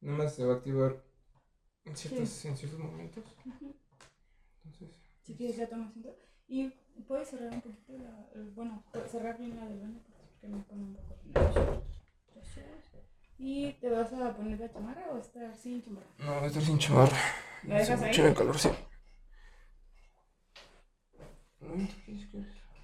Nada 0.00 0.18
más 0.18 0.34
se 0.34 0.44
va 0.44 0.54
a 0.54 0.56
activar 0.56 1.02
en 1.84 1.96
ciertos, 1.96 2.44
en 2.44 2.56
ciertos 2.56 2.78
momentos. 2.80 3.24
Entonces, 4.64 4.96
Si 5.22 5.34
quieres, 5.34 5.56
ya 5.56 5.68
tomas 5.68 5.88
asiento. 5.90 6.16
Y 6.48 6.68
puedes 7.06 7.28
cerrar 7.28 7.52
un 7.52 7.60
poquito 7.60 7.92
la. 7.98 8.28
el- 8.34 8.50
Bueno, 8.50 8.82
cerrar 9.10 9.38
bien 9.38 9.56
la 9.56 9.66
del 9.66 9.80
baño 9.80 10.00
porque 10.06 10.48
me 10.48 10.62
pone 10.64 10.82
un 10.84 10.94
poco. 10.94 11.14
¿Y 13.38 13.72
te 13.74 13.88
vas 13.90 14.12
a 14.12 14.36
poner 14.36 14.60
la 14.60 14.70
chamarra 14.70 15.06
o 15.12 15.18
estar 15.18 15.56
sin 15.56 15.82
chamarra? 15.82 16.06
no, 16.18 16.34
voy 16.34 16.44
a 16.44 16.46
estar 16.48 16.62
sin 16.62 16.78
chamarra. 16.78 17.16
¿La 17.66 17.78
dejas 17.78 18.02
ahí? 18.02 18.08
mucho 18.08 18.24
de 18.24 18.34
calor, 18.34 18.58
sí. 18.58 18.68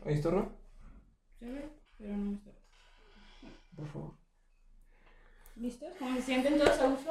Ahí. 0.05 0.23
Se 0.23 1.47
ve, 1.47 1.69
pero 1.99 2.17
no 2.17 2.33
está. 2.37 2.51
Por 3.77 3.87
favor. 3.89 4.26
¿Listos? 5.57 5.89
¿Cómo 5.99 6.17
se 6.17 6.23
sienten 6.23 6.59
todos 6.59 6.79
a 6.81 6.87
gusto? 6.87 7.11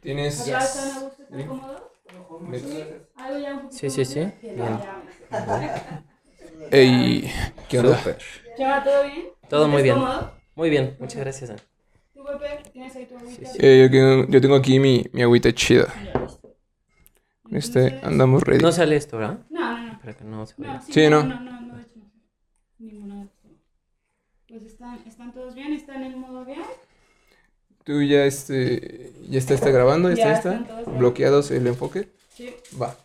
Tienes. 0.00 0.48
¿Acá 0.48 0.64
están 0.64 0.90
a 0.90 1.00
gusto? 1.00 1.22
¿Están 1.22 1.40
Sí. 1.40 1.46
cómodos? 1.48 1.82
Vete. 2.48 3.00
¿Algo 3.16 3.38
ya 3.38 3.52
un 3.54 3.60
poquito 3.62 3.76
Sí, 3.78 3.90
sí, 3.90 4.04
sí. 4.04 4.20
Bien. 4.42 4.78
Ya. 4.78 5.02
Ey, 6.70 7.30
¿qué 7.68 7.78
onda? 7.80 7.98
Chava, 8.56 8.84
¿todo 8.84 9.02
bien? 9.04 9.26
Todo 9.48 9.68
muy 9.68 9.82
¿Estás 9.82 9.82
bien. 9.82 9.96
cómodo? 9.96 10.32
Muy 10.54 10.70
bien, 10.70 10.96
muchas 11.00 11.20
gracias. 11.20 11.52
¿Tú, 12.14 12.24
Pepe? 12.24 12.70
¿Tienes 12.70 12.94
ahí 12.96 13.06
tu 13.06 13.16
agüita? 13.16 13.44
sí. 13.46 13.58
Eh, 13.60 13.82
yo, 13.82 13.90
tengo- 13.90 14.26
yo 14.30 14.40
tengo 14.40 14.54
aquí 14.56 14.78
mi, 14.78 15.04
mi 15.12 15.22
agüita 15.22 15.52
chida. 15.52 15.92
Este, 17.50 18.00
andamos 18.02 18.42
ready. 18.42 18.62
No 18.62 18.72
sale 18.72 18.96
esto, 18.96 19.18
¿verdad? 19.18 19.40
No, 19.50 19.60
no, 19.60 19.92
no. 19.92 19.98
Para 20.00 20.14
que 20.16 20.24
no 20.24 20.46
se 20.46 20.54
No, 20.58 20.66
vaya. 20.66 20.80
sí, 20.80 20.92
Sí, 20.92 21.08
no, 21.08 21.22
no. 21.22 21.28
no, 21.28 21.40
no, 21.42 21.60
no, 21.60 21.72
no. 21.72 21.82
Ninguna 22.78 23.22
de. 23.24 23.28
Pues 24.48 24.62
están, 24.62 25.02
están 25.06 25.32
todos 25.32 25.54
bien, 25.54 25.72
están 25.72 26.02
en 26.02 26.18
modo 26.18 26.44
bien. 26.44 26.62
Tú 27.86 28.02
ya 28.02 28.24
este. 28.24 29.12
Ya 29.28 29.38
está, 29.38 29.54
está 29.54 29.70
grabando, 29.70 30.10
ya, 30.10 30.16
Ya 30.16 30.32
está, 30.32 30.64
todos 30.64 30.78
está. 30.80 30.90
bien. 30.90 30.98
Bloqueados 30.98 31.50
el 31.52 31.66
enfoque. 31.68 32.08
Sí. 32.34 32.52
Va. 32.82 32.96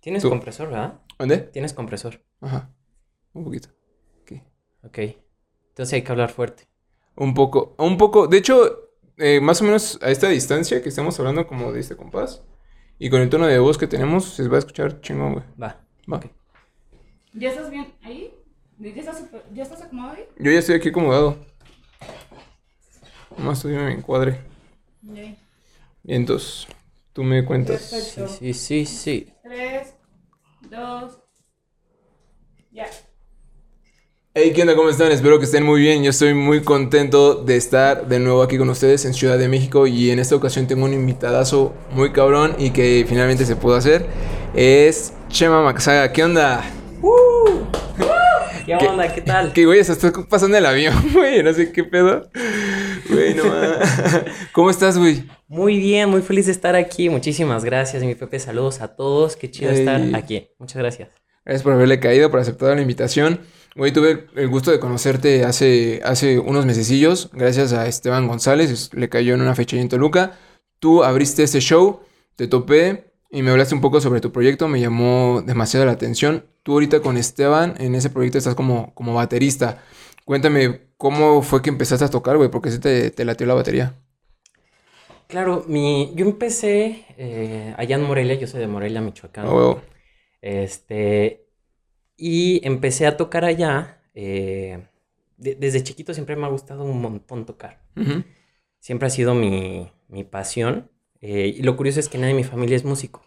Tienes 0.00 0.22
Tú. 0.22 0.28
compresor, 0.28 0.68
¿verdad? 0.68 1.00
¿Dónde? 1.18 1.38
Tienes 1.38 1.72
compresor. 1.72 2.20
Ajá. 2.42 2.70
Un 3.32 3.44
poquito. 3.44 3.70
Aquí. 4.22 4.42
Ok. 4.82 4.98
Entonces 5.70 5.94
hay 5.94 6.02
que 6.02 6.12
hablar 6.12 6.30
fuerte. 6.30 6.68
Un 7.16 7.32
poco. 7.32 7.74
Un 7.78 7.96
poco. 7.96 8.26
De 8.26 8.36
hecho, 8.36 8.90
eh, 9.16 9.40
más 9.40 9.62
o 9.62 9.64
menos 9.64 9.98
a 10.02 10.10
esta 10.10 10.28
distancia 10.28 10.82
que 10.82 10.90
estamos 10.90 11.18
hablando 11.18 11.46
como 11.46 11.72
de 11.72 11.80
este 11.80 11.96
compás. 11.96 12.42
Y 12.98 13.08
con 13.08 13.22
el 13.22 13.30
tono 13.30 13.46
de 13.46 13.58
voz 13.58 13.78
que 13.78 13.86
tenemos, 13.86 14.26
se 14.34 14.46
va 14.48 14.56
a 14.56 14.58
escuchar 14.58 15.00
chingón, 15.00 15.32
güey. 15.32 15.44
Va. 15.60 15.82
Va. 16.12 16.18
Ok. 16.18 16.26
¿Ya 17.32 17.48
estás 17.48 17.70
bien 17.70 17.94
ahí? 18.02 18.34
¿Ya 18.78 18.90
estás, 18.90 19.18
super- 19.18 19.44
¿Ya 19.54 19.62
estás 19.62 19.80
acomodado 19.82 20.16
ahí? 20.18 20.24
Yo 20.38 20.50
ya 20.52 20.58
estoy 20.58 20.74
aquí 20.74 20.90
acomodado. 20.90 21.38
Nomás 23.38 23.58
estoy 23.58 23.74
en 23.74 23.86
mi 23.86 23.92
encuadre. 23.92 24.40
Y 26.04 26.14
entonces, 26.14 26.66
tú 27.12 27.22
me 27.22 27.44
cuentas. 27.44 27.90
Perfecto. 27.90 28.28
Sí, 28.28 28.54
sí, 28.54 28.84
sí, 28.84 28.96
sí. 28.96 29.32
Tres, 29.42 29.94
dos, 30.70 31.18
ya. 32.70 32.86
Hey, 34.36 34.52
¿qué 34.52 34.62
onda? 34.62 34.74
¿Cómo 34.74 34.88
están? 34.88 35.12
Espero 35.12 35.38
que 35.38 35.44
estén 35.44 35.64
muy 35.64 35.80
bien. 35.80 36.02
Yo 36.02 36.10
estoy 36.10 36.34
muy 36.34 36.62
contento 36.62 37.36
de 37.36 37.56
estar 37.56 38.08
de 38.08 38.18
nuevo 38.18 38.42
aquí 38.42 38.58
con 38.58 38.68
ustedes 38.68 39.04
en 39.04 39.14
Ciudad 39.14 39.38
de 39.38 39.48
México. 39.48 39.86
Y 39.86 40.10
en 40.10 40.18
esta 40.18 40.34
ocasión 40.34 40.66
tengo 40.66 40.84
un 40.84 40.92
invitadazo 40.92 41.72
muy 41.92 42.10
cabrón 42.10 42.56
y 42.58 42.70
que 42.70 43.06
finalmente 43.08 43.46
se 43.46 43.54
pudo 43.54 43.76
hacer. 43.76 44.06
Es 44.54 45.12
Chema 45.28 45.62
Maxaga. 45.62 46.12
¿Qué 46.12 46.24
onda? 46.24 46.64
¿Qué 48.66 48.76
¿Qué- 48.78 48.86
onda? 48.88 49.12
¿Qué 49.14 49.20
tal? 49.20 49.52
Que 49.52 49.66
güey, 49.66 49.82
se 49.84 49.92
está 49.92 50.12
pasando 50.28 50.56
el 50.56 50.64
avión, 50.66 50.94
güey. 51.12 51.42
No 51.42 51.52
sé 51.52 51.70
qué 51.72 51.84
pedo. 51.84 52.28
Güey, 53.10 53.34
no. 53.34 53.42
¿Cómo 54.52 54.70
estás, 54.70 54.98
güey? 54.98 55.24
Muy 55.48 55.78
bien, 55.78 56.08
muy 56.08 56.22
feliz 56.22 56.46
de 56.46 56.52
estar 56.52 56.74
aquí. 56.74 57.08
Muchísimas 57.10 57.64
gracias, 57.64 58.02
mi 58.02 58.14
Pepe. 58.14 58.38
Saludos 58.38 58.80
a 58.80 58.96
todos. 58.96 59.36
Qué 59.36 59.50
chido 59.50 59.70
Ey. 59.70 59.80
estar 59.80 60.00
aquí. 60.14 60.48
Muchas 60.58 60.76
gracias. 60.78 61.08
Gracias 61.44 61.62
por 61.62 61.74
haberle 61.74 62.00
caído, 62.00 62.30
por 62.30 62.40
aceptar 62.40 62.74
la 62.74 62.80
invitación. 62.80 63.40
Güey, 63.76 63.92
tuve 63.92 64.26
el 64.36 64.48
gusto 64.48 64.70
de 64.70 64.78
conocerte 64.78 65.44
hace, 65.44 66.00
hace 66.04 66.38
unos 66.38 66.64
mesecillos, 66.64 67.28
gracias 67.32 67.72
a 67.72 67.86
Esteban 67.88 68.28
González, 68.28 68.90
le 68.94 69.08
cayó 69.08 69.34
en 69.34 69.42
una 69.42 69.54
fecha 69.56 69.76
en 69.76 69.88
Toluca. 69.88 70.38
Tú 70.78 71.02
abriste 71.02 71.42
este 71.42 71.60
show, 71.60 72.00
te 72.36 72.46
topé 72.46 73.12
y 73.34 73.42
me 73.42 73.50
hablaste 73.50 73.74
un 73.74 73.80
poco 73.82 74.00
sobre 74.00 74.20
tu 74.20 74.32
proyecto, 74.32 74.68
me 74.68 74.80
llamó 74.80 75.42
demasiado 75.44 75.86
la 75.86 75.92
atención. 75.92 76.46
Tú 76.62 76.72
ahorita 76.74 77.00
con 77.02 77.16
Esteban 77.18 77.74
en 77.78 77.94
ese 77.94 78.10
proyecto 78.10 78.38
estás 78.38 78.54
como, 78.54 78.94
como 78.94 79.14
baterista. 79.14 79.82
Cuéntame, 80.24 80.82
¿cómo 80.96 81.42
fue 81.42 81.62
que 81.62 81.70
empezaste 81.70 82.04
a 82.06 82.10
tocar, 82.10 82.36
güey? 82.38 82.50
Porque 82.50 82.70
se 82.70 82.78
te, 82.78 83.10
te 83.10 83.24
latió 83.26 83.46
la 83.46 83.54
batería. 83.54 83.94
Claro, 85.28 85.64
mi, 85.68 86.12
yo 86.14 86.26
empecé 86.26 87.04
eh, 87.16 87.74
allá 87.78 87.96
en 87.96 88.02
Morelia, 88.02 88.34
yo 88.34 88.46
soy 88.46 88.60
de 88.60 88.66
Morelia, 88.66 89.00
Michoacán. 89.00 89.46
Ah, 89.46 89.54
huevo. 89.54 89.82
Este, 90.42 91.46
y 92.16 92.66
empecé 92.66 93.06
a 93.06 93.16
tocar 93.16 93.44
allá. 93.44 94.02
eh, 94.14 94.86
de- 95.38 95.56
desde 95.56 95.82
chiquito 95.84 96.14
siempre 96.14 96.36
me 96.36 96.46
ha 96.46 96.50
gustado 96.50 96.84
un 96.84 97.00
montón 97.02 97.46
tocar. 97.46 97.82
Siempre 98.80 99.06
ha 99.08 99.10
sido 99.10 99.34
mi, 99.34 99.90
mi 100.08 100.24
pasión. 100.24 100.90
Eh, 101.26 101.54
y 101.56 101.62
lo 101.62 101.74
curioso 101.76 102.00
es 102.00 102.08
que 102.10 102.18
nadie 102.18 102.34
de 102.34 102.40
mi 102.42 102.44
familia 102.44 102.76
es 102.76 102.84
músico. 102.84 103.22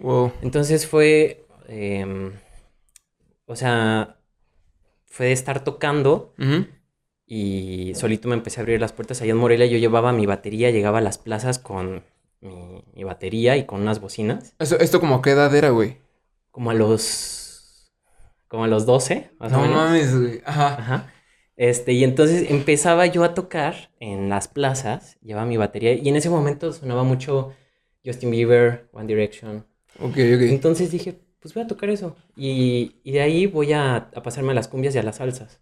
Wow. 0.00 0.32
Entonces 0.40 0.86
fue, 0.86 1.46
em, 1.68 2.32
o 3.46 3.54
sea, 3.54 4.16
fue 5.06 5.26
de 5.26 5.32
estar 5.32 5.62
tocando 5.62 6.34
y 7.26 7.92
solito 7.94 8.28
me 8.28 8.34
empecé 8.34 8.60
a 8.60 8.62
abrir 8.62 8.80
las 8.80 8.92
puertas. 8.92 9.20
Allá 9.20 9.32
en 9.32 9.36
Morelia 9.36 9.66
yo 9.66 9.78
llevaba 9.78 10.12
mi 10.12 10.26
batería, 10.26 10.70
llegaba 10.70 10.98
a 10.98 11.02
las 11.02 11.18
plazas 11.18 11.58
con 11.58 12.02
mi, 12.40 12.82
mi 12.94 13.04
batería 13.04 13.56
y 13.56 13.66
con 13.66 13.82
unas 13.82 14.00
bocinas. 14.00 14.54
Esto, 14.58 14.78
esto 14.78 14.98
como 15.00 15.20
qué 15.22 15.30
edad 15.32 15.54
era, 15.54 15.68
güey. 15.70 15.98
Como 16.50 16.70
a 16.70 16.74
los, 16.74 17.92
como 18.48 18.64
a 18.64 18.68
los 18.68 18.86
12, 18.86 19.30
más 19.38 19.52
o 19.52 19.56
No 19.56 19.62
menos. 19.62 19.76
mames, 19.76 20.18
güey. 20.18 20.42
Ajá. 20.46 20.74
Ajá. 20.78 21.13
Este, 21.56 21.92
y 21.92 22.02
entonces 22.04 22.50
empezaba 22.50 23.06
yo 23.06 23.22
a 23.24 23.34
tocar 23.34 23.90
en 24.00 24.28
las 24.28 24.48
plazas, 24.48 25.18
llevaba 25.20 25.46
mi 25.46 25.56
batería 25.56 25.92
y 25.94 26.08
en 26.08 26.16
ese 26.16 26.28
momento 26.30 26.72
sonaba 26.72 27.04
mucho 27.04 27.52
Justin 28.04 28.30
Bieber, 28.32 28.88
One 28.92 29.06
Direction. 29.06 29.64
Ok, 30.00 30.16
ok. 30.34 30.42
Entonces 30.50 30.90
dije, 30.90 31.20
pues 31.40 31.54
voy 31.54 31.62
a 31.62 31.66
tocar 31.66 31.90
eso. 31.90 32.16
Y, 32.36 32.96
y 33.04 33.12
de 33.12 33.20
ahí 33.20 33.46
voy 33.46 33.72
a, 33.72 33.96
a 33.96 34.22
pasarme 34.22 34.52
a 34.52 34.54
las 34.54 34.68
cumbias 34.68 34.94
y 34.94 34.98
a 34.98 35.02
las 35.04 35.16
salsas. 35.16 35.60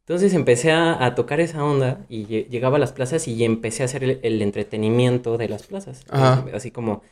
Entonces 0.00 0.32
empecé 0.32 0.72
a, 0.72 1.04
a 1.04 1.14
tocar 1.14 1.38
esa 1.40 1.62
onda 1.62 2.06
y 2.08 2.24
lle- 2.26 2.48
llegaba 2.48 2.76
a 2.76 2.80
las 2.80 2.92
plazas 2.92 3.28
y 3.28 3.44
empecé 3.44 3.82
a 3.82 3.86
hacer 3.86 4.04
el, 4.04 4.20
el 4.22 4.40
entretenimiento 4.40 5.36
de 5.36 5.48
las 5.48 5.66
plazas. 5.66 6.04
Ajá. 6.08 6.46
Así 6.54 6.70
como 6.70 7.02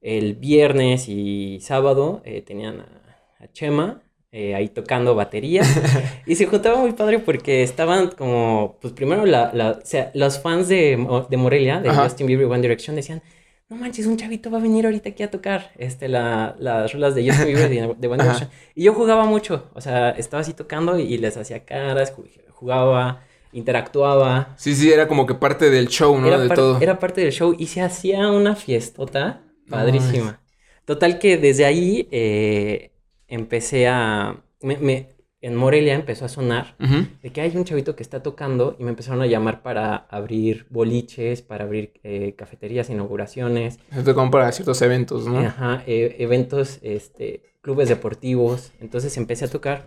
el 0.00 0.34
viernes 0.34 1.08
y 1.08 1.60
sábado 1.60 2.22
eh, 2.24 2.42
tenían 2.42 2.80
a, 2.80 3.16
a 3.40 3.52
Chema 3.52 4.02
eh, 4.38 4.54
ahí 4.54 4.68
tocando 4.68 5.14
batería. 5.14 5.62
y 6.26 6.34
se 6.36 6.46
juntaba 6.46 6.76
muy 6.78 6.92
padre 6.92 7.18
porque 7.18 7.62
estaban 7.62 8.08
como, 8.10 8.76
pues 8.80 8.92
primero 8.92 9.24
la, 9.24 9.50
la- 9.54 9.70
o 9.72 9.80
sea, 9.84 10.10
los 10.14 10.38
fans 10.38 10.68
de, 10.68 10.98
de 11.30 11.36
Morelia, 11.36 11.80
de 11.80 11.88
Ajá. 11.88 12.04
Justin 12.04 12.26
Bieber 12.26 12.46
y 12.46 12.50
One 12.50 12.60
Direction, 12.62 12.94
decían, 12.96 13.22
no 13.68 13.76
manches, 13.76 14.06
un 14.06 14.16
chavito 14.16 14.50
va 14.50 14.58
a 14.58 14.60
venir 14.62 14.84
ahorita 14.84 15.08
aquí 15.08 15.22
a 15.22 15.30
tocar 15.30 15.72
este, 15.78 16.06
la, 16.08 16.54
las 16.58 16.92
rolas 16.92 17.14
de 17.14 17.26
Justin 17.28 17.46
Bieber 17.46 17.72
y 17.72 17.76
de, 17.80 17.94
de 17.98 18.08
One. 18.08 18.22
Direction. 18.22 18.50
Y 18.74 18.84
yo 18.84 18.92
jugaba 18.94 19.24
mucho, 19.24 19.70
o 19.74 19.80
sea, 19.80 20.10
estaba 20.10 20.42
así 20.42 20.52
tocando 20.52 20.98
y 20.98 21.16
les 21.18 21.36
hacía 21.36 21.64
caras, 21.64 22.14
ju- 22.14 22.28
jugaba, 22.50 23.22
interactuaba. 23.52 24.54
Sí, 24.58 24.74
sí, 24.74 24.92
era 24.92 25.08
como 25.08 25.26
que 25.26 25.34
parte 25.34 25.70
del 25.70 25.88
show, 25.88 26.18
¿no? 26.18 26.26
Era, 26.28 26.38
de 26.38 26.48
todo. 26.50 26.78
era 26.80 26.98
parte 26.98 27.22
del 27.22 27.32
show 27.32 27.56
y 27.58 27.66
se 27.66 27.80
hacía 27.80 28.30
una 28.30 28.54
fiestota 28.54 29.40
padrísima. 29.68 30.40
Total 30.84 31.18
que 31.18 31.36
desde 31.36 31.64
ahí 31.64 32.06
eh, 32.12 32.92
empecé 33.28 33.88
a... 33.88 34.36
me- 34.62 34.78
me- 34.78 35.16
en 35.42 35.54
Morelia 35.54 35.94
empezó 35.94 36.24
a 36.24 36.28
sonar 36.28 36.74
Ujú. 36.80 37.06
de 37.22 37.30
que 37.30 37.40
hay 37.40 37.56
un 37.56 37.64
chavito 37.64 37.94
que 37.94 38.02
está 38.02 38.20
tocando 38.22 38.74
y 38.80 38.84
me 38.84 38.90
empezaron 38.90 39.20
a 39.22 39.26
llamar 39.26 39.62
para 39.62 39.94
abrir 39.94 40.66
boliches, 40.70 41.42
para 41.42 41.64
abrir 41.64 41.92
eh, 42.02 42.34
cafeterías, 42.36 42.90
inauguraciones, 42.90 43.78
Se 43.92 44.02
tocan 44.02 44.30
para 44.30 44.50
ciertos 44.50 44.80
eventos, 44.82 45.26
¿no? 45.26 45.38
ajá, 45.38 45.84
e- 45.86 46.16
eventos, 46.18 46.80
este, 46.82 47.42
clubes 47.60 47.88
deportivos. 47.88 48.72
Entonces 48.80 49.16
empecé 49.18 49.44
a 49.44 49.48
tocar 49.48 49.86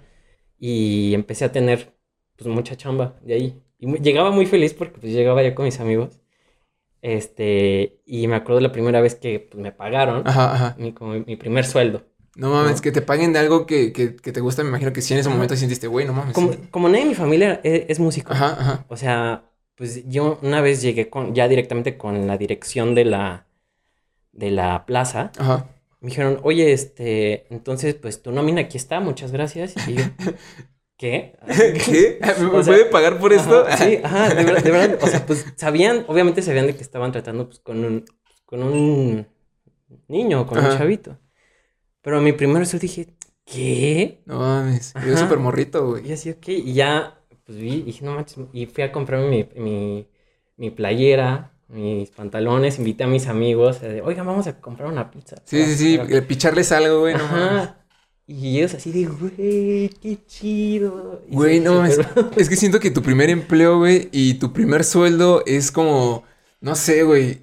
y 0.57 1.13
empecé 1.13 1.45
a 1.45 1.51
tener 1.51 1.93
pues 2.37 2.47
mucha 2.47 2.77
chamba 2.77 3.17
de 3.23 3.33
ahí. 3.33 3.61
Y 3.79 3.87
mu- 3.87 3.97
llegaba 3.97 4.31
muy 4.31 4.45
feliz 4.45 4.73
porque 4.73 4.99
pues 4.99 5.11
llegaba 5.11 5.43
yo 5.43 5.55
con 5.55 5.65
mis 5.65 5.79
amigos. 5.81 6.19
Este, 7.01 8.01
y 8.05 8.27
me 8.27 8.35
acuerdo 8.35 8.61
la 8.61 8.71
primera 8.71 9.01
vez 9.01 9.15
que 9.15 9.39
pues, 9.39 9.61
me 9.61 9.71
pagaron 9.71 10.27
Ajá, 10.27 10.53
ajá. 10.53 10.75
mi, 10.77 10.91
como 10.93 11.13
mi 11.13 11.35
primer 11.35 11.65
sueldo. 11.65 12.03
No 12.35 12.51
mames, 12.51 12.77
¿No? 12.77 12.81
que 12.81 12.91
te 12.91 13.01
paguen 13.01 13.33
de 13.33 13.39
algo 13.39 13.65
que, 13.65 13.91
que, 13.91 14.15
que 14.15 14.31
te 14.31 14.39
gusta, 14.39 14.63
me 14.63 14.69
imagino 14.69 14.93
que 14.93 15.01
sí 15.01 15.13
en 15.13 15.19
ese 15.19 15.29
momento 15.29 15.55
sentiste, 15.55 15.87
güey, 15.87 16.05
no 16.05 16.13
mames. 16.13 16.33
Como, 16.33 16.53
sí. 16.53 16.59
como 16.71 16.87
nadie 16.87 17.03
en 17.03 17.09
mi 17.09 17.15
familia 17.15 17.59
es, 17.63 17.85
es 17.89 17.99
músico. 17.99 18.33
Ajá, 18.33 18.55
ajá. 18.59 18.85
O 18.87 18.97
sea, 18.97 19.43
pues 19.75 20.07
yo 20.07 20.39
una 20.41 20.61
vez 20.61 20.81
llegué 20.81 21.09
con, 21.09 21.33
ya 21.33 21.47
directamente 21.47 21.97
con 21.97 22.27
la 22.27 22.37
dirección 22.37 22.95
de 22.95 23.05
la, 23.05 23.47
de 24.31 24.51
la 24.51 24.85
plaza. 24.85 25.31
Ajá. 25.37 25.67
Me 26.01 26.09
dijeron, 26.09 26.39
oye, 26.43 26.71
este, 26.71 27.45
entonces, 27.53 27.95
pues 27.95 28.21
tu 28.21 28.31
nómina 28.31 28.61
aquí 28.61 28.77
está, 28.77 28.99
muchas 28.99 29.31
gracias. 29.31 29.75
Y 29.87 29.95
yo, 29.95 30.03
¿qué? 30.97 31.37
¿Qué? 31.85 32.19
¿Me 32.39 32.45
O 32.45 32.63
sea, 32.63 32.73
puede 32.73 32.85
pagar 32.85 33.19
por 33.19 33.33
esto? 33.33 33.65
Ajá, 33.67 33.77
sí, 33.77 33.99
ajá, 34.03 34.33
de 34.33 34.43
verdad, 34.43 34.63
de 34.63 34.71
verdad, 34.71 34.99
o 35.01 35.07
sea, 35.07 35.25
pues 35.25 35.45
sabían, 35.55 36.05
obviamente 36.07 36.41
sabían 36.41 36.67
de 36.67 36.75
que 36.75 36.83
estaban 36.83 37.11
tratando 37.11 37.47
pues 37.47 37.59
con 37.59 37.83
un, 37.83 38.05
con 38.45 38.63
un 38.63 39.27
niño, 40.07 40.45
con 40.45 40.57
Ajá. 40.57 40.71
un 40.71 40.77
chavito. 40.77 41.17
Pero 42.01 42.21
mi 42.21 42.33
primero 42.33 42.65
yo 42.65 42.79
dije, 42.79 43.15
¿qué? 43.45 44.23
No 44.25 44.39
mames, 44.39 44.95
yo 45.01 45.17
súper 45.17 45.39
morrito, 45.39 45.85
Y 46.03 46.11
güey. 46.11 46.13
así, 46.13 46.29
ok, 46.31 46.47
y 46.49 46.73
ya, 46.73 47.21
pues 47.45 47.57
vi, 47.57 47.75
y 47.75 47.81
dije, 47.83 48.05
no 48.05 48.13
manches, 48.15 48.39
y 48.53 48.65
fui 48.67 48.83
a 48.83 48.91
comprarme 48.91 49.29
mi, 49.55 49.61
mi, 49.61 50.07
mi 50.57 50.71
playera, 50.71 51.53
mis 51.67 52.09
pantalones, 52.11 52.79
invité 52.79 53.03
a 53.03 53.07
mis 53.07 53.27
amigos, 53.27 53.81
de, 53.81 54.01
oigan, 54.01 54.25
vamos 54.25 54.47
a 54.47 54.59
comprar 54.61 54.89
una 54.89 55.11
pizza. 55.11 55.43
Sí, 55.45 55.63
sí, 55.65 55.75
sí, 55.75 55.99
eh, 56.09 56.21
picharles 56.21 56.71
algo, 56.71 56.99
güey, 57.01 57.15
no 57.15 57.27
mames. 57.27 57.69
Y 58.27 58.59
ellos 58.59 58.75
así 58.75 58.91
de, 58.91 59.05
güey, 59.05 59.89
qué 59.89 60.23
chido. 60.25 61.23
Y 61.27 61.35
Güey, 61.35 61.59
no 61.59 61.75
mames. 61.75 61.99
Es 62.37 62.49
que 62.49 62.55
siento 62.55 62.79
que 62.79 62.91
tu 62.91 63.01
primer 63.01 63.29
empleo, 63.29 63.77
güey, 63.79 64.09
y 64.11 64.35
tu 64.35 64.51
primer 64.53 64.83
sueldo 64.83 65.43
es 65.45 65.71
como, 65.71 66.23
no 66.61 66.75
sé, 66.75 67.03
güey, 67.03 67.41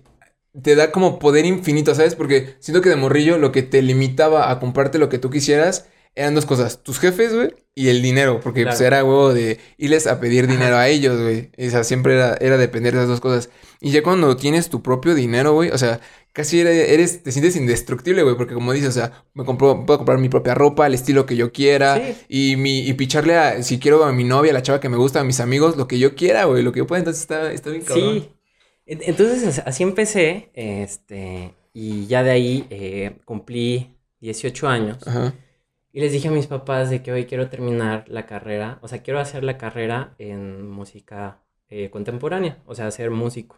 te 0.62 0.75
da 0.75 0.91
como 0.91 1.19
poder 1.19 1.44
infinito, 1.44 1.94
¿sabes? 1.94 2.14
Porque 2.14 2.55
siento 2.61 2.81
que 2.82 2.88
de 2.88 2.97
morrillo 2.97 3.38
lo 3.38 3.53
que 3.53 3.62
te 3.62 3.82
limitaba 3.82 4.50
a 4.50 4.58
comprarte 4.61 4.99
lo 4.99 5.08
que 5.08 5.19
tú 5.19 5.31
quisieras 5.31 5.87
eran 6.14 6.35
dos 6.35 6.47
cosas, 6.47 6.82
tus 6.82 6.99
jefes, 6.99 7.35
güey, 7.35 7.55
y 7.75 7.88
el 7.88 8.00
dinero, 8.00 8.41
porque 8.41 8.64
pues 8.64 8.81
era 8.81 9.05
huevo 9.05 9.35
de 9.35 9.58
irles 9.76 10.06
a 10.06 10.19
pedir 10.19 10.47
dinero 10.47 10.76
a 10.76 10.88
ellos, 10.88 11.20
güey. 11.20 11.50
O 11.58 11.70
sea, 11.70 11.85
siempre 11.85 12.14
era, 12.14 12.38
era 12.41 12.56
depender 12.56 12.94
de 12.94 13.00
esas 13.00 13.08
dos 13.11 13.20
cosas. 13.20 13.50
Y 13.82 13.91
ya 13.91 14.03
cuando 14.03 14.35
tienes 14.35 14.70
tu 14.70 14.82
propio 14.82 15.14
dinero, 15.14 15.53
güey, 15.53 15.69
o 15.69 15.76
sea, 15.76 16.00
casi 16.32 16.61
eres, 16.61 16.88
eres- 16.88 17.23
te 17.23 17.32
sientes 17.32 17.55
indestructible, 17.55 18.23
güey, 18.23 18.35
porque 18.35 18.55
como 18.55 18.73
dices, 18.73 18.88
o 18.88 18.93
sea, 18.93 19.25
me 19.35 19.44
compro, 19.44 19.85
puedo 19.85 19.99
comprar 19.99 20.17
mi 20.19 20.31
propia 20.31 20.55
ropa, 20.55 20.87
el 20.87 20.94
estilo 20.94 21.26
que 21.26 21.37
yo 21.37 21.52
quiera, 21.52 21.97
Sí. 21.97 22.17
y, 22.31 22.56
mi, 22.56 22.79
y 22.88 22.94
picharle 22.94 23.37
a, 23.37 23.62
si 23.62 23.79
quiero 23.79 24.02
a 24.05 24.12
mi 24.14 24.25
novia, 24.25 24.52
a 24.52 24.55
la 24.55 24.62
chava 24.62 24.81
que 24.81 24.88
me 24.88 24.97
gusta, 24.97 25.20
a 25.20 25.25
mis 25.25 25.41
amigos, 25.41 25.76
lo 25.76 25.87
que 25.87 25.99
yo 25.99 26.14
quiera, 26.14 26.44
güey, 26.47 26.62
lo 26.62 26.73
que 26.73 26.79
yo 26.79 26.87
pueda, 26.87 27.00
entonces 27.00 27.20
está, 27.20 27.52
está 27.52 27.69
bien 27.69 27.82
cabrón. 27.82 28.20
Sí. 28.20 28.31
En- 28.87 29.00
Entonces 29.03 29.44
as- 29.47 29.67
así 29.67 29.83
empecé, 29.83 30.50
este, 30.55 31.55
y 31.73 32.06
ya 32.06 32.23
de 32.23 32.31
ahí 32.31 32.67
eh, 32.71 33.19
cumplí 33.25 33.97
18 34.21 34.69
años. 34.69 35.06
Ajá. 35.06 35.35
Y 35.93 36.00
les 36.00 36.12
dije 36.12 36.29
a 36.29 36.31
mis 36.31 36.47
papás 36.47 36.91
de 36.91 37.03
que 37.03 37.11
hoy 37.12 37.25
quiero 37.27 37.49
terminar 37.49 38.05
la 38.09 38.27
carrera, 38.27 38.79
o 38.83 38.88
sea, 38.88 39.03
quiero 39.03 39.19
hacer 39.19 39.44
la 39.44 39.56
carrera 39.59 40.15
en 40.19 40.69
música 40.71 41.43
eh, 41.69 41.91
contemporánea, 41.91 42.59
o 42.67 42.75
sea, 42.75 42.91
ser 42.91 43.11
músico. 43.11 43.56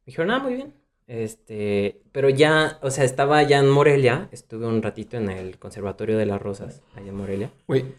Me 0.00 0.06
dijeron, 0.06 0.30
ah, 0.32 0.38
muy 0.40 0.54
bien. 0.54 0.74
Este, 1.06 2.00
pero 2.12 2.28
ya, 2.30 2.78
o 2.82 2.90
sea, 2.90 3.04
estaba 3.04 3.42
ya 3.42 3.58
en 3.58 3.68
Morelia, 3.70 4.28
estuve 4.32 4.66
un 4.66 4.82
ratito 4.82 5.16
en 5.16 5.30
el 5.30 5.58
Conservatorio 5.58 6.16
de 6.18 6.26
las 6.26 6.40
Rosas, 6.42 6.82
allá 6.94 7.08
en 7.08 7.16
Morelia. 7.16 7.50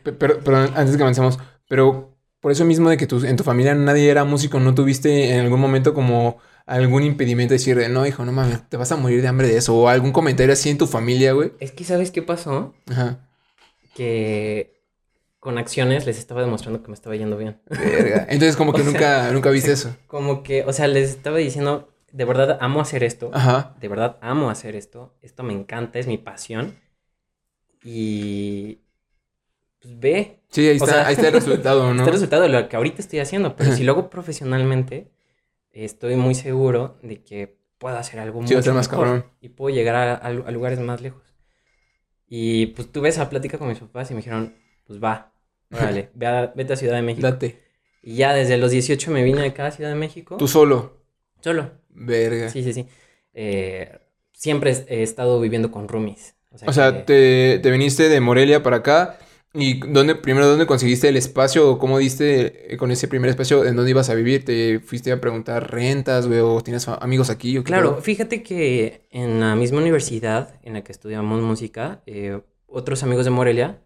Pe- 0.04 0.14
pero, 0.14 0.40
pero 0.44 0.58
antes 0.58 0.96
que 0.98 1.04
avancemos, 1.04 1.40
pero 1.68 2.13
por 2.44 2.52
eso 2.52 2.66
mismo 2.66 2.92
de 2.92 2.98
que 2.98 3.08
tu- 3.08 3.26
en 3.26 3.38
tu 3.38 3.44
familia 3.44 3.74
nadie 3.74 4.12
era 4.12 4.26
músico, 4.26 4.60
¿no 4.60 4.76
tuviste 4.76 5.32
en 5.34 5.40
algún 5.42 5.60
momento 5.60 5.96
como 5.96 6.38
algún 6.68 7.04
impedimento 7.04 7.54
de 7.54 7.58
decir, 7.58 7.76
de, 7.78 7.90
no, 7.90 8.06
hijo, 8.06 8.24
no 8.26 8.32
mames, 8.34 8.70
te 8.70 8.78
vas 8.78 8.92
a 8.92 8.98
morir 8.98 9.22
de 9.24 9.28
hambre 9.30 9.48
de 9.48 9.58
eso? 9.58 9.76
O 9.76 9.88
algún 9.90 10.12
comentario 10.12 10.54
así 10.54 10.70
en 10.70 10.78
tu 10.78 10.86
familia, 10.88 11.34
güey. 11.34 11.54
Es 11.60 11.72
que, 11.72 11.84
¿sabes 11.86 12.12
qué 12.12 12.22
pasó? 12.22 12.74
Ajá. 12.92 13.28
Que 13.96 14.82
con 15.40 15.58
acciones 15.58 16.06
les 16.06 16.18
estaba 16.20 16.42
demostrando 16.42 16.82
que 16.84 16.90
me 16.90 16.94
estaba 16.96 17.16
yendo 17.16 17.38
bien. 17.38 17.60
Verga. 17.70 18.28
Entonces 18.30 18.56
como 18.56 18.74
que 18.74 18.82
O 18.82 18.84
sea, 18.84 18.94
nunca, 18.94 19.32
nunca 19.32 19.50
viste 19.50 19.72
eso. 19.72 19.96
Como 20.08 20.44
que, 20.44 20.64
o 20.64 20.74
sea, 20.74 20.88
les 20.88 21.10
estaba 21.10 21.38
diciendo, 21.38 21.90
de 22.12 22.26
verdad 22.26 22.58
amo 22.62 22.82
hacer 22.82 23.04
esto. 23.04 23.32
Ajá. 23.34 23.76
De 23.80 23.88
verdad 23.88 24.18
amo 24.22 24.50
hacer 24.50 24.76
esto. 24.76 25.14
Esto 25.22 25.44
me 25.44 25.54
encanta, 25.54 26.00
es 26.00 26.08
mi 26.08 26.18
pasión. 26.18 26.76
Y 27.84 28.80
pues 29.84 30.00
ve, 30.00 30.40
Sí, 30.50 30.62
ahí 30.68 30.72
O 30.80 30.84
está, 30.84 30.88
sea, 30.88 31.08
ahí 31.08 31.14
está 31.14 31.28
el 31.28 31.34
resultado, 31.34 31.94
¿no? 31.94 32.00
este 32.02 32.12
resultado 32.12 32.42
de 32.44 32.50
lo 32.50 32.68
que 32.70 32.76
ahorita 32.76 33.02
estoy 33.02 33.20
haciendo. 33.20 33.56
Pero 33.56 33.72
si 33.76 33.84
lo 33.86 33.92
hago 33.92 34.10
profesionalmente, 34.10 35.12
estoy 35.72 36.16
muy 36.16 36.34
seguro 36.36 36.98
de 37.04 37.24
que 37.24 37.58
puedo 37.78 37.98
hacer 37.98 38.20
algo 38.20 38.46
Sí, 38.48 38.56
mucho 38.56 38.74
más 38.74 38.90
mejor 38.90 39.06
cabrón. 39.06 39.26
Y 39.42 39.50
puedo 39.50 39.76
llegar 39.76 39.96
a, 39.96 40.14
a 40.16 40.28
a 40.28 40.52
lugares 40.52 40.80
más 40.80 41.02
lejos. 41.02 41.22
Y 42.28 42.68
pues 42.68 42.92
tuve 42.92 43.10
esa 43.10 43.30
plática 43.30 43.58
con 43.58 43.68
mis 43.68 43.80
papás 43.80 44.10
y 44.10 44.14
me 44.14 44.20
dijeron, 44.22 44.56
pues 44.88 45.04
va, 45.04 45.34
órale, 45.72 46.10
ve 46.14 46.26
a- 46.28 46.54
vete 46.56 46.74
a 46.74 46.76
Ciudad 46.78 46.96
de 46.96 47.02
México. 47.02 47.28
Date. 47.28 47.62
Y 48.02 48.16
ya 48.16 48.34
desde 48.34 48.58
los 48.58 48.72
18 48.72 49.12
me 49.12 49.24
vine 49.24 49.46
acá 49.46 49.68
a 49.68 49.72
Ciudad 49.72 49.90
de 49.90 49.96
México. 49.96 50.38
Tú 50.38 50.48
solo. 50.48 51.02
Solo. 51.42 51.72
Verga. 51.90 52.50
Sí, 52.50 52.64
sí, 52.64 52.74
sí. 52.74 52.88
Eh, 53.34 54.00
siempre 54.34 54.72
he 54.88 55.04
estado 55.04 55.40
viviendo 55.40 55.72
con 55.72 55.88
roomies. 55.88 56.36
O 56.66 56.74
sea, 56.74 56.94
que- 56.94 57.04
te, 57.04 57.60
te 57.60 57.72
viniste 57.72 58.10
de 58.10 58.20
Morelia 58.20 58.62
para 58.64 58.78
acá. 58.78 59.18
¿Y 59.56 59.80
dónde, 59.88 60.16
primero, 60.16 60.48
dónde 60.48 60.66
conseguiste 60.66 61.10
el 61.10 61.16
espacio? 61.18 61.70
¿O 61.72 61.78
cómo 61.80 62.00
diste 62.00 62.74
eh, 62.74 62.78
con 62.78 62.90
ese 62.92 63.08
primer 63.08 63.30
espacio? 63.30 63.66
¿En 63.66 63.76
dónde 63.76 63.92
ibas 63.92 64.10
a 64.10 64.16
vivir? 64.16 64.44
¿Te 64.44 64.80
fuiste 64.80 65.12
a 65.12 65.22
preguntar 65.22 65.72
rentas, 65.72 66.28
güey? 66.28 66.40
¿O 66.40 66.62
tienes 66.62 66.88
amigos 66.88 67.30
aquí? 67.30 67.58
¿O 67.58 67.64
qué 67.64 67.68
Claro, 67.68 68.02
fíjate 68.02 68.42
que 68.42 69.08
en 69.12 69.40
la 69.40 69.56
misma 69.56 69.80
universidad 69.80 70.56
en 70.64 70.74
la 70.74 70.84
que 70.84 70.92
estudiamos 70.92 71.42
música, 71.42 72.02
eh, 72.08 72.42
otros 72.66 73.04
amigos 73.04 73.26
de 73.26 73.32
Morelia 73.32 73.80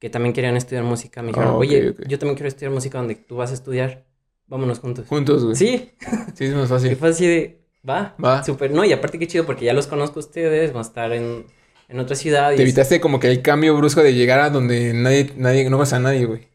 que 0.00 0.10
también 0.10 0.32
querían 0.34 0.56
estudiar 0.56 0.82
música 0.84 1.22
me 1.22 1.28
dijeron, 1.28 1.50
Ah, 1.50 1.56
oye, 1.56 1.94
yo 2.08 2.18
también 2.18 2.34
quiero 2.34 2.48
estudiar 2.48 2.72
música 2.72 2.98
donde 2.98 3.14
tú 3.14 3.36
vas 3.36 3.52
a 3.52 3.54
estudiar, 3.54 4.04
vámonos 4.48 4.80
juntos. 4.80 5.06
Juntos, 5.06 5.44
güey. 5.44 5.56
Sí, 5.56 5.90
Sí, 6.34 6.46
es 6.46 6.54
más 6.54 6.66
y 6.68 6.72
fácil. 6.72 6.96
fue 6.96 7.08
así 7.10 7.26
de, 7.26 7.60
va, 7.88 8.14
Va. 8.22 8.42
súper, 8.42 8.72
no, 8.72 8.84
y 8.84 8.92
aparte 8.92 9.18
qué 9.18 9.26
chido 9.28 9.46
porque 9.46 9.64
ya 9.64 9.72
los 9.72 9.86
conozco 9.86 10.18
a 10.18 10.24
ustedes, 10.24 10.72
van 10.72 10.80
a 10.84 10.86
estar 10.86 11.12
en, 11.12 11.46
en 11.88 11.98
otra 12.00 12.16
ciudad. 12.16 12.52
y 12.52 12.56
Te 12.56 12.62
es- 12.62 12.68
evitaste 12.68 13.00
como 13.00 13.20
que 13.20 13.28
el 13.30 13.42
cambio 13.42 13.76
brusco 13.76 14.02
de 14.02 14.14
llegar 14.14 14.40
a 14.40 14.50
donde 14.50 14.92
nadie, 14.94 15.30
nadie, 15.36 15.68
no 15.70 15.78
vas 15.78 15.92
a 15.92 16.00
nadie, 16.00 16.24
güey. 16.26 16.48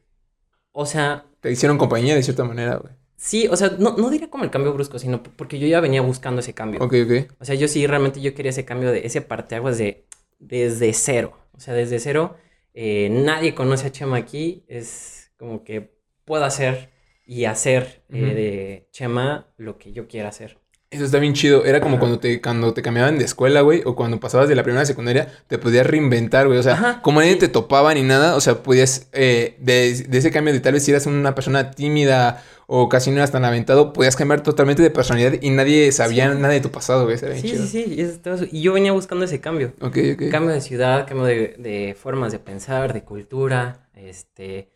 O 0.71 0.85
sea, 0.85 1.25
Te 1.41 1.51
hicieron 1.51 1.77
compañía 1.77 2.15
de 2.15 2.23
cierta 2.23 2.43
manera, 2.43 2.75
güey. 2.77 2.93
sí, 3.15 3.47
o 3.47 3.55
sea, 3.57 3.75
no, 3.79 3.95
no 3.97 4.09
diría 4.09 4.29
como 4.29 4.43
el 4.43 4.49
cambio 4.51 4.73
brusco, 4.73 4.97
sino 4.99 5.21
porque 5.23 5.59
yo 5.59 5.67
ya 5.67 5.79
venía 5.81 6.01
buscando 6.01 6.39
ese 6.41 6.53
cambio. 6.53 6.79
Ok, 6.83 6.93
ok. 7.05 7.31
O 7.39 7.45
sea, 7.45 7.55
yo 7.55 7.67
sí, 7.67 7.85
realmente 7.87 8.21
yo 8.21 8.33
quería 8.33 8.51
ese 8.51 8.65
cambio 8.65 8.91
de 8.91 9.05
ese 9.05 9.21
parteaguas 9.21 9.77
de 9.77 10.05
desde 10.39 10.93
cero. 10.93 11.37
O 11.53 11.59
sea, 11.59 11.73
desde 11.73 11.99
cero, 11.99 12.37
eh, 12.73 13.09
nadie 13.11 13.53
conoce 13.55 13.87
a 13.87 13.91
Chema 13.91 14.17
aquí. 14.17 14.63
Es 14.67 15.31
como 15.37 15.63
que 15.65 15.91
puedo 16.25 16.45
hacer 16.45 16.91
y 17.25 17.45
hacer 17.45 18.03
eh, 18.09 18.19
de 18.33 18.87
Chema 18.91 19.47
lo 19.57 19.77
que 19.77 19.91
yo 19.91 20.07
quiera 20.07 20.29
hacer. 20.29 20.57
Eso 20.91 21.05
está 21.05 21.19
bien 21.19 21.33
chido. 21.33 21.65
Era 21.65 21.81
como 21.81 21.95
Ajá. 21.95 21.99
cuando 21.99 22.19
te, 22.19 22.41
cuando 22.41 22.73
te 22.73 22.81
cambiaban 22.81 23.19
de 23.19 23.25
escuela, 23.25 23.61
güey, 23.61 23.83
o 23.85 23.95
cuando 23.95 24.19
pasabas 24.19 24.49
de 24.49 24.55
la 24.55 24.63
primera 24.63 24.81
a 24.81 24.85
secundaria, 24.87 25.27
te 25.47 25.59
podías 25.59 25.85
reinventar, 25.85 26.47
güey. 26.47 26.57
O 26.57 26.63
sea, 26.63 26.73
Ajá, 26.73 27.01
como 27.03 27.19
nadie 27.19 27.33
sí. 27.33 27.39
te 27.39 27.47
topaba 27.47 27.93
ni 27.93 28.01
nada, 28.01 28.35
o 28.35 28.41
sea, 28.41 28.63
podías, 28.63 29.07
eh, 29.13 29.55
de, 29.59 29.93
de 30.07 30.17
ese 30.17 30.31
cambio 30.31 30.51
de 30.51 30.59
tal 30.61 30.73
vez 30.73 30.83
si 30.83 30.89
eras 30.91 31.05
una 31.05 31.35
persona 31.35 31.69
tímida 31.71 32.43
o 32.65 32.89
casi 32.89 33.11
no 33.11 33.17
eras 33.17 33.31
tan 33.31 33.45
aventado, 33.45 33.93
podías 33.93 34.15
cambiar 34.15 34.41
totalmente 34.41 34.81
de 34.81 34.89
personalidad 34.89 35.33
y 35.41 35.49
nadie 35.51 35.91
sabía 35.91 36.31
Sí. 36.31 36.39
nada 36.39 36.53
de 36.55 36.59
tu 36.61 36.71
pasado, 36.71 37.03
güey. 37.03 37.15
Eso 37.15 37.25
era 37.27 37.33
bien 37.35 37.43
Sí, 37.45 37.51
chido. 37.51 37.63
sí, 37.67 37.83
sí. 37.85 37.93
y 37.95 38.01
eso 38.01 38.45
Y 38.51 38.61
yo 38.63 38.73
venía 38.73 38.91
buscando 38.91 39.25
ese 39.25 39.39
cambio. 39.39 39.73
Ok, 39.81 39.97
ok. 40.15 40.23
Cambio 40.31 40.53
de 40.55 40.61
ciudad, 40.61 41.07
cambio 41.07 41.25
de, 41.27 41.55
de 41.59 41.95
formas 41.99 42.31
de 42.31 42.39
pensar, 42.39 42.93
de 42.93 43.03
cultura, 43.03 43.89
este, 43.95 44.71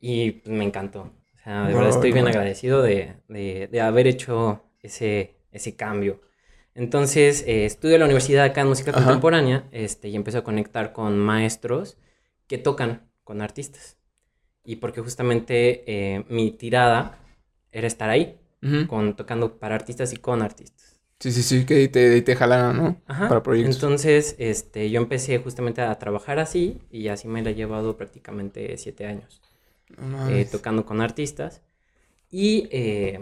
y 0.00 0.32
pues, 0.32 0.56
me 0.56 0.64
encantó. 0.64 1.12
O 1.36 1.42
sea, 1.44 1.62
de 1.66 1.72
No, 1.72 1.78
verdad 1.78 1.94
estoy 1.94 2.10
no 2.10 2.14
bien 2.14 2.26
agradecido 2.28 2.82
de, 2.82 3.14
de- 3.28 3.68
de 3.70 3.80
haber 3.80 4.06
hecho 4.08 4.64
ese, 4.80 5.34
ese 5.58 5.76
cambio. 5.76 6.20
Entonces, 6.74 7.44
eh, 7.46 7.66
estudio 7.66 7.98
la 7.98 8.06
universidad 8.06 8.44
acá 8.44 8.62
en 8.62 8.68
música 8.68 8.92
Ajá. 8.92 9.04
contemporánea, 9.04 9.68
este, 9.72 10.08
y 10.08 10.16
empiezo 10.16 10.38
a 10.38 10.44
conectar 10.44 10.92
con 10.92 11.18
maestros 11.18 11.98
que 12.46 12.58
tocan 12.58 13.10
con 13.24 13.42
artistas. 13.42 13.98
Y 14.64 14.76
porque 14.76 15.00
justamente 15.00 15.84
eh, 15.86 16.24
mi 16.28 16.50
tirada 16.52 17.18
era 17.72 17.86
estar 17.86 18.10
ahí, 18.10 18.38
Ujú. 18.62 18.86
con, 18.88 19.16
tocando 19.16 19.58
para 19.58 19.74
artistas 19.76 20.12
y 20.12 20.16
con 20.18 20.42
artistas. 20.42 20.98
Sí, 21.20 21.32
sí, 21.32 21.42
sí, 21.42 21.66
que 21.66 21.88
te, 21.88 22.22
te 22.22 22.36
jalaron, 22.36 22.76
¿no? 22.76 23.00
Ajá. 23.06 23.28
Para 23.28 23.42
proyectos. 23.42 23.74
Entonces, 23.76 24.36
este, 24.38 24.90
yo 24.90 25.00
empecé 25.00 25.38
justamente 25.38 25.80
a 25.82 25.98
trabajar 25.98 26.38
así 26.38 26.80
y 26.90 27.08
así 27.08 27.26
me 27.28 27.42
la 27.42 27.50
he 27.50 27.54
llevado 27.54 27.96
prácticamente 27.96 28.76
siete 28.78 29.06
años 29.06 29.40
No 29.96 30.28
eh, 30.30 30.46
tocando 30.50 30.84
con 30.86 31.00
artistas. 31.00 31.62
Y 32.30 32.68
eh, 32.70 33.20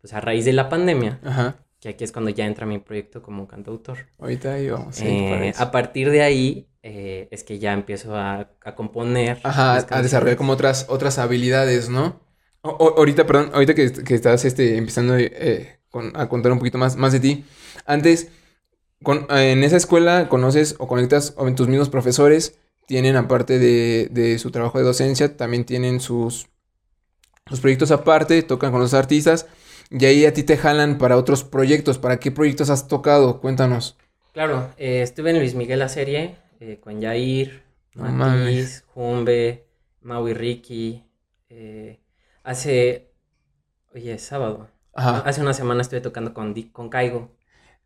pues 0.00 0.12
a 0.14 0.20
raíz 0.20 0.44
de 0.44 0.52
la 0.52 0.68
pandemia, 0.68 1.20
Ajá. 1.24 1.56
Que 1.80 1.90
aquí 1.90 2.04
es 2.04 2.12
cuando 2.12 2.30
ya 2.30 2.44
entra 2.46 2.66
mi 2.66 2.78
proyecto 2.78 3.22
como 3.22 3.46
cantautor. 3.46 3.98
Ahorita 4.18 4.54
ahí 4.54 4.68
vamos. 4.68 4.98
eh, 5.00 5.52
a 5.56 5.70
partir 5.70 6.10
de 6.10 6.22
ahí 6.22 6.68
eh, 6.82 7.28
es 7.30 7.44
que 7.44 7.58
ya 7.58 7.72
empiezo 7.72 8.16
a, 8.16 8.50
a 8.64 8.74
componer. 8.74 9.40
Ajá, 9.44 9.76
a 9.90 10.02
desarrollar 10.02 10.36
como 10.36 10.52
otras, 10.52 10.86
otras 10.88 11.18
habilidades, 11.18 11.88
¿no? 11.88 12.20
O- 12.62 12.70
o- 12.70 12.98
ahorita, 12.98 13.26
perdón, 13.26 13.50
ahorita 13.54 13.74
que, 13.74 13.92
que 13.92 14.14
estás 14.14 14.44
este, 14.44 14.76
empezando 14.76 15.16
eh, 15.16 15.78
con- 15.90 16.12
a 16.16 16.28
contar 16.28 16.52
un 16.52 16.58
poquito 16.58 16.78
más, 16.78 16.96
más 16.96 17.12
de 17.12 17.20
ti. 17.20 17.44
Antes, 17.86 18.28
con- 19.02 19.26
en 19.30 19.62
esa 19.64 19.76
escuela 19.76 20.28
conoces 20.28 20.76
o 20.78 20.88
conectas 20.88 21.34
o 21.36 21.50
tus 21.54 21.68
mismos 21.68 21.88
profesores 21.88 22.58
tienen, 22.86 23.16
aparte 23.16 23.58
de, 23.58 24.08
de 24.10 24.38
su 24.38 24.50
trabajo 24.50 24.78
de 24.78 24.84
docencia, 24.84 25.36
también 25.36 25.64
tienen 25.64 26.00
sus, 26.00 26.48
sus 27.46 27.60
proyectos 27.60 27.90
aparte, 27.90 28.42
tocan 28.42 28.72
con 28.72 28.80
los 28.80 28.94
artistas. 28.94 29.46
Y 29.90 30.04
ahí 30.04 30.24
a 30.26 30.32
ti 30.32 30.42
te 30.42 30.56
jalan 30.56 30.98
para 30.98 31.16
otros 31.16 31.44
proyectos. 31.44 31.98
¿Para 31.98 32.18
qué 32.20 32.30
proyectos 32.30 32.70
has 32.70 32.88
tocado? 32.88 33.40
Cuéntanos. 33.40 33.96
Claro, 34.32 34.70
eh, 34.76 35.02
estuve 35.02 35.30
en 35.30 35.38
Luis 35.38 35.54
Miguel 35.54 35.80
la 35.80 35.88
serie 35.88 36.36
eh, 36.60 36.78
con 36.80 37.00
Yair, 37.00 37.62
No 37.94 38.04
Matiz. 38.12 38.84
Jumbe, 38.94 39.66
Maui 40.02 40.32
Ricky. 40.34 41.04
eh, 41.50 41.98
hace. 42.44 43.10
Oye, 43.94 44.14
es 44.14 44.22
sábado. 44.22 44.68
Ajá. 44.94 45.18
Hace 45.20 45.40
una 45.40 45.54
semana 45.54 45.82
estuve 45.82 46.00
tocando 46.00 46.34
con, 46.34 46.54
Di- 46.54 46.70
con 46.70 46.88
Caigo. 46.90 47.36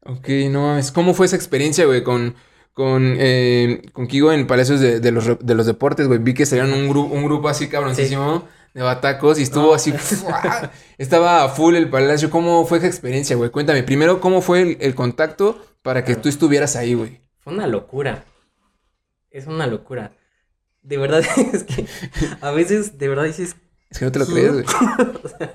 Ok, 0.05 0.29
no 0.51 0.63
mames. 0.63 0.91
¿Cómo 0.93 1.15
fue 1.15 1.27
esa 1.27 1.37
experiencia, 1.37 1.87
güey, 1.87 2.03
con, 2.03 2.35
con, 2.73 3.15
eh, 3.19 3.83
con 3.93 4.07
Kigo 4.09 4.33
en 4.33 4.47
Palacios 4.47 4.81
de, 4.81 4.99
de 5.01 5.13
los, 5.13 5.39
de 5.39 5.55
los 5.55 5.67
Deportes, 5.67 6.09
güey? 6.09 6.19
Vi 6.19 6.35
que 6.35 6.45
salieron 6.47 6.73
un, 6.73 6.89
grupo 6.89 7.15
un 7.15 7.25
grupo 7.25 7.49
así 7.49 7.69
cabroncísimo 7.69 8.49
de 8.75 8.83
batacos 8.83 9.39
y 9.39 9.43
estuvo 9.43 9.69
No. 9.69 9.75
así. 9.75 9.93
¡fua! 9.99 10.71
Estaba 10.99 11.49
full 11.49 11.75
el 11.77 11.91
palacio. 11.91 12.31
¿Cómo 12.31 12.65
fue 12.67 12.79
esa 12.79 12.87
experiencia, 12.87 13.37
güey? 13.37 13.51
Cuéntame. 13.51 13.83
Primero, 13.83 14.21
¿cómo 14.21 14.41
fue 14.41 14.63
el, 14.63 14.77
el 14.81 14.95
contacto 14.95 15.61
para 15.83 16.05
que 16.05 16.17
tú 16.17 16.29
estuvieras 16.29 16.77
ahí, 16.77 16.95
güey? 16.95 17.21
Fue 17.41 17.53
una 17.53 17.67
locura. 17.67 18.25
Es 19.31 19.47
una 19.47 19.67
locura. 19.67 20.13
De 20.83 20.97
verdad, 20.97 21.23
es 21.53 21.65
que 21.65 21.87
a 22.41 22.51
veces, 22.51 22.99
de 22.99 23.09
verdad 23.09 23.25
dices. 23.25 23.57
Es 23.91 23.99
que 23.99 24.05
no 24.05 24.13
te 24.13 24.19
lo 24.19 24.27
crees, 24.27 24.53
güey. 24.53 24.65
o, 24.65 25.29
sea, 25.29 25.55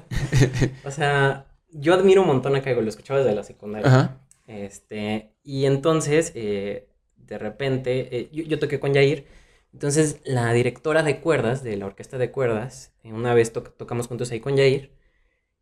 o 0.85 0.91
sea, 0.91 1.45
yo 1.71 1.93
admiro 1.93 2.21
un 2.21 2.27
montón 2.27 2.55
a 2.55 2.61
Caigo, 2.61 2.81
lo 2.81 2.89
escuchaba 2.89 3.19
desde 3.19 3.33
la 3.35 3.43
secundaria. 3.43 3.87
Ajá. 3.87 4.21
Este, 4.45 5.33
y 5.43 5.65
entonces, 5.65 6.31
eh, 6.35 6.87
de 7.17 7.37
repente, 7.37 8.15
eh, 8.15 8.29
yo, 8.31 8.43
yo 8.43 8.59
toqué 8.59 8.79
con 8.79 8.93
Jair. 8.93 9.25
Entonces, 9.73 10.21
la 10.25 10.51
directora 10.53 11.03
de 11.03 11.19
cuerdas, 11.19 11.63
de 11.63 11.77
la 11.77 11.85
orquesta 11.85 12.17
de 12.17 12.31
cuerdas, 12.31 12.93
eh, 13.03 13.13
una 13.13 13.33
vez 13.33 13.53
to- 13.53 13.63
tocamos 13.63 14.07
juntos 14.07 14.31
ahí 14.31 14.39
con 14.39 14.55
Jair. 14.57 14.95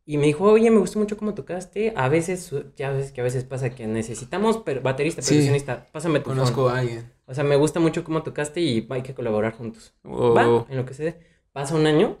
Y 0.08 0.18
me 0.18 0.26
dijo, 0.26 0.44
oye, 0.44 0.70
me 0.70 0.78
gustó 0.78 1.00
mucho 1.00 1.16
cómo 1.16 1.34
tocaste. 1.34 1.92
A 1.96 2.08
veces, 2.08 2.54
ya 2.76 2.90
ves 2.92 3.10
que 3.10 3.20
a 3.20 3.24
veces 3.24 3.42
pasa 3.44 3.70
que 3.74 3.86
necesitamos 3.88 4.58
per- 4.58 4.80
baterista, 4.80 5.20
Sí. 5.20 5.30
percusionista. 5.34 5.88
Pásame 5.92 6.20
tu 6.20 6.26
phone". 6.26 6.36
Conozco 6.38 6.68
a 6.68 6.78
alguien. 6.78 7.12
O 7.26 7.34
sea, 7.34 7.42
me 7.42 7.56
gusta 7.56 7.80
mucho 7.80 8.04
cómo 8.04 8.22
tocaste 8.22 8.60
y 8.60 8.86
hay 8.88 9.02
que 9.02 9.14
colaborar 9.14 9.54
juntos. 9.54 9.94
Oh. 10.04 10.32
Va, 10.32 10.64
en 10.70 10.76
lo 10.76 10.86
que 10.86 10.94
se 10.94 11.02
dé. 11.04 11.20
Pasa 11.52 11.74
un 11.74 11.86
año 11.86 12.18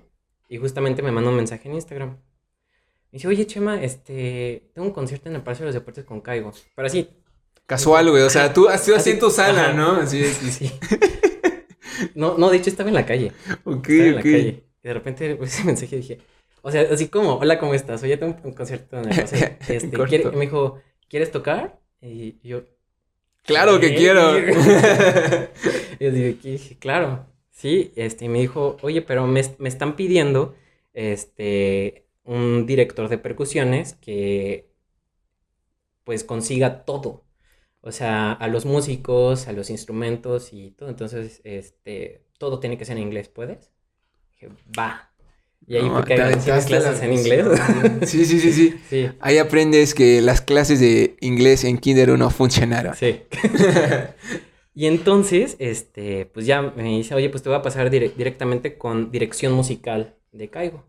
y 0.48 0.56
justamente 0.58 1.00
me 1.02 1.12
manda 1.12 1.30
un 1.30 1.36
mensaje 1.36 1.68
en 1.68 1.76
Instagram. 1.76 2.08
Me 2.10 3.18
dice, 3.18 3.28
oye, 3.28 3.46
Chema, 3.46 3.80
este, 3.82 4.70
tengo 4.74 4.88
un 4.88 4.92
concierto 4.92 5.28
en 5.28 5.36
el 5.36 5.42
Palacio 5.42 5.62
de 5.62 5.68
los 5.68 5.74
Deportes 5.74 6.04
con 6.04 6.20
Caigo. 6.20 6.52
Pero 6.74 6.86
así, 6.86 7.08
Casual, 7.66 8.10
güey. 8.10 8.22
O 8.22 8.30
sea, 8.30 8.52
tú 8.52 8.68
has 8.68 8.80
sido 8.84 8.96
así 8.96 9.10
Así- 9.10 9.16
en 9.16 9.18
tu 9.20 9.30
sala, 9.30 9.62
ajá. 9.70 9.72
¿no? 9.72 9.92
Así 9.96 10.22
es. 10.22 10.36
sí. 10.58 10.70
No, 12.14 12.36
no, 12.38 12.50
de 12.50 12.56
hecho 12.58 12.70
estaba 12.70 12.88
en 12.88 12.94
la 12.94 13.06
calle. 13.06 13.32
Ok, 13.64 13.88
Estaba 13.88 14.08
en 14.08 14.14
la 14.16 14.22
calle. 14.22 14.64
Y 14.82 14.88
de 14.88 14.94
repente 14.94 15.38
ese 15.42 15.64
mensaje 15.64 15.96
dije, 15.96 16.18
o 16.62 16.70
sea, 16.70 16.82
así 16.90 17.08
como, 17.08 17.34
hola, 17.36 17.58
¿cómo 17.58 17.74
estás? 17.74 18.02
Oye, 18.02 18.16
tengo 18.16 18.36
un 18.44 18.52
concierto 18.52 18.98
en 18.98 19.12
el. 19.12 19.18
Este. 19.68 19.90
¿quiere- 20.04 20.24
y 20.32 20.36
me 20.36 20.42
dijo, 20.46 20.80
¿quieres 21.08 21.30
tocar? 21.30 21.80
Y 22.00 22.38
yo, 22.46 22.64
Claro 23.44 23.80
que 23.80 23.94
quiero. 23.94 24.32
Y 25.98 26.04
yo 26.04 26.10
dije, 26.12 26.78
claro, 26.78 27.26
sí, 27.50 27.92
este, 27.96 28.26
y 28.26 28.28
me 28.28 28.40
dijo, 28.40 28.76
oye, 28.82 29.02
pero 29.02 29.26
me, 29.26 29.42
me 29.58 29.68
están 29.68 29.96
pidiendo, 29.96 30.54
este, 30.94 32.06
un 32.24 32.66
director 32.66 33.08
de 33.08 33.18
percusiones 33.18 33.94
que, 33.94 34.68
pues, 36.04 36.24
consiga 36.24 36.84
todo. 36.84 37.25
O 37.80 37.92
sea, 37.92 38.32
a 38.32 38.48
los 38.48 38.64
músicos, 38.66 39.46
a 39.48 39.52
los 39.52 39.70
instrumentos 39.70 40.52
y 40.52 40.72
todo. 40.72 40.88
Entonces, 40.88 41.40
este, 41.44 42.22
todo 42.38 42.58
tiene 42.60 42.76
que 42.78 42.84
ser 42.84 42.96
en 42.96 43.04
inglés, 43.04 43.28
¿puedes? 43.28 43.70
Dije, 44.32 44.48
va. 44.78 45.12
Y 45.68 45.76
ahí 45.76 45.82
No, 45.88 45.94
fue 45.94 46.02
que 46.02 46.06
te 46.08 46.14
agarré 46.14 46.34
aventaste 46.34 46.68
clases 46.68 46.98
la- 47.00 47.04
en 47.06 47.12
inglés. 47.12 47.46
Sí, 48.08 48.24
sí, 48.24 48.40
sí, 48.40 48.52
sí. 48.52 48.74
sí, 48.90 49.08
Ahí 49.20 49.38
aprendes 49.38 49.94
que 49.94 50.20
las 50.20 50.40
clases 50.40 50.80
de 50.80 51.16
inglés 51.20 51.64
en 51.64 51.78
Kinder 51.78 52.10
1 52.10 52.30
funcionaron. 52.30 52.94
sí. 52.94 53.22
Y 54.74 54.86
entonces, 54.86 55.56
este, 55.58 56.26
pues 56.26 56.44
ya 56.44 56.60
me 56.60 56.82
dice, 56.82 57.14
oye, 57.14 57.30
pues 57.30 57.42
te 57.42 57.48
voy 57.48 57.56
a 57.58 57.62
pasar 57.62 57.90
dire- 57.90 58.12
directamente 58.14 58.76
con 58.76 59.10
dirección 59.10 59.54
musical 59.54 60.16
de 60.32 60.50
Caigo. 60.50 60.84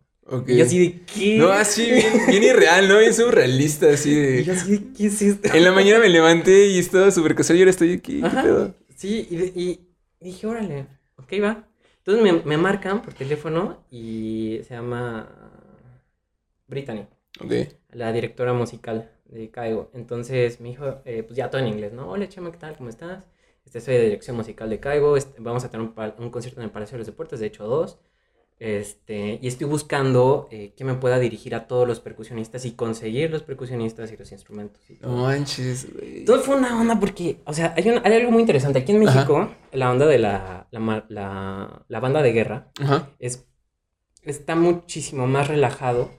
Y 0.46 0.57
yo 0.57 0.63
así 0.65 0.79
de, 0.79 1.05
¿qué? 1.05 1.38
No, 1.38 1.50
así 1.51 1.86
bien, 1.91 2.25
bien 2.27 2.43
irreal, 2.43 2.88
¿no? 2.88 3.00
Bien 3.00 3.13
surrealista, 3.13 3.89
así 3.91 4.12
Y 4.31 4.43
yo 4.43 4.53
de... 4.53 4.53
así 4.53 4.72
de, 4.77 4.93
¿qué 4.93 5.05
es 5.07 5.22
esto? 5.22 5.50
En 5.53 5.63
la 5.63 5.72
mañana 5.72 6.00
me 6.00 6.10
levanté 6.10 6.67
y 6.67 6.79
estaba 6.79 7.12
súper 7.12 7.36
casual 7.36 7.57
y 7.57 7.62
ahora 7.62 7.72
estoy 7.72 7.93
aquí. 7.93 8.22
¿qué 8.22 8.25
Ajá. 8.25 8.41
pedo? 8.41 8.75
Sí, 8.96 9.27
y, 9.29 9.62
y 9.63 9.88
dije, 10.19 10.48
órale, 10.48 10.88
ok, 11.17 11.34
va. 11.43 11.67
Entonces 12.00 12.24
me, 12.24 12.41
me 12.43 12.57
marcan 12.57 13.01
por 13.01 13.13
teléfono 13.13 13.86
y 13.91 14.60
se 14.67 14.74
llama 14.75 15.29
Brittany, 16.67 17.07
Ok. 17.39 17.53
la 17.91 18.12
directora 18.13 18.53
musical 18.53 19.12
de 19.25 19.50
Caigo. 19.51 19.89
Entonces 19.93 20.60
me 20.62 20.69
dijo, 20.69 21.01
eh, 21.05 21.24
pues 21.24 21.36
ya 21.38 21.50
todo 21.50 21.62
en 21.62 21.67
inglés, 21.67 21.93
¿no? 21.93 22.10
Hola, 22.10 22.27
Chema, 22.29 22.51
¿qué 22.51 22.57
tal? 22.57 22.77
¿Cómo 22.77 22.89
estás? 22.89 23.25
Este, 23.65 23.81
soy 23.81 23.96
de 23.96 24.03
dirección 24.03 24.36
musical 24.38 24.69
de 24.69 24.79
Caigo. 24.79 25.17
este, 25.17 25.41
vamos 25.41 25.63
a 25.65 25.69
tener 25.72 25.88
un, 25.88 25.93
un 26.24 26.29
concierto 26.31 26.60
en 26.62 26.65
el 26.65 26.72
Palacio 26.72 26.96
de 26.96 27.00
los 27.00 27.07
Deportes, 27.07 27.39
de 27.39 27.48
hecho 27.48 27.65
dos. 27.65 28.00
Este, 28.59 29.37
y 29.39 29.47
estoy 29.47 29.67
buscando 29.67 30.47
eh, 30.49 30.73
que 30.75 30.83
me 30.83 30.95
pueda 30.95 31.19
dirigir 31.19 31.53
a 31.53 31.67
todos 31.67 31.87
los 31.87 31.99
percusionistas 31.99 32.65
y 32.65 32.71
conseguir 32.71 33.29
los 33.29 33.43
percusionistas 33.43 34.11
y 34.11 34.17
los 34.17 34.31
instrumentos. 34.31 34.81
y 34.89 34.95
todo. 34.95 35.15
Manches, 35.15 35.93
güey. 35.93 36.25
Todo 36.25 36.39
fue 36.41 36.55
una 36.55 36.79
onda 36.79 36.99
porque, 36.99 37.37
o 37.45 37.53
sea, 37.53 37.73
hay, 37.77 37.87
un- 37.89 38.01
hay 38.03 38.13
algo 38.13 38.31
muy 38.31 38.41
interesante. 38.41 38.79
Aquí 38.79 38.93
en 38.93 38.99
México, 38.99 39.51
la 39.71 39.91
onda 39.91 40.07
de 40.07 40.17
la, 40.17 40.67
la, 40.71 41.05
la- 41.09 41.85
la 41.87 41.99
banda 41.99 42.21
de 42.23 42.31
guerra 42.33 42.71
Ajá. 42.81 43.11
es, 43.19 43.45
está 44.23 44.55
muchísimo 44.55 45.27
más 45.27 45.47
relajado 45.47 46.09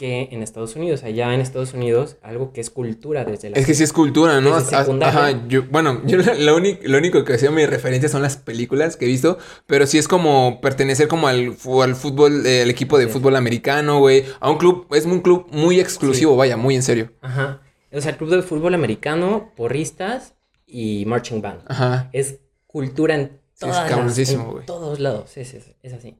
que 0.00 0.30
en 0.32 0.42
Estados 0.42 0.76
Unidos. 0.76 1.02
Allá 1.04 1.34
en 1.34 1.42
Estados 1.42 1.74
Unidos, 1.74 2.16
algo 2.22 2.54
que 2.54 2.62
es 2.62 2.70
cultura 2.70 3.26
desde 3.26 3.50
la... 3.50 3.58
Es 3.58 3.66
que 3.66 3.74
sí 3.74 3.82
es 3.84 3.92
cultura, 3.92 4.40
¿no? 4.40 4.54
Ajá, 4.56 5.46
yo, 5.46 5.64
bueno, 5.70 6.00
yo 6.06 6.16
lo, 6.38 6.56
único, 6.56 6.80
lo 6.84 6.96
único 6.96 7.22
que 7.22 7.34
hacía 7.34 7.50
mi 7.50 7.66
referencia 7.66 8.08
son 8.08 8.22
las 8.22 8.38
películas 8.38 8.96
que 8.96 9.04
he 9.04 9.08
visto, 9.08 9.36
pero 9.66 9.86
sí 9.86 9.98
es 9.98 10.08
como 10.08 10.62
pertenecer 10.62 11.06
como 11.06 11.28
al, 11.28 11.54
al 11.82 11.94
fútbol, 11.94 12.46
eh, 12.46 12.62
al 12.62 12.70
equipo 12.70 12.96
de 12.96 13.04
es. 13.04 13.12
fútbol 13.12 13.36
americano, 13.36 13.98
güey, 13.98 14.24
a 14.40 14.50
un 14.50 14.56
club, 14.56 14.86
es 14.94 15.04
un 15.04 15.20
club 15.20 15.46
muy 15.50 15.78
exclusivo, 15.78 16.34
vaya, 16.34 16.56
muy 16.56 16.74
en 16.76 16.82
serio. 16.82 17.12
Ajá. 17.20 17.60
O 17.92 18.00
sea, 18.00 18.12
el 18.12 18.16
club 18.16 18.30
de 18.30 18.40
fútbol 18.40 18.72
americano, 18.74 19.52
porristas 19.54 20.34
y 20.66 21.04
marching 21.04 21.42
band. 21.42 21.60
Ajá. 21.66 22.08
Es 22.14 22.38
cultura 22.66 23.16
en 23.16 23.38
Sí, 23.52 23.66
es 23.68 23.72
todas 23.76 23.90
las- 23.90 24.28
en 24.30 24.64
todos 24.64 24.98
lados. 24.98 25.36
Es, 25.36 25.52
es, 25.52 25.74
es 25.82 25.92
así. 25.92 26.16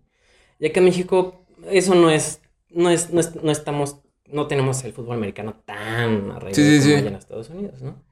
Ya 0.59 0.71
que 0.71 0.81
en 0.81 0.85
México 0.85 1.47
eso 1.71 1.95
no 1.95 2.11
es, 2.11 2.43
no 2.73 2.91
es, 2.91 3.11
no 3.13 3.21
es- 3.21 3.37
no 3.43 3.51
estamos, 3.53 4.01
no 4.27 4.47
tenemos 4.49 4.83
el 4.85 4.93
fútbol 4.93 5.17
americano 5.17 5.63
tan 5.65 6.31
arraigado 6.33 6.73
Sí, 6.73 6.81
sí, 6.81 6.83
como 6.83 6.99
sí. 7.01 7.09
en 7.09 7.15
Estados 7.17 7.51
Unidos, 7.51 7.83
¿no? 7.83 8.03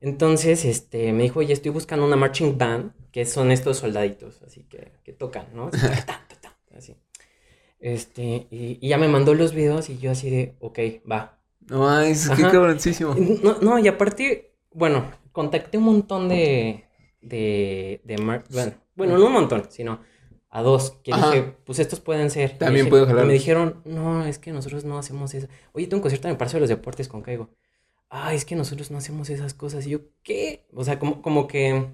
Entonces, 0.00 0.64
este, 0.64 1.12
me 1.12 1.24
dijo, 1.24 1.40
oye, 1.40 1.52
estoy 1.52 1.70
buscando 1.72 2.06
una 2.06 2.16
marching 2.16 2.58
band, 2.58 2.92
que 3.12 3.26
son 3.26 3.52
estos 3.52 3.78
soldaditos, 3.78 4.42
así 4.42 4.64
que, 4.64 4.92
que 5.04 5.12
tocan, 5.12 5.46
¿no? 5.54 5.68
Así, 5.68 5.82
ta, 5.82 6.04
ta, 6.06 6.26
ta, 6.28 6.40
ta, 6.40 6.58
así. 6.76 6.96
Este, 7.80 8.46
y, 8.50 8.78
y 8.80 8.88
ya 8.88 8.98
me 8.98 9.08
mandó 9.08 9.34
los 9.34 9.54
videos 9.54 9.90
y 9.90 9.98
yo 9.98 10.10
así 10.12 10.30
de, 10.30 10.56
ok, 10.60 10.78
va, 11.10 11.38
No, 11.68 12.00
es 12.00 12.30
que 12.30 12.42
Ajá. 12.42 12.48
cabroncísimo. 12.48 13.16
no, 13.42 13.58
no, 13.60 13.78
y 13.78 13.88
aparte, 13.88 14.54
bueno, 14.72 15.10
contacté 15.32 15.78
un 15.78 15.84
montón 15.84 16.28
de, 16.28 16.84
de, 17.20 18.00
de 18.04 18.18
mar- 18.18 18.44
bueno, 18.50 18.74
bueno, 18.94 19.18
no 19.18 19.26
un 19.26 19.32
montón, 19.32 19.66
sino 19.70 20.00
a 20.54 20.62
dos, 20.62 20.98
que 21.02 21.12
Ajá. 21.12 21.30
dije, 21.30 21.54
pues 21.64 21.78
estos 21.78 21.98
pueden 22.00 22.30
ser. 22.30 22.58
También 22.58 22.86
y 22.86 22.90
jalar. 22.90 23.24
me 23.26 23.32
dijeron, 23.32 23.80
no, 23.86 24.24
es 24.26 24.38
que 24.38 24.52
nosotros 24.52 24.84
no 24.84 24.98
hacemos 24.98 25.32
eso. 25.34 25.48
Oye, 25.72 25.86
tengo 25.86 25.96
un 25.98 26.02
concierto 26.02 26.28
en 26.28 26.32
el 26.32 26.36
Palacio 26.36 26.58
de 26.58 26.60
los 26.60 26.68
Deportes 26.68 27.08
con 27.08 27.22
Caigo. 27.22 27.48
Ah, 28.10 28.34
es 28.34 28.44
que 28.44 28.54
nosotros 28.54 28.90
no 28.90 28.98
hacemos 28.98 29.30
esas 29.30 29.54
cosas. 29.54 29.86
Y 29.86 29.90
yo, 29.90 30.00
¿qué? 30.22 30.66
O 30.74 30.84
sea, 30.84 30.98
como, 30.98 31.22
como 31.22 31.48
que... 31.48 31.86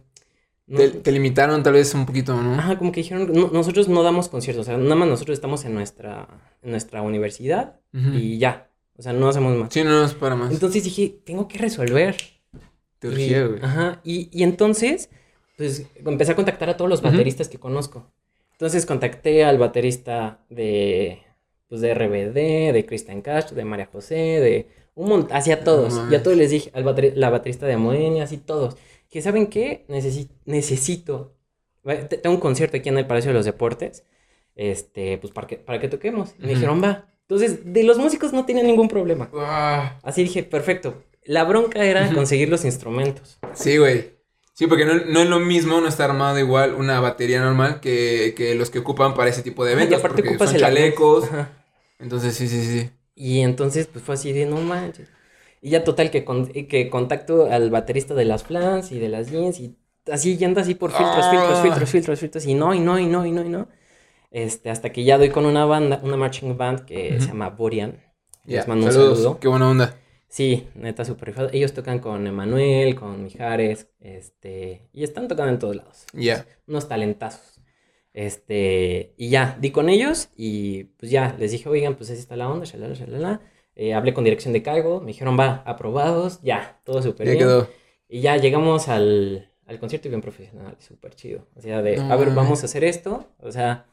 no- 0.67 0.77
Te, 0.79 0.88
te 0.91 1.12
limitaron 1.12 1.62
tal 1.62 1.75
vez 1.75 1.95
un 1.95 2.05
poquito, 2.05 2.35
¿no? 2.43 2.55
Ajá, 2.59 2.77
como 2.79 2.91
que 2.91 3.00
dijeron, 3.03 3.31
"No, 3.33 3.49
nosotros 3.53 3.88
no 3.88 4.03
damos 4.03 4.29
conciertos, 4.29 4.62
o 4.62 4.71
sea, 4.71 4.77
nada 4.77 4.97
más 4.97 5.09
nosotros 5.09 5.37
estamos 5.38 5.65
en 5.65 5.75
nuestra, 5.75 6.27
en 6.61 6.73
nuestra 6.73 7.00
universidad 7.03 7.79
y 7.93 8.38
ya, 8.38 8.69
o 8.97 9.03
sea, 9.03 9.12
no 9.12 9.29
hacemos 9.29 9.57
más. 9.57 9.73
Sí, 9.73 9.85
no, 9.85 9.91
no 9.91 10.05
es 10.05 10.15
para 10.15 10.35
más. 10.35 10.50
Entonces 10.53 10.83
dije, 10.83 11.21
tengo 11.25 11.47
que 11.47 11.59
resolver. 11.59 12.17
Te 12.99 13.07
urgía, 13.07 13.47
güey. 13.47 13.61
Ajá, 13.62 14.00
y, 14.03 14.29
y 14.33 14.43
entonces, 14.43 15.09
pues 15.57 15.87
empecé 16.05 16.33
a 16.33 16.37
contactar 16.37 16.69
a 16.71 16.77
todos 16.77 16.91
los 16.91 17.00
bateristas 17.03 17.49
que 17.49 17.59
conozco. 17.61 18.11
Entonces 18.59 18.87
contacté 18.87 19.45
al 19.45 19.57
baterista 19.57 20.41
de, 20.50 21.23
pues 21.69 21.81
de 21.81 21.95
RBD, 21.95 22.73
de 22.73 22.85
Christian 22.87 23.23
Cash, 23.23 23.50
de 23.53 23.65
María 23.65 23.87
José, 23.87 24.15
de 24.17 24.67
un 24.97 25.09
montón, 25.09 25.37
así 25.37 25.53
a 25.53 25.62
todos. 25.62 25.95
No 25.95 26.00
y 26.00 26.00
a 26.00 26.05
mames. 26.07 26.23
todos 26.25 26.37
les 26.37 26.50
dije, 26.50 26.71
al 26.75 26.85
bateri- 26.85 27.15
la 27.15 27.31
baterista 27.31 27.67
de 27.67 27.77
Moenia, 27.77 28.25
así 28.25 28.37
todos. 28.38 28.77
Que 29.11 29.23
saben 29.23 29.47
qué, 29.47 29.85
Necesi- 29.88 30.29
necesito, 30.45 31.37
tengo 32.21 32.35
un 32.35 32.41
concierto 32.41 32.77
aquí 32.77 32.88
en 32.88 32.99
el 32.99 33.07
Palacio 33.07 33.31
de 33.31 33.35
los 33.35 33.45
Deportes, 33.47 34.05
este, 34.57 35.19
pues 35.19 35.33
para 35.33 35.47
que, 35.47 35.57
para 35.57 35.79
que 35.79 35.87
toquemos. 35.88 36.35
Y 36.41 36.43
me 36.43 36.49
dijeron, 36.49 36.83
va. 36.83 37.07
Entonces, 37.23 37.61
de 37.73 37.85
los 37.85 37.99
músicos 37.99 38.33
no 38.33 38.45
tenía 38.45 38.65
ningún 38.65 38.88
problema. 38.88 39.31
Así 40.03 40.25
dije, 40.25 40.43
perfecto. 40.43 41.03
La 41.25 41.45
bronca 41.45 41.85
era 41.85 42.12
conseguir 42.12 42.49
los 42.49 42.65
instrumentos. 42.65 43.38
Sí, 43.55 43.77
güey. 43.77 44.17
Sí, 44.59 44.67
porque 44.67 44.85
no, 44.85 44.95
no 44.95 45.21
es 45.21 45.29
lo 45.29 45.38
mismo, 45.38 45.81
no 45.81 45.87
está 45.87 46.05
armado 46.05 46.37
igual 46.41 46.75
una 46.75 46.99
batería 46.99 47.41
normal 47.41 47.79
que, 47.81 48.35
que 48.37 48.57
los 48.57 48.71
que 48.71 48.81
ocupan 48.81 49.15
para 49.15 49.31
ese 49.31 49.43
tipo 49.43 49.65
de 49.65 49.71
Ajá, 49.75 49.81
y 49.83 49.85
eventos. 49.85 50.00
aparte 50.00 50.17
porque 50.17 50.31
ocupas 50.31 50.50
son 50.50 50.59
chalecos. 50.59 51.25
Ajá. 51.27 51.50
Entonces, 52.00 52.35
sí, 52.35 52.49
sí, 52.49 52.65
sí. 52.65 52.91
Y 53.15 53.41
entonces, 53.43 53.87
pues 53.87 54.05
fue 54.05 54.17
así 54.17 54.33
de 54.33 54.47
no 54.47 54.57
manches. 54.61 55.09
Y 55.61 55.71
ya 55.71 55.85
total 55.85 56.11
que, 56.11 56.25
con- 56.25 56.49
que 56.49 56.91
contacto 56.91 57.47
al 57.53 57.71
baterista 57.71 58.15
de 58.15 58.25
las 58.25 58.43
Flans 58.43 58.91
y 58.91 58.99
de 58.99 59.09
las 59.09 59.31
Jeans 59.31 59.61
y 59.61 59.77
así 60.11 60.37
yendo 60.37 60.61
así 60.61 60.75
por 60.75 60.91
filtros, 60.91 61.25
Ah. 61.27 61.31
filtros, 61.31 61.61
filtros, 61.62 61.91
filtros, 61.91 62.19
filtros. 62.21 62.47
Y 62.47 62.55
no, 62.55 62.75
y 62.75 62.81
no, 62.81 62.99
y 62.99 63.07
no, 63.07 63.27
y 63.27 63.31
no, 63.31 63.43
y 63.45 63.49
no. 63.49 63.69
Este, 64.33 64.71
hasta 64.71 64.91
que 64.93 65.05
ya 65.05 65.19
doy 65.19 65.31
con 65.31 65.47
una 65.47 65.67
banda, 65.67 66.00
una 66.03 66.17
marching 66.17 66.57
band 66.57 66.85
que 66.85 67.11
Ujú. 67.15 67.21
se 67.23 67.29
llama 67.29 67.50
Borian. 67.50 68.00
Ya, 68.45 68.59
Les 68.59 68.69
mando 68.69 68.87
un 68.87 68.93
saludos, 68.93 69.19
saludo. 69.19 69.41
qué 69.41 69.49
buena 69.49 69.71
onda. 69.71 69.97
Sí, 70.28 70.68
neta, 70.75 71.04
súper 71.04 71.28
rifado. 71.28 71.49
Ellos 71.52 71.73
tocan 71.73 72.00
con 72.00 72.26
Emanuel, 72.26 72.94
con 72.94 73.25
Mijares, 73.25 73.88
este, 74.00 74.88
y 74.92 75.02
están 75.02 75.26
tocando 75.26 75.52
en 75.52 75.58
todos 75.58 75.76
lados. 75.76 76.04
Ya. 76.12 76.47
Unos 76.66 76.88
talentazos. 76.88 77.61
Este, 78.12 79.14
y 79.16 79.30
ya, 79.30 79.56
di 79.61 79.70
con 79.70 79.88
ellos 79.88 80.28
y 80.37 80.85
pues 80.99 81.11
ya, 81.11 81.37
les 81.38 81.52
dije, 81.52 81.68
oigan, 81.68 81.94
pues 81.94 82.11
así 82.11 82.20
está 82.20 82.37
la 82.37 82.49
onda, 82.49 82.66
shalala, 82.66 82.94
shalala. 82.94 83.40
Eh, 83.75 83.94
hablé 83.94 84.12
con 84.12 84.25
dirección 84.25 84.52
de 84.52 84.62
cargo, 84.62 85.00
me 85.00 85.08
dijeron, 85.08 85.38
va, 85.38 85.62
aprobados, 85.64 86.40
ya, 86.42 86.80
todo 86.85 87.00
súper 87.00 87.26
bien. 87.26 87.38
quedó. 87.38 87.68
Y 88.08 88.20
ya 88.20 88.37
llegamos 88.37 88.88
al, 88.88 89.52
al 89.66 89.78
concierto 89.78 90.08
y 90.08 90.11
bien 90.11 90.20
profesional, 90.20 90.76
súper 90.80 91.14
chido. 91.14 91.47
O 91.54 91.61
sea, 91.61 91.80
de, 91.80 91.97
No 91.97 92.12
a 92.12 92.16
ver, 92.16 92.30
vamos 92.30 92.62
a 92.62 92.66
hacer 92.66 92.82
esto. 92.85 93.28
O 93.38 93.52
sea, 93.52 93.87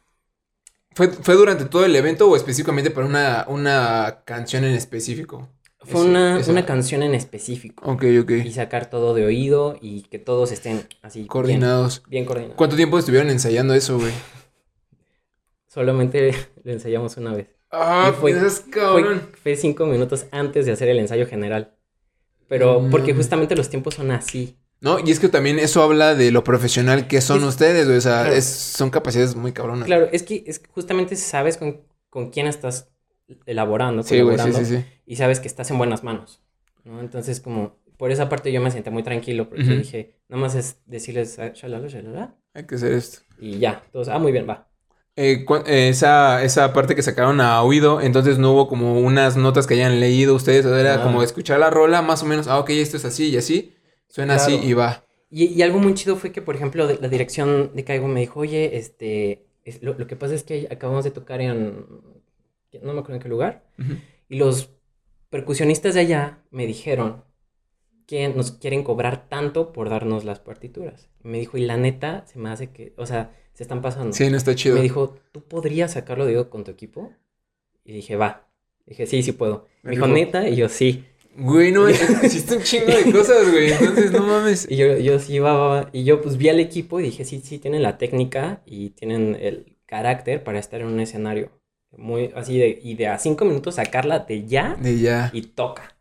¿Fue, 0.96 1.10
¿Fue 1.10 1.36
durante 1.36 1.66
todo 1.66 1.86
el 1.86 1.96
evento 1.96 2.30
o 2.30 2.36
específicamente 2.38 2.90
para 2.90 3.06
una, 3.06 3.46
una 3.50 4.24
canción 4.26 4.64
en 4.64 4.74
específico? 4.74 5.50
Fue 5.86 6.02
Ese- 6.02 6.10
una, 6.10 6.40
esa- 6.40 6.52
una 6.52 6.66
canción 6.66 7.04
en 7.04 7.16
específico. 7.16 7.90
Ok, 7.90 8.04
ok. 8.22 8.32
Y 8.46 8.52
sacar 8.52 8.90
todo 8.90 9.14
de 9.14 9.26
oído 9.26 9.78
y 9.82 10.02
que 10.04 10.20
todos 10.20 10.52
estén 10.52 10.88
así 11.02 11.20
bien- 11.20 11.28
Coordinados. 11.28 12.04
Bien, 12.08 12.26
coordinados. 12.26 12.58
¿Cuánto 12.58 12.76
tiempo 12.76 12.98
estuvieron 13.00 13.30
ensayando 13.30 13.74
eso, 13.74 13.98
güey? 13.98 14.12
Solamente 15.68 16.32
lo 16.64 16.72
ensayamos 16.72 17.18
una 17.18 17.34
vez. 17.34 17.48
Ah, 17.72 18.12
Y 18.14 18.20
fue- 18.20 18.34
pues 18.34 18.62
Fue, 18.62 18.72
cabrón. 18.72 19.30
fue 19.42 19.56
cinco 19.56 19.86
minutos 19.86 20.26
antes 20.32 20.66
de 20.66 20.72
hacer 20.72 20.88
el 20.90 21.00
ensayo 21.00 21.28
general. 21.28 21.76
Pero 22.48 22.82
No 22.82 22.90
porque 22.90 23.14
justamente 23.14 23.56
los 23.56 23.70
tiempos 23.70 23.96
son 23.96 24.12
así. 24.12 24.58
No, 24.82 25.00
y 25.00 25.10
es 25.10 25.20
que 25.20 25.30
también 25.30 25.58
eso 25.58 25.82
habla 25.82 26.14
de 26.16 26.32
lo 26.32 26.44
profesional 26.44 27.08
que 27.08 27.20
son 27.22 27.40
Es- 27.40 27.46
ustedes, 27.46 27.86
güey. 27.86 27.98
O 27.98 28.02
sea, 28.02 28.22
Claro. 28.22 28.36
es- 28.36 28.46
son 28.46 28.90
capacidades 28.92 29.36
muy 29.36 29.52
cabronas. 29.52 29.86
Claro, 29.86 30.08
es 30.12 30.24
que, 30.24 30.44
es 30.46 30.60
que 30.60 30.70
justamente 30.70 31.16
sabes 31.16 31.58
con, 31.58 31.82
con 32.10 32.30
quién 32.30 32.46
estás 32.48 32.90
elaborando, 33.46 34.04
Sí, 34.04 34.20
colaborando, 34.20 34.60
sí, 34.60 34.66
sí. 34.78 34.86
y 35.06 35.16
sabes 35.16 35.40
que 35.40 35.48
estás 35.48 35.70
en 35.72 35.78
buenas 35.78 36.04
manos. 36.04 36.42
¿no? 36.84 37.00
Entonces, 37.00 37.40
como, 37.42 37.78
por 37.98 38.12
esa 38.12 38.30
parte 38.30 38.52
yo 38.52 38.62
me 38.62 38.72
sentí 38.72 38.90
muy 38.90 39.04
tranquilo 39.04 39.50
porque 39.50 39.64
Ujú. 39.64 39.74
dije, 39.82 40.16
nada 40.30 40.42
más 40.42 40.56
es 40.56 40.80
decirles, 40.86 41.40
ah, 41.40 41.52
shalala, 41.54 41.88
shalala, 41.88 42.36
Hay 42.54 42.66
que 42.66 42.76
hacer 42.76 42.94
esto. 42.94 43.20
y 43.40 43.60
ya. 43.60 43.84
Todos, 43.92 44.08
ah, 44.10 44.20
muy 44.20 44.32
bien, 44.32 44.48
va. 44.48 44.68
Eh, 45.18 45.46
eh, 45.66 45.90
esa, 45.90 46.44
esa 46.44 46.74
parte 46.74 46.94
que 46.94 47.02
sacaron 47.02 47.40
a 47.40 47.62
oído, 47.64 48.02
entonces 48.02 48.38
no 48.38 48.52
hubo 48.52 48.68
como 48.68 49.00
unas 49.00 49.38
notas 49.38 49.66
que 49.66 49.76
hayan 49.76 50.02
leído 50.02 50.36
ustedes, 50.36 50.66
o 50.66 50.70
sea, 50.70 50.80
era 50.80 51.02
como 51.02 51.24
escuchar 51.24 51.60
la 51.60 51.70
rola, 51.70 52.02
más 52.02 52.22
o 52.22 52.26
menos, 52.26 52.48
ah, 52.48 52.60
ok, 52.60 52.72
esto 52.72 52.98
es 52.98 53.06
así 53.06 53.30
y 53.30 53.38
así, 53.38 53.74
suena 54.10 54.36
así 54.36 54.60
y 54.62 54.74
va. 54.74 55.04
Y, 55.30 55.46
y 55.46 55.62
algo 55.62 55.80
muy 55.80 55.94
chido 55.94 56.18
fue 56.18 56.32
que, 56.34 56.42
por 56.42 56.56
ejemplo, 56.56 56.86
de- 56.86 56.98
la 57.00 57.08
dirección 57.08 57.72
de 57.74 57.84
Caigo 57.86 58.08
me 58.10 58.20
dijo, 58.20 58.42
oye, 58.42 58.78
este, 58.78 59.46
es- 59.64 59.82
lo, 59.82 59.94
lo 59.94 60.06
que 60.06 60.16
pasa 60.18 60.34
es 60.34 60.44
que 60.44 60.68
acabamos 60.70 61.06
de 61.06 61.12
tocar 61.12 61.40
en, 61.42 61.86
no 62.84 62.94
me 62.94 63.00
acuerdo 63.00 63.16
en 63.16 63.22
qué 63.22 63.30
lugar, 63.30 63.66
y 64.30 64.38
los 64.38 64.72
percusionistas 65.30 65.94
de 65.96 66.02
allá 66.02 66.40
me 66.52 66.66
dijeron 66.66 67.24
que 68.06 68.30
nos 68.30 68.52
quieren 68.52 68.84
cobrar 68.84 69.28
tanto 69.30 69.74
por 69.74 69.90
darnos 69.90 70.24
las 70.26 70.40
partituras. 70.40 71.10
Y 71.24 71.28
me 71.28 71.40
dijo, 71.40 71.58
y 71.58 71.66
la 71.66 71.78
neta, 71.78 72.26
se 72.28 72.40
me 72.40 72.50
hace 72.50 72.70
que, 72.70 72.94
o 72.98 73.06
sea, 73.06 73.36
se 73.54 73.64
están 73.64 73.82
pasando. 73.82 74.14
Sí, 74.14 74.30
no 74.30 74.38
está 74.38 74.54
chido. 74.54 74.76
Me 74.76 74.82
dijo, 74.82 75.16
¿tú 75.32 75.44
podrías 75.44 75.94
sacarlo, 75.94 76.26
digo, 76.26 76.50
con 76.50 76.64
tu 76.64 76.72
equipo? 76.72 77.14
Y 77.84 77.94
dije, 77.94 78.16
va. 78.16 78.48
Dije, 78.86 79.08
sí, 79.08 79.24
sí 79.24 79.32
puedo. 79.32 79.68
Me 79.82 79.92
dijo, 79.92 80.06
Rico. 80.06 80.16
neta, 80.16 80.48
y 80.48 80.56
yo, 80.56 80.70
sí. 80.70 81.06
Güey, 81.38 81.72
no, 81.72 81.90
hiciste 82.24 82.56
un 82.56 82.64
chingo 82.64 82.92
de 82.92 83.12
cosas, 83.12 83.52
güey, 83.52 83.72
entonces 83.72 84.12
no 84.12 84.26
mames. 84.26 84.68
Y 84.70 84.78
yo, 84.78 84.98
yo 84.98 85.20
sí, 85.20 85.40
va, 85.40 85.54
va, 85.54 85.68
va. 85.68 85.90
Y 85.92 86.04
yo, 86.04 86.22
pues, 86.22 86.38
vi 86.38 86.50
al 86.50 86.60
equipo 86.60 87.00
y 87.00 87.04
dije, 87.04 87.26
sí, 87.26 87.42
sí, 87.44 87.60
tienen 87.60 87.82
la 87.82 87.98
técnica 87.98 88.62
y 88.66 88.92
tienen 88.92 89.36
el 89.40 89.78
carácter 89.86 90.44
para 90.44 90.60
estar 90.60 90.82
en 90.82 90.88
un 90.88 91.00
escenario. 91.00 91.52
Muy 91.98 92.32
así 92.36 92.58
de, 92.58 92.80
y 92.84 92.96
de 92.96 93.08
a 93.08 93.18
cinco 93.20 93.46
minutos 93.46 93.76
sacarla 93.76 94.20
de 94.20 94.46
ya 94.46 94.76
De 94.80 95.00
ya. 95.00 95.30
y 95.34 95.42
toca. 95.44 95.96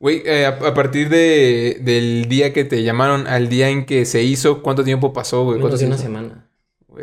Güey, 0.00 0.22
eh, 0.26 0.46
a, 0.46 0.50
a 0.50 0.74
partir 0.74 1.08
de, 1.08 1.78
del 1.80 2.28
día 2.28 2.52
que 2.52 2.64
te 2.64 2.82
llamaron 2.84 3.26
al 3.26 3.48
día 3.48 3.68
en 3.68 3.84
que 3.86 4.04
se 4.04 4.22
hizo, 4.22 4.62
¿cuánto 4.62 4.84
tiempo 4.84 5.12
pasó, 5.12 5.44
güey? 5.44 5.56
Menos 5.58 5.70
¿Cuánto 5.70 5.78
de 5.80 5.86
una 5.86 5.98
semana. 5.98 6.48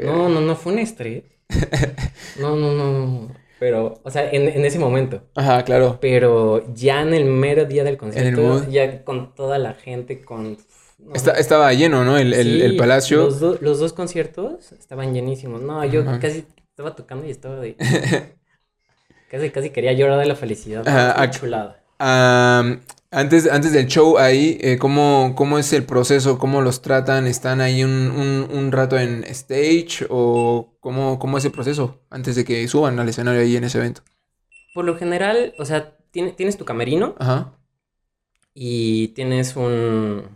No, 0.03 0.29
no, 0.29 0.41
no, 0.41 0.55
fue 0.55 0.73
un 0.73 0.79
estrés. 0.79 1.23
No, 2.39 2.55
no, 2.55 2.71
no. 2.73 3.31
Pero, 3.60 4.01
o 4.03 4.12
sea, 4.12 4.29
en, 4.31 4.47
en 4.49 4.65
ese 4.65 4.79
momento. 4.79 5.23
Ajá, 5.36 5.63
claro. 5.63 5.97
Pero 6.01 6.73
ya 6.73 7.01
en 7.01 7.13
el 7.13 7.25
mero 7.25 7.65
día 7.65 7.84
del 7.84 7.97
concierto, 7.97 8.67
ya 8.69 9.03
con 9.03 9.34
toda 9.34 9.58
la 9.58 9.73
gente, 9.73 10.21
con... 10.21 10.58
no, 10.99 11.13
Está- 11.13 11.34
estaba 11.34 11.71
lleno, 11.73 12.03
¿no? 12.03 12.17
El, 12.17 12.34
el, 12.34 12.62
el 12.62 12.75
palacio. 12.77 13.23
Los, 13.25 13.39
do- 13.39 13.58
los 13.62 13.79
dos 13.79 13.93
conciertos 13.93 14.71
estaban 14.73 15.13
llenísimos. 15.13 15.62
No, 15.62 15.84
yo 15.86 16.01
Ajá. 16.01 16.19
casi 16.19 16.45
estaba 16.75 16.93
tocando 16.93 17.25
y 17.25 17.31
estaba 17.31 17.55
de... 17.55 17.77
casi, 19.31 19.49
casi 19.49 19.69
quería 19.69 19.93
llorar 19.93 20.19
de 20.19 20.25
la 20.25 20.35
felicidad. 20.35 20.83
Ac- 20.85 21.31
chulada. 21.39 21.81
Antes, 23.11 23.49
antes 23.49 23.71
del 23.71 23.88
show 23.88 24.17
ahí, 24.17 24.57
eh, 24.59 24.77
¿cómo, 24.77 25.35
¿cómo 25.38 25.57
es 25.57 25.71
el 25.71 25.85
proceso? 25.85 26.38
¿Cómo 26.38 26.59
los 26.61 26.81
tratan? 26.81 27.27
¿Están 27.27 27.61
ahí 27.61 27.81
un, 27.85 28.11
un, 28.11 28.49
un 28.51 28.71
rato 28.73 28.99
en 28.99 29.23
stage? 29.23 30.05
¿O 30.09 30.75
cómo, 30.81 31.17
cómo 31.17 31.38
es 31.38 31.45
el 31.45 31.53
proceso 31.53 32.01
antes 32.09 32.35
de 32.35 32.43
que 32.43 32.67
suban 32.67 32.99
al 32.99 33.07
escenario 33.07 33.39
ahí 33.39 33.55
en 33.55 33.63
ese 33.63 33.77
evento? 33.77 34.01
Por 34.73 34.83
lo 34.83 34.97
general, 34.97 35.53
o 35.57 35.63
sea, 35.63 35.95
tiene- 36.11 36.33
tienes 36.33 36.57
tu 36.57 36.65
camerino 36.65 37.15
Ajá. 37.19 37.53
y 38.53 39.07
tienes 39.09 39.55
un, 39.55 40.27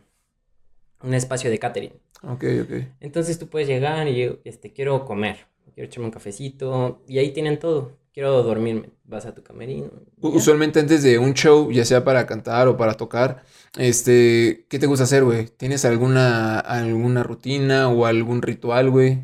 un 1.04 1.13
espacio 1.13 1.49
de 1.49 1.60
catering. 1.60 1.91
Ok, 2.23 2.45
ok. 2.63 2.71
Entonces 3.02 3.38
tú 3.39 3.49
puedes 3.49 3.67
llegar 3.67 4.08
y 4.08 4.39
este, 4.45 4.71
quiero 4.71 5.04
comer, 5.04 5.49
quiero 5.73 5.88
echarme 5.88 6.05
un 6.08 6.12
cafecito 6.12 7.01
y 7.08 7.17
ahí 7.19 7.32
tienen 7.32 7.60
todo. 7.60 7.97
Quiero 8.13 8.41
dormirme, 8.43 8.89
vas 9.05 9.25
a 9.25 9.34
tu 9.36 9.43
camerino. 9.43 9.91
ya. 10.17 10.27
Usualmente 10.29 10.79
antes 10.79 11.03
de 11.03 11.19
un 11.19 11.34
show, 11.34 11.71
ya 11.71 11.86
sea 11.86 12.03
para 12.03 12.25
cantar 12.25 12.67
o 12.67 12.75
para 12.75 12.95
tocar, 12.95 13.43
este, 13.77 14.65
¿qué 14.69 14.79
te 14.79 14.88
gusta 14.88 15.03
hacer, 15.05 15.23
güey? 15.23 15.47
¿Tienes 15.47 15.86
alguna, 15.86 16.60
alguna 16.60 17.23
rutina 17.23 17.88
o 17.89 18.05
algún 18.05 18.41
ritual, 18.41 18.89
güey? 18.89 19.19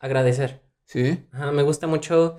Agradecer. 0.00 0.62
¿Sí? 0.86 1.20
Ajá, 1.30 1.52
me 1.52 1.62
gusta 1.62 1.86
mucho. 1.86 2.38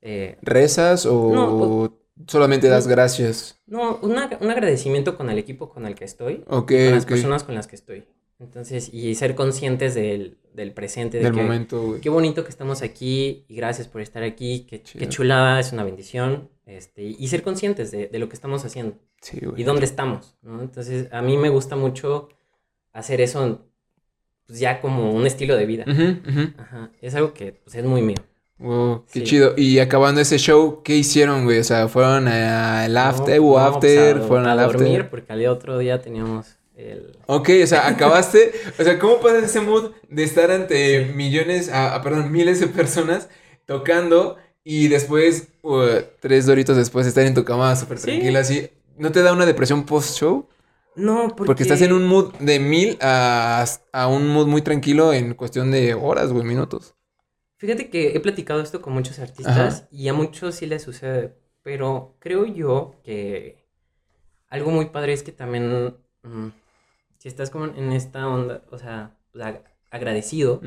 eh, 0.00 0.36
¿Rezas 0.42 1.06
o 1.06 1.30
No, 1.32 1.98
solamente 2.28 2.68
das 2.68 2.86
gracias? 2.86 3.60
no, 3.66 3.98
una- 4.02 4.30
un 4.40 4.50
agradecimiento 4.50 5.16
con 5.16 5.30
el 5.30 5.38
equipo 5.38 5.68
con 5.70 5.84
el 5.86 5.94
que 5.94 6.04
estoy, 6.04 6.44
Ok, 6.46 6.68
con 6.72 6.90
las 6.92 7.06
personas 7.06 7.42
con 7.44 7.54
las 7.54 7.66
que 7.66 7.76
estoy. 7.76 8.04
Entonces, 8.40 8.90
y 8.92 9.14
ser 9.14 9.34
conscientes 9.34 9.94
del, 9.94 10.38
del 10.52 10.72
presente, 10.72 11.18
de 11.18 11.24
Del 11.24 11.34
que 11.34 11.42
momento, 11.42 11.82
güey. 11.82 12.00
qué 12.00 12.08
bonito 12.10 12.42
que 12.44 12.50
estamos 12.50 12.82
aquí 12.82 13.44
y 13.48 13.54
gracias 13.56 13.86
por 13.88 14.00
estar 14.00 14.22
aquí, 14.22 14.66
qué, 14.68 14.82
qué 14.82 15.08
chulada, 15.08 15.60
es 15.60 15.72
una 15.72 15.84
bendición. 15.84 16.50
Este, 16.66 17.02
y 17.02 17.28
ser 17.28 17.42
conscientes 17.42 17.90
de, 17.90 18.08
de 18.08 18.18
lo 18.18 18.28
que 18.28 18.34
estamos 18.34 18.64
haciendo. 18.64 18.96
Sí, 19.20 19.38
güey. 19.42 19.60
y 19.60 19.64
dónde 19.64 19.84
estamos, 19.86 20.36
¿no? 20.42 20.60
Entonces, 20.60 21.08
a 21.12 21.22
mí 21.22 21.36
me 21.38 21.48
gusta 21.48 21.76
mucho 21.76 22.28
hacer 22.92 23.20
eso 23.22 23.66
pues, 24.46 24.58
ya 24.58 24.80
como 24.80 25.12
un 25.12 25.26
estilo 25.26 25.56
de 25.56 25.66
vida. 25.66 25.84
Ajá, 26.58 26.90
es 27.00 27.14
algo 27.14 27.32
que 27.32 27.52
pues, 27.52 27.74
es 27.76 27.84
muy 27.84 28.02
mío. 28.02 28.16
Wow, 28.58 29.04
qué 29.12 29.20
Sí. 29.20 29.24
chido. 29.26 29.54
Y 29.56 29.78
acabando 29.78 30.20
ese 30.20 30.38
show, 30.38 30.82
¿qué 30.82 30.94
hicieron, 30.96 31.44
güey? 31.44 31.58
O 31.58 31.64
sea, 31.64 31.88
¿fueron 31.88 32.28
al 32.28 32.96
after 32.96 33.40
No, 33.40 33.46
o 33.48 33.58
no, 33.58 33.78
pues, 33.80 33.96
after? 33.98 34.16
a- 34.18 34.20
¿Fueron 34.22 34.46
a 34.46 34.52
al 34.52 34.60
after? 34.60 34.80
dormir 34.80 35.08
porque 35.10 35.32
al 35.32 35.46
otro 35.46 35.78
día 35.78 36.00
teníamos 36.00 36.56
el... 36.74 37.18
Ok, 37.26 37.50
o 37.62 37.66
sea, 37.66 37.86
acabaste. 37.88 38.52
o 38.78 38.82
sea, 38.82 38.98
¿cómo 38.98 39.20
pasas 39.20 39.44
ese 39.44 39.60
mood 39.60 39.92
de 40.08 40.22
estar 40.24 40.50
ante 40.50 41.06
millones, 41.14 41.70
ah, 41.72 42.00
perdón, 42.02 42.30
miles 42.32 42.60
de 42.60 42.66
personas 42.68 43.28
tocando 43.66 44.36
y 44.64 44.88
después, 44.88 45.48
uh, 45.62 46.00
tres 46.20 46.46
doritos 46.46 46.76
después, 46.76 47.06
estar 47.06 47.24
en 47.26 47.34
tu 47.34 47.44
cama 47.44 47.74
súper 47.76 47.98
Sí. 47.98 48.06
tranquila 48.06 48.40
así? 48.40 48.70
¿No 48.96 49.12
te 49.12 49.22
da 49.22 49.32
una 49.32 49.46
depresión 49.46 49.84
post-show? 49.86 50.48
No, 50.96 51.28
porque... 51.36 51.46
Porque 51.46 51.62
estás 51.64 51.82
en 51.82 51.92
un 51.92 52.06
mood 52.06 52.32
de 52.38 52.60
mil 52.60 52.96
a, 53.00 53.64
a 53.92 54.06
un 54.08 54.28
mood 54.28 54.46
muy 54.46 54.62
tranquilo 54.62 55.12
en 55.12 55.34
cuestión 55.34 55.70
de 55.72 55.94
horas, 55.94 56.32
güey, 56.32 56.44
minutos. 56.44 56.94
Fíjate 57.58 57.88
que 57.90 58.08
he 58.14 58.20
platicado 58.20 58.60
esto 58.60 58.80
con 58.82 58.92
muchos 58.92 59.18
artistas 59.18 59.88
y 59.90 60.08
a 60.08 60.12
muchos 60.14 60.54
sí 60.56 60.66
les 60.66 60.82
sucede, 60.82 61.34
pero 61.62 62.16
creo 62.20 62.44
yo 62.46 62.94
que 63.04 63.64
algo 64.48 64.70
muy 64.70 64.86
padre 64.86 65.12
es 65.14 65.22
que 65.22 65.32
también, 65.32 65.96
mm, 66.22 66.48
si 67.24 67.28
estás 67.28 67.48
como 67.48 67.64
en 67.64 67.90
esta 67.92 68.28
onda, 68.28 68.62
o 68.70 68.76
sea, 68.76 69.16
pues, 69.32 69.42
ag- 69.42 69.62
agradecido. 69.90 70.60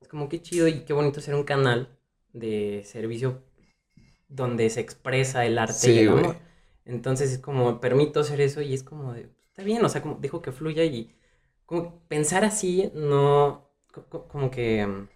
Es 0.00 0.08
como 0.08 0.30
qué 0.30 0.40
chido 0.40 0.66
y 0.66 0.80
qué 0.86 0.94
bonito 0.94 1.20
ser 1.20 1.34
un 1.34 1.44
canal 1.44 1.90
de 2.32 2.82
servicio 2.86 3.42
donde 4.28 4.70
se 4.70 4.80
expresa 4.80 5.44
el 5.44 5.58
arte 5.58 5.74
Sí, 5.74 5.92
y 5.92 5.98
el 5.98 6.08
amor. 6.08 6.36
Entonces 6.86 7.32
es 7.32 7.38
como, 7.38 7.82
permito 7.82 8.20
hacer 8.20 8.40
eso 8.40 8.62
y 8.62 8.72
es 8.72 8.82
como, 8.82 9.12
de, 9.12 9.28
está 9.46 9.62
bien, 9.62 9.84
o 9.84 9.90
sea, 9.90 10.00
como 10.00 10.14
dejo 10.14 10.40
que 10.40 10.52
fluya 10.52 10.84
y 10.84 11.14
como 11.66 12.00
pensar 12.08 12.46
así 12.46 12.90
no, 12.94 13.68
co- 13.92 14.06
co- 14.08 14.26
como 14.26 14.50
que 14.50 14.86
mm, 14.86 15.08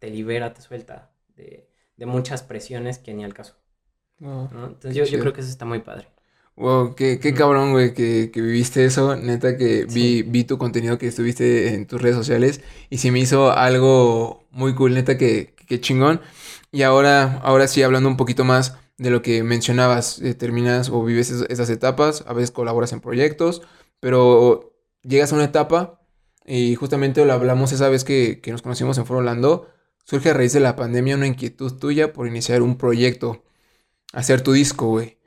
te 0.00 0.10
libera, 0.10 0.52
te 0.52 0.62
suelta 0.62 1.12
de, 1.36 1.70
de 1.96 2.06
muchas 2.06 2.42
presiones 2.42 2.98
que 2.98 3.14
ni 3.14 3.22
al 3.22 3.34
caso. 3.34 3.54
Oh. 4.20 4.48
¿no? 4.52 4.66
Entonces 4.66 5.08
yo, 5.08 5.20
creo 5.20 5.32
que 5.32 5.42
eso 5.42 5.50
está 5.50 5.64
muy 5.64 5.78
padre. 5.78 6.08
Wow, 6.62 6.94
qué, 6.94 7.18
qué 7.18 7.34
cabrón, 7.34 7.72
güey, 7.72 7.92
que, 7.92 8.30
que 8.32 8.40
viviste 8.40 8.84
eso. 8.84 9.16
Neta 9.16 9.56
que 9.56 9.84
vi, 9.86 10.22
vi 10.22 10.44
tu 10.44 10.58
contenido 10.58 10.96
que 10.96 11.08
estuviste 11.08 11.74
en 11.74 11.86
tus 11.86 12.00
redes 12.00 12.14
sociales 12.16 12.60
y 12.88 12.98
se 12.98 13.10
me 13.10 13.18
hizo 13.18 13.50
algo 13.52 14.44
muy 14.52 14.74
cool, 14.74 14.94
neta 14.94 15.18
que, 15.18 15.54
que 15.66 15.80
chingón. 15.80 16.20
Y 16.70 16.82
ahora, 16.82 17.38
ahora 17.42 17.66
sí, 17.66 17.82
hablando 17.82 18.08
un 18.08 18.16
poquito 18.16 18.44
más 18.44 18.76
de 18.96 19.10
lo 19.10 19.22
que 19.22 19.42
mencionabas, 19.42 20.20
eh, 20.22 20.34
terminas 20.34 20.88
o 20.90 21.04
vives 21.04 21.30
es- 21.30 21.46
esas 21.50 21.68
etapas, 21.70 22.22
a 22.28 22.32
veces 22.32 22.52
colaboras 22.52 22.92
en 22.92 23.00
proyectos, 23.00 23.62
pero 23.98 24.72
llegas 25.02 25.32
a 25.32 25.36
una 25.36 25.44
etapa 25.46 26.00
y 26.46 26.74
justamente 26.76 27.24
lo 27.24 27.32
hablamos 27.32 27.72
esa 27.72 27.88
vez 27.88 28.04
que, 28.04 28.40
que 28.40 28.52
nos 28.52 28.62
conocimos 28.62 28.98
en 28.98 29.06
Foro 29.06 29.18
Orlando, 29.20 29.68
surge 30.04 30.30
a 30.30 30.34
raíz 30.34 30.52
de 30.52 30.60
la 30.60 30.76
pandemia 30.76 31.16
una 31.16 31.26
inquietud 31.26 31.72
tuya 31.78 32.12
por 32.12 32.26
iniciar 32.28 32.62
un 32.62 32.76
proyecto, 32.78 33.42
hacer 34.12 34.42
tu 34.42 34.52
disco, 34.52 34.88
güey. 34.88 35.18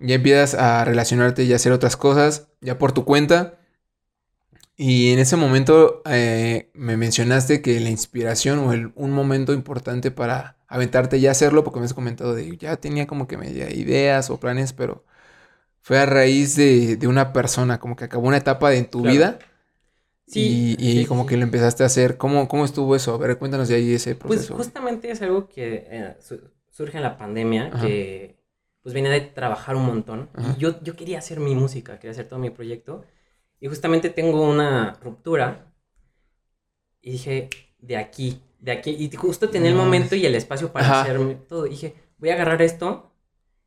Ya 0.00 0.16
empiezas 0.16 0.54
a 0.54 0.84
relacionarte 0.84 1.44
y 1.44 1.52
a 1.52 1.56
hacer 1.56 1.72
otras 1.72 1.96
cosas, 1.96 2.48
ya 2.60 2.78
por 2.78 2.92
tu 2.92 3.04
cuenta. 3.04 3.58
Y 4.76 5.12
en 5.12 5.18
ese 5.20 5.36
momento 5.36 6.02
eh, 6.06 6.70
me 6.74 6.96
mencionaste 6.96 7.62
que 7.62 7.78
la 7.80 7.90
inspiración 7.90 8.58
o 8.60 8.72
el- 8.72 8.92
un 8.96 9.12
momento 9.12 9.52
importante 9.52 10.10
para 10.10 10.56
aventarte 10.66 11.20
ya 11.20 11.28
a 11.30 11.32
hacerlo, 11.32 11.62
porque 11.64 11.78
me 11.80 11.86
has 11.86 11.94
comentado 11.94 12.34
de 12.34 12.56
ya 12.56 12.76
tenía 12.76 13.06
como 13.06 13.28
que 13.28 13.36
media 13.36 13.70
ideas 13.72 14.30
o 14.30 14.40
planes, 14.40 14.72
pero 14.72 15.04
fue 15.82 15.98
a 15.98 16.06
raíz 16.06 16.56
de, 16.56 16.96
de 16.96 17.08
una 17.08 17.32
persona, 17.32 17.80
como 17.80 17.96
que 17.96 18.04
acabó 18.06 18.28
una 18.28 18.38
etapa 18.38 18.70
de 18.70 18.78
en 18.78 18.90
tu 18.90 19.02
Claro. 19.02 19.12
vida 19.12 19.38
Sí, 20.26 20.40
y, 20.40 20.76
y 20.78 21.04
sí, 21.04 21.04
sí, 21.04 21.06
como 21.06 21.22
sí. 21.24 21.28
que 21.28 21.36
lo 21.36 21.44
empezaste 21.44 21.82
a 21.84 21.86
hacer. 21.86 22.16
¿Cómo, 22.18 22.48
cómo 22.48 22.64
estuvo 22.64 22.96
eso? 22.96 23.14
A 23.14 23.18
ver, 23.18 23.38
cuéntanos 23.38 23.68
de 23.68 23.76
ahí 23.76 23.94
ese 23.94 24.14
Pues 24.16 24.40
proceso. 24.40 24.56
justamente 24.56 25.10
es 25.10 25.22
algo 25.22 25.48
que 25.48 25.86
eh, 25.90 26.16
surge 26.74 26.96
en 26.96 27.04
la 27.04 27.16
pandemia, 27.16 27.70
Ajá. 27.72 27.86
que 27.86 28.36
pues 28.82 28.92
venía 28.94 29.10
de 29.10 29.20
trabajar 29.20 29.76
un 29.76 29.86
montón. 29.86 30.28
Ajá. 30.34 30.54
Y 30.56 30.60
yo, 30.60 30.82
yo 30.82 30.96
quería 30.96 31.18
hacer 31.18 31.38
mi 31.38 31.54
música, 31.54 31.98
quería 32.00 32.10
hacer 32.10 32.28
todo 32.28 32.40
mi 32.40 32.50
proyecto. 32.50 33.04
Y 33.60 33.68
justamente 33.68 34.10
tengo 34.10 34.42
una 34.42 34.94
ruptura. 35.00 35.72
Y 37.00 37.12
dije, 37.12 37.48
de 37.78 37.96
aquí, 37.96 38.40
de 38.58 38.72
aquí. 38.72 38.90
Y 38.90 39.14
justo 39.16 39.48
tenía 39.48 39.70
el 39.70 39.76
momento 39.76 40.16
y 40.16 40.26
el 40.26 40.34
espacio 40.34 40.72
para 40.72 40.86
Ajá. 40.86 41.02
hacerme 41.02 41.36
todo. 41.36 41.66
Y 41.66 41.70
dije, 41.70 41.94
voy 42.18 42.30
a 42.30 42.34
agarrar 42.34 42.60
esto 42.60 43.12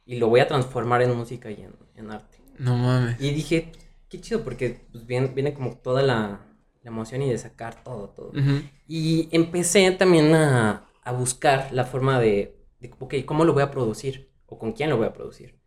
y 0.05 0.17
lo 0.17 0.27
voy 0.27 0.41
a 0.41 0.47
transformar 0.47 1.01
en 1.01 1.15
música 1.15 1.49
y 1.49 1.61
en, 1.61 1.73
en 1.95 2.11
arte. 2.11 2.39
No 2.59 2.75
mames. 2.75 3.21
Y 3.21 3.31
dije, 3.31 3.71
qué 4.09 4.19
chido, 4.19 4.43
porque 4.43 4.81
pues, 4.91 5.07
viene, 5.07 5.27
viene 5.27 5.53
como 5.53 5.77
toda 5.77 6.01
la, 6.03 6.45
la 6.83 6.91
emoción 6.91 7.21
y 7.21 7.29
de 7.29 7.37
sacar 7.37 7.83
todo, 7.85 8.09
todo. 8.09 8.29
Ujú. 8.31 8.61
Y 8.85 9.29
empecé 9.31 9.89
también 9.91 10.35
a, 10.35 10.85
a 11.03 11.11
buscar 11.13 11.69
la 11.71 11.85
forma 11.85 12.19
de, 12.19 12.57
de, 12.79 12.91
ok, 12.99 13.15
¿cómo 13.25 13.45
lo 13.45 13.53
voy 13.53 13.63
a 13.63 13.71
producir? 13.71 14.31
¿O 14.45 14.57
con 14.57 14.73
quién 14.73 14.89
lo 14.89 14.97
voy 14.97 15.07
a 15.07 15.13
producir? 15.13 15.59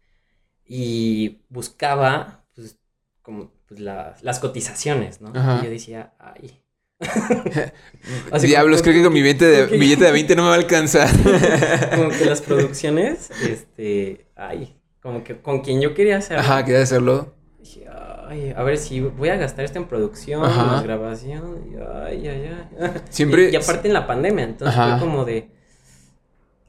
Y 0.64 1.42
buscaba, 1.49 2.44
pues, 2.55 2.79
como, 3.23 3.53
pues, 3.66 3.81
la- 3.81 4.16
las 4.23 4.38
cotizaciones, 4.38 5.20
¿no? 5.20 5.33
Ajá. 5.35 5.59
Y 5.61 5.64
yo 5.64 5.70
decía, 5.70 6.14
ay. 6.18 6.62
Así 8.31 8.46
Diablos, 8.46 8.81
como- 8.81 8.85
creo 8.92 8.94
que 8.96 9.05
con 9.05 9.12
mi 9.12 9.23
billete 9.23 9.44
de, 9.46 9.64
ok. 9.64 9.70
billete 9.73 10.05
de 10.05 10.12
20 10.12 10.37
no 10.37 10.42
me 10.42 10.49
va 10.49 10.55
a 10.55 10.59
alcanzar. 10.59 11.09
Como 11.96 12.11
que 12.11 12.25
las 12.27 12.40
producciones, 12.42 13.31
este, 13.42 14.27
ay, 14.37 14.77
como 15.03 15.25
que 15.25 15.40
con 15.40 15.61
quien 15.61 15.81
yo 15.81 15.94
quería 15.94 16.18
hacer. 16.18 16.38
Ajá, 16.38 16.62
quería 16.64 16.83
hacerlo. 16.83 17.35
Dije, 17.59 17.87
ay, 18.29 18.53
a 18.55 18.62
ver 18.62 18.77
si 18.77 19.01
voy 19.01 19.31
a 19.31 19.37
gastar 19.37 19.64
esto 19.64 19.79
en 19.79 19.87
producción, 19.88 20.42
más 20.42 20.83
grabación, 20.83 21.70
y 21.73 21.77
ay, 21.77 22.29
ay, 22.29 22.51
ay. 22.81 22.90
Siempre- 23.09 23.49
Y, 23.51 23.53
y 23.55 23.57
aparte 23.57 23.88
en 23.88 23.94
la 23.94 24.07
pandemia, 24.07 24.44
entonces 24.44 24.77
Ajá. 24.79 24.99
fue 24.99 25.07
como 25.09 25.25
de, 25.25 25.51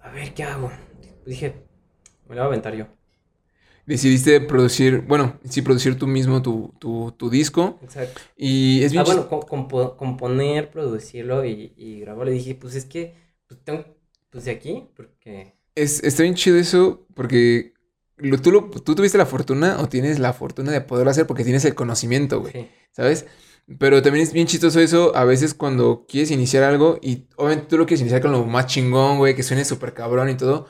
a 0.04 0.12
ver, 0.12 0.34
¿qué 0.34 0.44
hago? 0.44 0.72
Dije, 1.26 1.56
me 2.28 2.36
lo 2.36 2.42
voy 2.42 2.46
a 2.46 2.46
aventar 2.46 2.76
yo. 2.76 2.88
Decidiste 3.86 4.40
producir, 4.42 5.02
bueno, 5.02 5.40
sí, 5.50 5.62
producir 5.64 5.98
tú 5.98 6.06
mismo 6.08 6.42
tu, 6.42 6.74
tu, 6.80 7.12
tu 7.18 7.30
disco. 7.30 7.80
Exacto. 7.82 8.22
Y 8.38 8.84
es 8.84 8.92
bien 8.92 9.02
Ah, 9.02 9.06
bueno, 9.06 9.28
componer, 9.98 10.70
producirlo 10.70 11.44
y, 11.46 11.74
y 11.76 12.00
grabarlo. 12.02 12.32
Y 12.32 12.36
dije, 12.36 12.56
pues 12.56 12.76
es 12.76 12.86
que, 12.86 13.16
pues 13.48 13.60
tengo, 13.64 13.84
pues 14.30 14.46
de 14.46 14.52
aquí, 14.52 14.88
porque... 14.96 15.56
es, 15.76 16.04
está 16.04 16.24
bien 16.24 16.36
chido 16.36 16.58
eso 16.58 17.06
porque 17.16 17.74
lo- 18.18 18.40
tú, 18.40 18.52
lo- 18.52 18.70
tú 18.70 18.96
tuviste 18.96 19.18
la 19.18 19.26
fortuna 19.26 19.78
o 19.80 19.90
tienes 19.90 20.20
la 20.20 20.34
fortuna 20.34 20.72
de 20.72 20.82
poderlo 20.82 21.12
hacer 21.12 21.26
porque 21.28 21.44
tienes 21.44 21.66
el 21.66 21.76
conocimiento, 21.76 22.40
güey. 22.42 22.54
Sí. 22.54 22.70
¿Sabes? 22.92 23.26
Pero 23.80 24.02
también 24.02 24.24
es 24.24 24.34
bien 24.34 24.48
chistoso 24.48 24.80
eso 24.80 25.16
a 25.16 25.24
veces 25.26 25.54
cuando 25.54 26.06
quieres 26.08 26.32
iniciar 26.32 26.64
algo 26.64 26.98
y 27.02 27.26
obviamente 27.38 27.68
tú 27.70 27.78
lo 27.78 27.86
quieres 27.86 28.02
iniciar 28.02 28.22
con 28.22 28.32
lo 28.32 28.46
más 28.46 28.68
chingón, 28.68 29.18
güey, 29.18 29.36
que 29.36 29.44
suene 29.44 29.66
súper 29.66 29.94
cabrón 29.94 30.30
y 30.30 30.36
todo. 30.36 30.68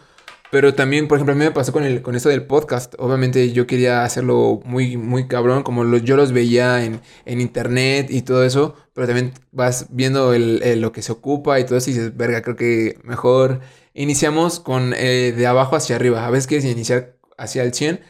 Pero 0.51 0.73
también, 0.75 1.07
por 1.07 1.17
ejemplo, 1.17 1.31
a 1.33 1.37
mí 1.37 1.45
me 1.45 1.51
pasó 1.51 1.71
con, 1.71 1.83
el, 1.85 2.01
con 2.01 2.13
esto 2.15 2.27
del 2.27 2.45
podcast. 2.45 2.93
Obviamente 2.99 3.53
yo 3.53 3.65
quería 3.67 4.03
hacerlo 4.03 4.59
muy, 4.65 4.97
muy 4.97 5.27
cabrón, 5.27 5.63
como 5.63 5.85
lo- 5.85 5.97
yo 5.97 6.17
los 6.17 6.33
veía 6.33 6.83
en, 6.83 6.99
en 7.25 7.39
internet 7.39 8.07
y 8.11 8.21
todo 8.23 8.43
eso. 8.43 8.75
Pero 8.93 9.07
también 9.07 9.31
vas 9.53 9.87
viendo 9.91 10.33
el- 10.33 10.61
el- 10.63 10.81
lo 10.81 10.91
que 10.91 11.01
se 11.01 11.13
ocupa 11.13 11.57
y 11.59 11.63
todo 11.65 11.77
eso 11.77 11.89
y 11.89 11.93
dices, 11.93 12.17
verga, 12.17 12.41
creo 12.41 12.57
que 12.57 12.97
mejor 13.03 13.61
iniciamos 13.93 14.59
con 14.59 14.93
eh, 14.97 15.33
de 15.35 15.47
abajo 15.47 15.77
hacia 15.77 15.95
arriba. 15.95 16.25
A 16.27 16.29
veces 16.31 16.47
quieres 16.47 16.65
iniciar 16.65 17.15
hacia 17.37 17.63
el 17.63 17.73
100, 17.73 18.01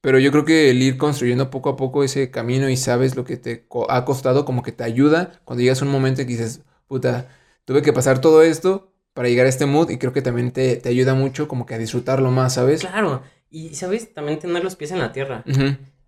pero 0.00 0.18
yo 0.18 0.30
creo 0.32 0.44
que 0.44 0.70
el 0.70 0.82
ir 0.82 0.96
construyendo 0.98 1.50
poco 1.50 1.70
a 1.70 1.76
poco 1.76 2.04
ese 2.04 2.30
camino 2.30 2.68
y 2.68 2.76
sabes 2.76 3.16
lo 3.16 3.24
que 3.24 3.36
te 3.36 3.66
co- 3.66 3.90
ha 3.90 4.04
costado, 4.04 4.44
como 4.44 4.62
que 4.62 4.72
te 4.72 4.84
ayuda 4.84 5.40
cuando 5.44 5.62
llegas 5.62 5.82
a 5.82 5.84
un 5.84 5.90
momento 5.90 6.20
en 6.22 6.26
que 6.28 6.34
dices, 6.34 6.62
puta, 6.86 7.28
tuve 7.64 7.82
que 7.82 7.92
pasar 7.92 8.20
todo 8.20 8.42
esto 8.42 8.92
para 9.12 9.28
llegar 9.28 9.46
a 9.46 9.48
este 9.48 9.66
mood 9.66 9.90
y 9.90 9.98
creo 9.98 10.12
que 10.12 10.22
también 10.22 10.52
te, 10.52 10.76
te 10.76 10.88
ayuda 10.88 11.14
mucho 11.14 11.48
como 11.48 11.66
que 11.66 11.74
a 11.74 11.78
disfrutarlo 11.78 12.30
más, 12.30 12.54
¿sabes? 12.54 12.82
Claro. 12.82 13.22
Y, 13.50 13.74
¿sabes? 13.74 14.12
También 14.14 14.38
tener 14.38 14.62
los 14.62 14.76
pies 14.76 14.92
en 14.92 14.98
la 14.98 15.12
tierra. 15.12 15.44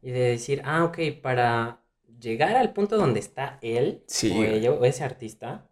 Y 0.03 0.11
de 0.11 0.21
decir, 0.21 0.63
ah, 0.65 0.85
ok, 0.85 0.99
para 1.23 1.83
llegar 2.21 2.57
al 2.57 2.73
punto 2.73 2.97
donde 2.97 3.21
está 3.21 3.59
él 3.63 4.05
Sí, 4.07 4.31
o 4.33 4.45
ella 4.45 4.73
o 4.73 4.85
ese 4.85 5.05
artista, 5.05 5.69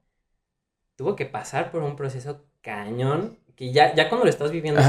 tuvo 0.97 1.17
que 1.17 1.27
pasar 1.27 1.71
por 1.71 1.83
un 1.83 1.97
proceso 1.97 2.45
cañón 2.63 3.39
que 3.57 3.73
ya, 3.73 3.95
ya 3.95 4.09
cuando 4.09 4.25
lo 4.25 4.31
estás 4.31 4.51
viviendo. 4.53 4.81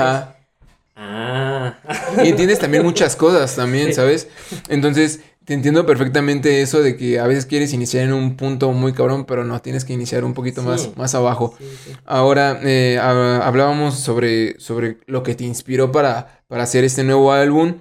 Ah, 1.00 1.78
Y 2.24 2.30
entiendes 2.30 2.60
también 2.60 2.84
muchas 2.84 3.16
cosas 3.16 3.56
también. 3.56 3.94
¿sabes? 3.94 4.28
Entonces, 4.68 5.22
te 5.46 5.54
entiendo 5.54 5.86
perfectamente 5.86 6.62
eso 6.62 6.82
de 6.82 6.96
que 6.96 7.20
a 7.20 7.26
veces 7.26 7.46
quieres 7.48 7.74
iniciar 7.74 8.04
en 8.04 8.14
un 8.14 8.36
punto 8.38 8.72
muy 8.72 8.94
cabrón, 8.94 9.26
pero 9.26 9.44
no, 9.46 9.60
tienes 9.62 9.84
que 9.86 9.94
iniciar 9.94 10.24
un 10.24 10.34
poquito 10.34 10.62
Sí. 10.62 10.68
más, 10.68 10.98
más 10.98 11.16
abajo. 11.16 11.56
Sí, 11.58 11.66
sí. 11.86 11.92
Ahora, 12.06 12.60
eh, 12.64 13.00
ha- 13.02 13.40
hablábamos 13.48 13.96
sobre, 14.00 14.60
sobre 14.60 14.98
lo 15.08 15.24
que 15.24 15.34
te 15.36 15.46
inspiró 15.46 15.92
para, 15.92 16.44
para 16.48 16.64
hacer 16.64 16.84
este 16.84 17.04
nuevo 17.04 17.32
álbum 17.32 17.76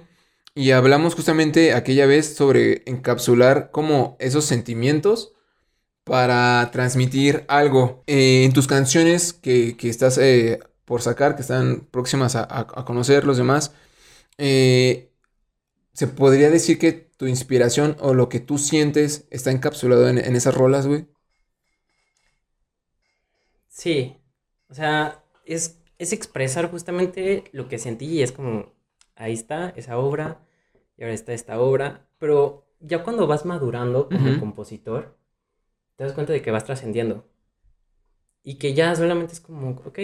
y 0.55 0.71
hablamos 0.71 1.13
justamente 1.13 1.73
aquella 1.73 2.05
vez 2.07 2.35
sobre 2.35 2.81
encapsular 2.87 3.69
como 3.71 4.15
esos 4.19 4.45
sentimientos 4.45 5.33
para 6.03 6.69
transmitir 6.71 7.45
algo 7.47 8.03
Eh, 8.07 8.43
en 8.45 8.51
tus 8.53 8.65
canciones 8.67 9.31
que, 9.33 9.77
que 9.77 9.89
estás 9.89 10.17
eh, 10.17 10.59
por 10.89 11.03
sacar, 11.03 11.37
que 11.37 11.43
están 11.43 11.87
próximas 11.91 12.35
a, 12.37 12.41
a- 12.43 12.61
a 12.61 12.85
conocer 12.85 13.25
los 13.25 13.37
demás. 13.37 13.73
eh, 14.39 15.11
¿Se 15.93 16.07
podría 16.07 16.49
decir 16.51 16.79
que 16.79 16.93
tu 16.93 17.27
inspiración 17.27 17.97
o 18.01 18.13
lo 18.15 18.29
que 18.29 18.39
tú 18.41 18.57
sientes 18.59 19.27
está 19.31 19.51
encapsulado 19.51 20.09
en, 20.09 20.17
en 20.19 20.35
esas 20.37 20.55
rolas, 20.55 20.87
güey? 20.87 21.07
Sí, 23.67 24.17
o 24.69 24.73
sea, 24.73 25.23
es, 25.45 25.81
es 25.97 26.13
expresar 26.13 26.69
justamente 26.71 27.45
lo 27.53 27.67
que 27.67 27.77
sentí 27.79 28.05
y 28.07 28.21
es 28.23 28.31
como, 28.31 28.73
ahí 29.15 29.33
está 29.33 29.69
esa 29.71 29.97
obra 29.97 30.41
y 30.97 31.03
ahora 31.03 31.13
está 31.13 31.33
esta 31.33 31.59
obra, 31.59 32.07
pero 32.17 32.65
ya 32.79 33.03
cuando 33.03 33.27
vas 33.27 33.45
madurando 33.45 34.11
como 34.11 34.37
compositor, 34.37 35.17
te 35.97 36.05
das 36.05 36.13
cuenta 36.13 36.33
de 36.33 36.41
que 36.41 36.51
vas 36.51 36.65
trascendiendo 36.65 37.25
y 38.43 38.55
que 38.57 38.73
ya 38.73 38.95
solamente 38.95 39.33
es 39.33 39.41
como, 39.41 39.69
ok, 39.85 39.99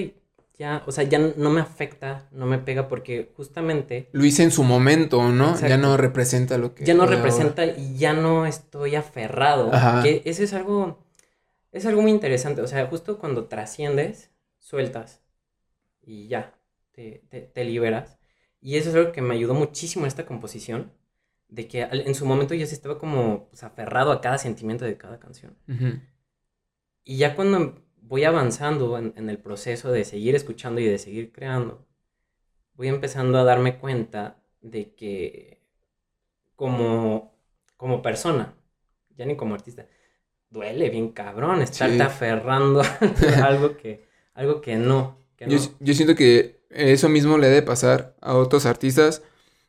ya, 0.58 0.84
o 0.86 0.91
sea, 0.91 1.04
ya 1.04 1.20
no 1.20 1.50
me 1.50 1.62
afecta, 1.62 2.28
no 2.32 2.46
me 2.46 2.58
pega 2.60 2.88
porque 2.88 3.32
justamente 3.36 4.10
Lo 4.13 4.24
hice 4.26 4.44
en 4.44 4.52
su 4.52 4.63
momento, 4.63 5.30
¿no? 5.32 5.60
Ya 5.60 5.78
no 5.78 5.98
representa 5.98 6.58
lo 6.58 6.74
que... 6.74 6.86
ya 6.86 6.94
no 6.94 7.04
soy 7.06 7.15
ahora. 7.15 7.15
representa 7.18 7.65
y 7.65 7.98
ya 7.98 8.13
no 8.13 8.46
estoy 8.46 8.96
aferrado. 8.96 9.74
Ajá. 9.74 10.02
Que 10.04 10.22
eso 10.26 10.44
es 10.44 10.54
algo, 10.54 11.04
es 11.72 11.86
algo 11.86 12.02
muy 12.02 12.12
interesante. 12.12 12.62
O 12.62 12.68
sea, 12.68 12.86
justo 12.88 13.20
cuando 13.20 13.46
trasciendes, 13.48 14.32
sueltas 14.60 15.22
y 16.02 16.28
ya, 16.28 16.54
te, 16.94 17.24
te- 17.30 17.41
te 17.41 17.63
liberas. 17.65 18.18
Y 18.62 18.78
eso 18.78 18.89
es 18.89 18.96
algo 18.96 19.12
que 19.12 19.22
me 19.22 19.34
ayudó 19.36 19.54
muchísimo 19.54 20.06
en 20.06 20.08
esta 20.08 20.26
composición. 20.26 20.91
De 21.48 21.68
que 21.68 21.82
en 21.91 22.15
su 22.15 22.26
momento 22.26 22.56
yo 22.56 22.65
sí 22.65 22.74
estaba 22.74 22.98
como 22.98 23.48
pues, 23.50 23.63
aferrado 23.63 24.12
a 24.12 24.20
cada 24.22 24.38
sentimiento 24.39 24.84
de 24.86 24.98
cada 24.98 25.20
canción. 25.20 25.56
Y 27.04 27.18
ya 27.18 27.36
cuando 27.36 27.85
voy 28.08 28.24
avanzando 28.26 28.98
en, 28.98 29.13
en 29.18 29.30
el 29.30 29.38
proceso 29.39 29.91
de 29.91 30.06
seguir 30.06 30.36
escuchando 30.36 30.82
y 30.82 30.86
de 30.86 31.00
seguir 31.00 31.32
creando, 31.32 31.86
voy 32.76 32.89
empezando 32.89 33.38
a 33.39 33.44
darme 33.44 33.80
cuenta 33.80 34.38
de 34.62 34.94
que 34.96 35.62
como, 36.56 37.34
como 37.78 38.02
persona, 38.02 38.56
ya 39.18 39.26
ni 39.26 39.36
como 39.38 39.56
artista, 39.56 39.88
duele 40.50 40.89
bien 40.89 41.10
cabrón 41.12 41.62
estarte 41.62 41.98
Sí. 41.98 42.02
aferrando 42.04 42.82
a 43.36 43.46
algo 43.46 43.78
que, 43.78 44.06
algo 44.36 44.62
que 44.62 44.78
no. 44.78 45.20
que 45.38 45.46
Yo, 45.46 45.58
no. 45.58 45.76
yo 45.80 45.94
siento 45.94 46.15
que 46.15 46.60
eso 46.70 47.10
mismo 47.10 47.38
le 47.38 47.48
debe 47.48 47.62
pasar 47.62 48.15
a 48.22 48.36
otros 48.36 48.65
artistas 48.65 49.22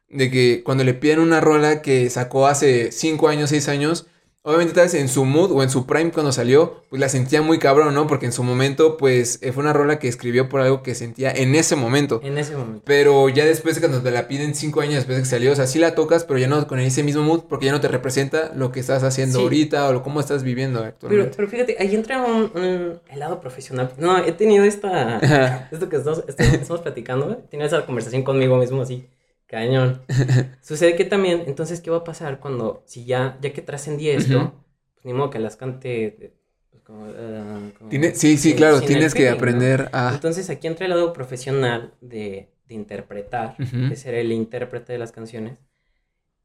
de 0.08 0.30
que 0.30 0.62
cuando 0.64 0.84
le 0.84 0.94
piden 0.94 1.20
una 1.20 1.40
rola 1.40 1.82
que 1.82 2.10
sacó 2.10 2.46
hace 2.46 2.92
5 2.92 3.28
años, 3.28 3.50
6 3.50 3.68
años, 3.68 4.06
obviamente 4.46 4.74
tal 4.74 4.84
vez 4.84 4.94
en 4.94 5.08
su 5.08 5.24
mood 5.24 5.50
o 5.50 5.62
en 5.62 5.70
su 5.70 5.86
prime 5.86 6.12
cuando 6.12 6.30
salió, 6.30 6.84
pues 6.88 7.00
la 7.00 7.08
sentía 7.08 7.42
muy 7.42 7.58
cabrón, 7.58 7.92
¿no? 7.94 8.06
Porque 8.06 8.26
en 8.26 8.32
su 8.32 8.44
momento, 8.44 8.96
pues 8.96 9.40
eh, 9.42 9.50
fue 9.52 9.64
una 9.64 9.72
rola 9.72 9.98
que 9.98 10.06
escribió 10.06 10.48
por 10.48 10.60
algo 10.60 10.84
que 10.84 10.94
sentía 10.94 11.32
en 11.32 11.54
ese 11.56 11.74
momento. 11.74 12.20
En 12.22 12.38
ese 12.38 12.56
momento. 12.56 12.82
Pero 12.84 13.28
ya 13.28 13.44
después 13.44 13.74
de 13.74 13.80
cuando 13.80 14.00
te 14.02 14.10
la 14.12 14.28
piden 14.28 14.54
5 14.54 14.80
años 14.80 14.94
después 14.94 15.16
de 15.18 15.22
que 15.24 15.28
salió, 15.28 15.50
o 15.52 15.56
sea, 15.56 15.66
sí 15.66 15.80
la 15.80 15.96
tocas, 15.96 16.22
pero 16.24 16.38
ya 16.38 16.46
no 16.46 16.64
con 16.68 16.78
ese 16.78 17.02
mismo 17.02 17.22
mood, 17.24 17.40
porque 17.48 17.66
ya 17.66 17.72
no 17.72 17.80
te 17.80 17.88
representa 17.88 18.52
lo 18.54 18.70
que 18.70 18.78
estás 18.80 19.02
haciendo 19.02 19.38
Sí. 19.38 19.42
ahorita 19.42 19.88
o 19.88 19.92
lo, 19.92 20.02
cómo 20.04 20.20
estás 20.20 20.44
viviendo 20.44 20.78
Pero, 20.78 20.88
actualmente. 20.90 21.32
pero 21.36 21.48
fíjate, 21.48 21.76
ahí 21.80 21.94
entra 21.94 22.22
un, 22.22 22.50
un 22.54 23.00
el 23.10 23.18
lado 23.18 23.40
profesional. 23.40 23.90
No, 23.98 24.16
he 24.24 24.30
tenido 24.32 24.64
esta. 24.64 25.18
Esto 25.72 25.88
que 25.88 25.96
estamos, 25.96 26.22
estamos 26.28 26.80
platicando, 26.82 27.32
he 27.32 27.48
tenido 27.48 27.66
esa 27.66 27.84
conversación 27.84 28.22
conmigo 28.22 28.56
mismo 28.58 28.82
así. 28.82 29.06
Cañón. 29.46 30.02
Sucede 30.60 30.96
que 30.96 31.04
también, 31.04 31.44
entonces, 31.46 31.80
¿qué 31.80 31.90
va 31.90 31.98
a 31.98 32.04
pasar 32.04 32.40
cuando, 32.40 32.82
si 32.86 33.04
ya, 33.04 33.38
ya 33.40 33.52
que 33.52 33.62
trascendí 33.62 34.10
esto, 34.10 34.64
pues 34.94 35.04
ni 35.06 35.12
modo 35.12 35.30
que 35.30 35.38
las 35.38 35.56
cante. 35.56 36.34
pues, 36.70 36.82
como, 36.82 37.06
como 37.78 37.90
Tiene- 37.90 38.14
sí, 38.14 38.36
sí, 38.36 38.54
claro, 38.54 38.80
tienes 38.82 39.14
que 39.14 39.28
feeling, 39.28 39.48
¿no? 39.48 39.58
aprender 39.60 39.88
a... 39.92 40.12
Entonces 40.14 40.50
aquí 40.50 40.66
entra 40.66 40.86
el 40.86 40.90
lado 40.90 41.12
profesional 41.12 41.94
de, 42.00 42.50
de 42.66 42.74
interpretar, 42.74 43.62
de 43.88 43.96
ser 43.96 44.14
el 44.14 44.32
intérprete 44.32 44.92
de 44.92 44.98
las 44.98 45.12
canciones 45.12 45.58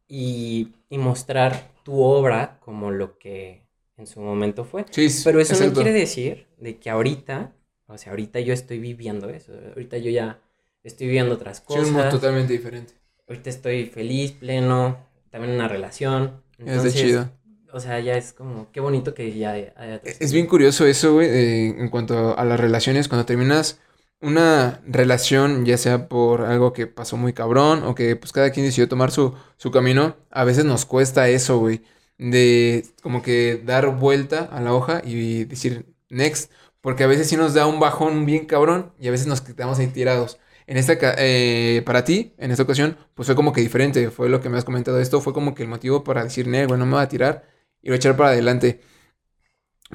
y, 0.07 0.73
y 0.89 0.97
mostrar 0.97 1.71
tu 1.83 2.01
obra 2.01 2.59
como 2.61 2.91
lo 2.91 3.17
que 3.17 3.65
en 3.97 4.07
su 4.07 4.21
momento 4.21 4.65
fue. 4.65 4.85
Sí, 4.91 5.07
Pero 5.23 5.39
eso 5.39 5.55
no 5.57 5.73
quiere 5.73 5.91
decir 5.93 6.47
de 6.57 6.79
que 6.79 6.89
ahorita, 6.89 7.53
o 7.87 7.97
sea, 7.97 8.11
ahorita 8.11 8.39
yo 8.39 8.53
estoy 8.53 8.79
viviendo 8.79 9.29
eso, 9.29 9.53
ahorita 9.75 9.97
yo 9.97 10.11
ya 10.11 10.41
estoy 10.83 11.07
viviendo 11.07 11.35
otras 11.35 11.63
Sí, 11.67 11.79
un 11.79 11.93
cosas, 11.93 12.09
totalmente 12.09 12.53
diferente. 12.53 12.93
ahorita 13.27 13.49
estoy 13.49 13.85
feliz, 13.85 14.31
pleno, 14.33 14.97
también 15.29 15.53
una 15.55 15.67
relación. 15.67 16.41
Es 16.57 16.83
de 16.83 16.91
chido. 16.91 17.29
O 17.73 17.79
sea, 17.79 17.99
ya 18.01 18.17
es 18.17 18.33
como, 18.33 18.69
qué 18.71 18.81
bonito 18.81 19.13
que 19.13 19.31
ya 19.37 19.51
haya... 19.51 20.01
Es 20.03 20.33
bien 20.33 20.45
curioso 20.47 20.85
eso, 20.85 21.13
güey, 21.13 21.27
eh, 21.27 21.67
en 21.69 21.89
cuanto 21.89 22.37
a 22.37 22.43
las 22.43 22.59
relaciones, 22.59 23.07
cuando 23.07 23.25
terminas 23.25 23.79
una 24.19 24.81
relación, 24.85 25.65
ya 25.65 25.77
sea 25.77 26.07
por 26.09 26.41
algo 26.41 26.73
que 26.73 26.85
pasó 26.87 27.15
muy 27.17 27.33
cabrón 27.33 27.83
o 27.83 27.95
que 27.95 28.15
pues 28.17 28.33
cada 28.33 28.51
quien 28.51 28.65
decidió 28.65 28.89
tomar 28.89 29.11
su, 29.11 29.33
su 29.57 29.71
camino, 29.71 30.15
a 30.29 30.43
veces 30.43 30.65
nos 30.65 30.85
cuesta 30.85 31.29
eso, 31.29 31.59
güey, 31.59 31.81
de 32.17 32.85
como 33.01 33.21
que 33.21 33.61
dar 33.65 33.87
vuelta 33.97 34.43
a 34.51 34.59
la 34.61 34.73
hoja 34.73 35.01
y 35.03 35.45
decir 35.45 35.85
next, 36.09 36.51
porque 36.81 37.03
a 37.03 37.07
veces 37.07 37.27
sí 37.29 37.37
nos 37.37 37.53
da 37.53 37.65
un 37.67 37.79
bajón 37.79 38.25
bien 38.25 38.45
cabrón 38.45 38.91
y 38.99 39.07
a 39.07 39.11
veces 39.11 39.27
nos 39.27 39.41
quedamos 39.41 39.79
ahí 39.79 39.87
tirados. 39.87 40.39
En 40.67 40.77
esta, 40.77 40.93
eh, 41.17 41.81
para 41.85 42.03
ti, 42.03 42.33
en 42.37 42.51
esta 42.51 42.63
ocasión, 42.63 42.97
pues 43.15 43.27
fue 43.27 43.35
como 43.35 43.53
que 43.53 43.61
diferente, 43.61 44.09
fue 44.11 44.29
lo 44.29 44.41
que 44.41 44.49
me 44.49 44.57
has 44.57 44.65
comentado. 44.65 44.99
Esto 44.99 45.21
fue 45.21 45.33
como 45.33 45.55
que 45.55 45.63
el 45.63 45.69
motivo 45.69 46.03
para 46.03 46.23
decir, 46.23 46.47
"Nel, 46.47 46.67
güey, 46.67 46.79
no 46.79 46.85
me 46.85 46.93
voy 46.93 47.03
a 47.03 47.07
tirar 47.09 47.43
y 47.81 47.89
voy 47.89 47.95
a 47.95 47.97
echar 47.97 48.15
para 48.17 48.29
adelante. 48.31 48.81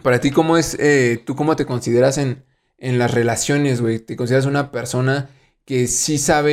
Para 0.03 0.21
ti, 0.21 0.31
¿cómo 0.31 0.57
es, 0.57 0.77
eh, 0.79 1.23
tú 1.25 1.35
cómo 1.37 1.57
te 1.57 1.65
consideras 1.67 2.19
en, 2.19 2.45
en 2.79 2.99
las 2.99 3.13
relaciones, 3.13 3.81
güey? 3.81 3.99
¿Te 3.99 4.17
consideras 4.17 4.47
una 4.47 4.71
persona 4.71 5.31
que 5.65 5.87
sí 5.89 6.19
sabe 6.19 6.53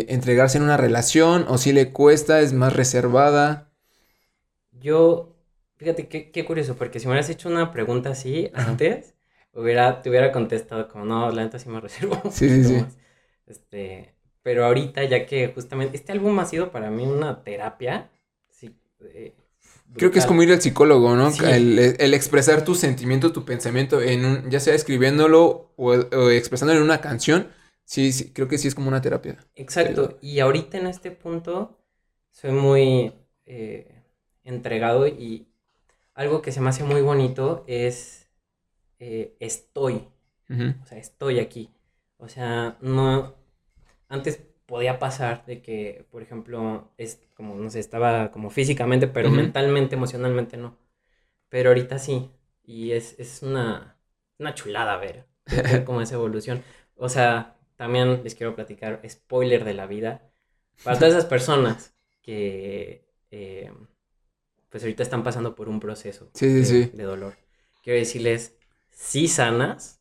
eh, 0.00 0.06
entregarse 0.10 0.58
en 0.58 0.64
una 0.64 0.76
relación 0.76 1.46
o 1.48 1.58
sí 1.58 1.72
le 1.72 1.92
cuesta, 1.92 2.40
es 2.40 2.52
más 2.52 2.74
reservada? 2.74 3.70
Yo, 4.72 5.36
fíjate 5.76 6.08
qué, 6.08 6.30
qué 6.30 6.44
curioso, 6.44 6.76
porque 6.76 7.00
si 7.00 7.06
me 7.06 7.12
hubieras 7.12 7.30
hecho 7.30 7.48
una 7.48 7.72
pregunta 7.72 8.10
así 8.10 8.50
Ajá. 8.52 8.72
antes, 8.72 9.14
hubiera, 9.52 10.02
te 10.02 10.10
hubiera 10.10 10.32
contestado 10.32 10.88
como, 10.88 11.04
no, 11.04 11.30
la 11.30 11.44
neta 11.44 11.58
sí 11.58 11.68
me 11.68 11.80
reservo. 11.80 12.20
Sí, 12.28 12.48
sí, 12.50 12.64
sí. 12.64 12.86
más". 12.86 12.96
Este, 13.46 14.14
pero 14.42 14.64
ahorita, 14.64 15.04
ya 15.04 15.26
que 15.26 15.48
justamente, 15.48 15.96
este 15.96 16.12
álbum 16.12 16.38
ha 16.38 16.46
sido 16.46 16.70
para 16.70 16.90
mí 16.90 17.04
una 17.06 17.42
terapia, 17.44 18.10
sí, 18.50 18.76
eh, 19.00 19.34
Creo 19.94 20.10
que 20.10 20.18
es 20.18 20.26
como 20.26 20.42
ir 20.42 20.52
al 20.52 20.60
psicólogo, 20.60 21.16
¿no? 21.16 21.30
Sí. 21.30 21.44
El, 21.44 21.78
el 21.78 22.14
expresar 22.14 22.64
tu 22.64 22.74
sentimiento, 22.74 23.32
tu 23.32 23.44
pensamiento, 23.44 24.02
en 24.02 24.24
un, 24.24 24.50
ya 24.50 24.60
sea 24.60 24.74
escribiéndolo 24.74 25.72
o, 25.76 25.92
o 25.92 26.30
expresándolo 26.30 26.80
en 26.80 26.84
una 26.84 27.00
canción. 27.00 27.48
Sí, 27.84 28.12
sí, 28.12 28.32
creo 28.32 28.48
que 28.48 28.58
sí 28.58 28.68
es 28.68 28.74
como 28.74 28.88
una 28.88 29.00
terapia. 29.00 29.38
Exacto, 29.54 30.18
y 30.20 30.40
ahorita 30.40 30.76
en 30.78 30.86
este 30.86 31.10
punto 31.10 31.78
soy 32.30 32.52
muy 32.52 33.14
eh, 33.46 34.02
entregado 34.44 35.06
y 35.06 35.48
algo 36.14 36.42
que 36.42 36.52
se 36.52 36.60
me 36.60 36.70
hace 36.70 36.84
muy 36.84 37.02
bonito 37.02 37.64
es 37.66 38.28
eh, 38.98 39.36
estoy, 39.40 40.08
o 40.82 40.86
sea, 40.86 40.98
estoy 40.98 41.40
aquí. 41.40 41.70
O 42.18 42.28
sea, 42.28 42.78
no, 42.80 43.35
antes 44.08 44.38
podía 44.66 44.98
pasar 44.98 45.44
de 45.46 45.62
que, 45.62 46.06
por 46.10 46.22
ejemplo, 46.22 46.92
es 46.98 47.22
como, 47.34 47.54
no 47.56 47.70
sé, 47.70 47.80
estaba 47.80 48.30
como 48.30 48.50
físicamente, 48.50 49.08
pero 49.08 49.30
Ujú. 49.30 49.32
mentalmente, 49.32 49.94
emocionalmente 49.96 50.56
no. 50.56 50.78
Pero 51.48 51.70
ahorita 51.70 51.98
sí, 51.98 52.30
y 52.64 52.92
es, 52.92 53.18
es 53.18 53.42
una, 53.42 53.98
una 54.38 54.54
chulada 54.54 54.96
ver, 54.98 55.26
ver 55.50 55.84
como 55.84 56.00
esa 56.02 56.16
evolución. 56.16 56.64
O 56.96 57.08
sea, 57.08 57.58
también 57.76 58.22
les 58.24 58.34
quiero 58.34 58.54
platicar, 58.56 59.02
spoiler 59.08 59.64
de 59.64 59.74
la 59.74 59.86
vida, 59.86 60.30
para 60.82 60.98
todas 60.98 61.14
esas 61.14 61.26
personas 61.26 61.96
que, 62.22 63.08
eh, 63.30 63.72
pues 64.70 64.82
ahorita 64.82 65.02
están 65.02 65.22
pasando 65.22 65.54
por 65.54 65.68
un 65.68 65.80
proceso 65.80 66.32
Sí, 66.34 66.64
sí, 66.64 66.64
de, 66.64 66.84
sí. 66.84 66.92
de 66.92 67.04
dolor. 67.04 67.36
Quiero 67.82 67.98
decirles, 67.98 68.56
sí 68.90 69.28
sanas, 69.28 69.95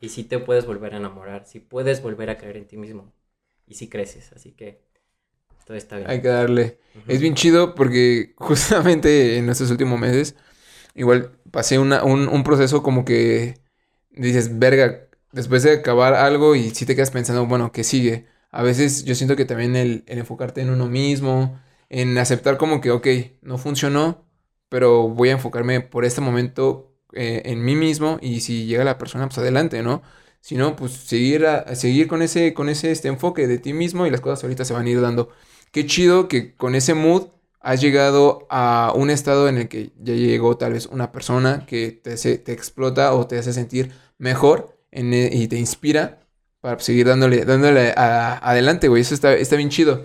Y 0.00 0.10
sí 0.10 0.24
te 0.24 0.38
puedes 0.38 0.66
volver 0.66 0.94
a 0.94 0.98
enamorar, 0.98 1.46
sí 1.46 1.60
puedes 1.60 2.02
volver 2.02 2.30
a 2.30 2.38
creer 2.38 2.56
en 2.58 2.66
ti 2.68 2.76
mismo. 2.76 3.12
Y 3.66 3.74
sí 3.74 3.88
creces, 3.88 4.32
así 4.32 4.52
que 4.52 4.82
todo 5.66 5.76
está 5.76 5.98
bien. 5.98 6.12
Hay 6.12 6.22
que 6.22 6.28
darle. 6.28 6.78
Es 7.06 7.20
bien 7.20 7.34
chido 7.34 7.74
porque 7.74 8.34
justamente 8.38 9.38
en 9.38 9.48
estos 9.48 9.70
últimos 9.70 9.98
meses, 10.00 10.36
igual 10.94 11.38
pasé 11.52 11.78
una- 11.80 12.04
un, 12.04 12.28
un 12.28 12.44
proceso 12.44 12.82
como 12.84 13.04
que 13.06 13.56
dices, 14.10 14.58
verga, 14.58 15.08
después 15.32 15.62
de 15.64 15.72
acabar 15.74 16.14
algo 16.14 16.56
y 16.56 16.70
si 16.72 16.86
te 16.86 16.96
quedas 16.96 17.12
pensando, 17.12 17.46
bueno, 17.46 17.72
¿qué 17.72 17.84
sigue? 17.84 18.26
A 18.52 18.62
veces 18.64 19.04
yo 19.06 19.14
siento 19.16 19.36
que 19.36 19.46
también 19.46 19.76
el, 19.76 20.04
el 20.08 20.18
enfocarte 20.20 20.62
en 20.62 20.70
uno 20.70 20.88
mismo, 20.88 21.60
en 21.90 22.18
aceptar 22.18 22.58
como 22.58 22.80
que, 22.82 22.90
ok, 22.92 23.08
no 23.42 23.58
funcionó, 23.58 24.26
pero 24.70 25.08
voy 25.08 25.30
a 25.30 25.32
enfocarme 25.34 25.80
por 25.82 26.04
este 26.06 26.20
momento 26.22 26.95
eh, 27.12 27.42
en 27.46 27.64
mí 27.64 27.74
mismo 27.76 28.18
y 28.20 28.40
si 28.40 28.66
llega 28.66 28.84
la 28.84 28.98
persona, 28.98 29.26
pues 29.28 29.38
adelante, 29.38 29.82
¿no? 29.82 30.02
Si 30.40 30.56
no, 30.56 30.76
pues 30.76 30.92
seguir, 30.92 31.46
a- 31.46 31.74
seguir 31.74 32.06
con 32.08 32.22
ese, 32.22 32.54
con 32.54 32.68
ese 32.68 32.92
este 32.92 33.08
enfoque 33.08 33.46
de 33.46 33.58
ti 33.58 33.72
mismo 33.72 34.06
y 34.06 34.10
las 34.10 34.20
cosas 34.20 34.42
ahorita 34.44 34.64
se 34.64 34.74
van 34.74 34.86
a 34.86 34.90
ir 34.90 35.00
dando. 35.00 35.30
Qué 35.72 35.86
chido 35.86 36.28
que 36.28 36.54
con 36.56 36.74
ese 36.74 36.94
mood 36.94 37.28
has 37.60 37.80
llegado 37.80 38.46
a 38.50 38.92
un 38.94 39.10
estado 39.10 39.48
en 39.48 39.58
el 39.58 39.68
que 39.68 39.90
ya 39.98 40.14
llegó 40.14 40.56
tal 40.56 40.72
vez 40.74 40.86
una 40.86 41.10
persona 41.12 41.66
que 41.66 41.90
te, 41.92 42.12
hace- 42.14 42.38
te 42.38 42.52
explota 42.52 43.12
o 43.14 43.26
te 43.26 43.38
hace 43.38 43.52
sentir 43.52 43.92
mejor 44.18 44.76
en 44.92 45.12
e- 45.14 45.30
y 45.32 45.48
te 45.48 45.56
inspira 45.58 46.20
para 46.60 46.78
seguir 46.80 47.06
dándole, 47.06 47.44
dándole 47.44 47.92
a- 47.96 48.38
adelante, 48.38 48.88
güey. 48.88 49.02
Eso 49.02 49.14
está, 49.14 49.34
está 49.34 49.56
bien 49.56 49.70
chido. 49.70 50.04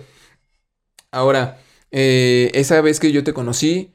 Ahora, 1.10 1.58
eh, 1.90 2.50
esa 2.54 2.80
vez 2.80 3.00
que 3.00 3.12
yo 3.12 3.22
te 3.24 3.32
conocí, 3.34 3.92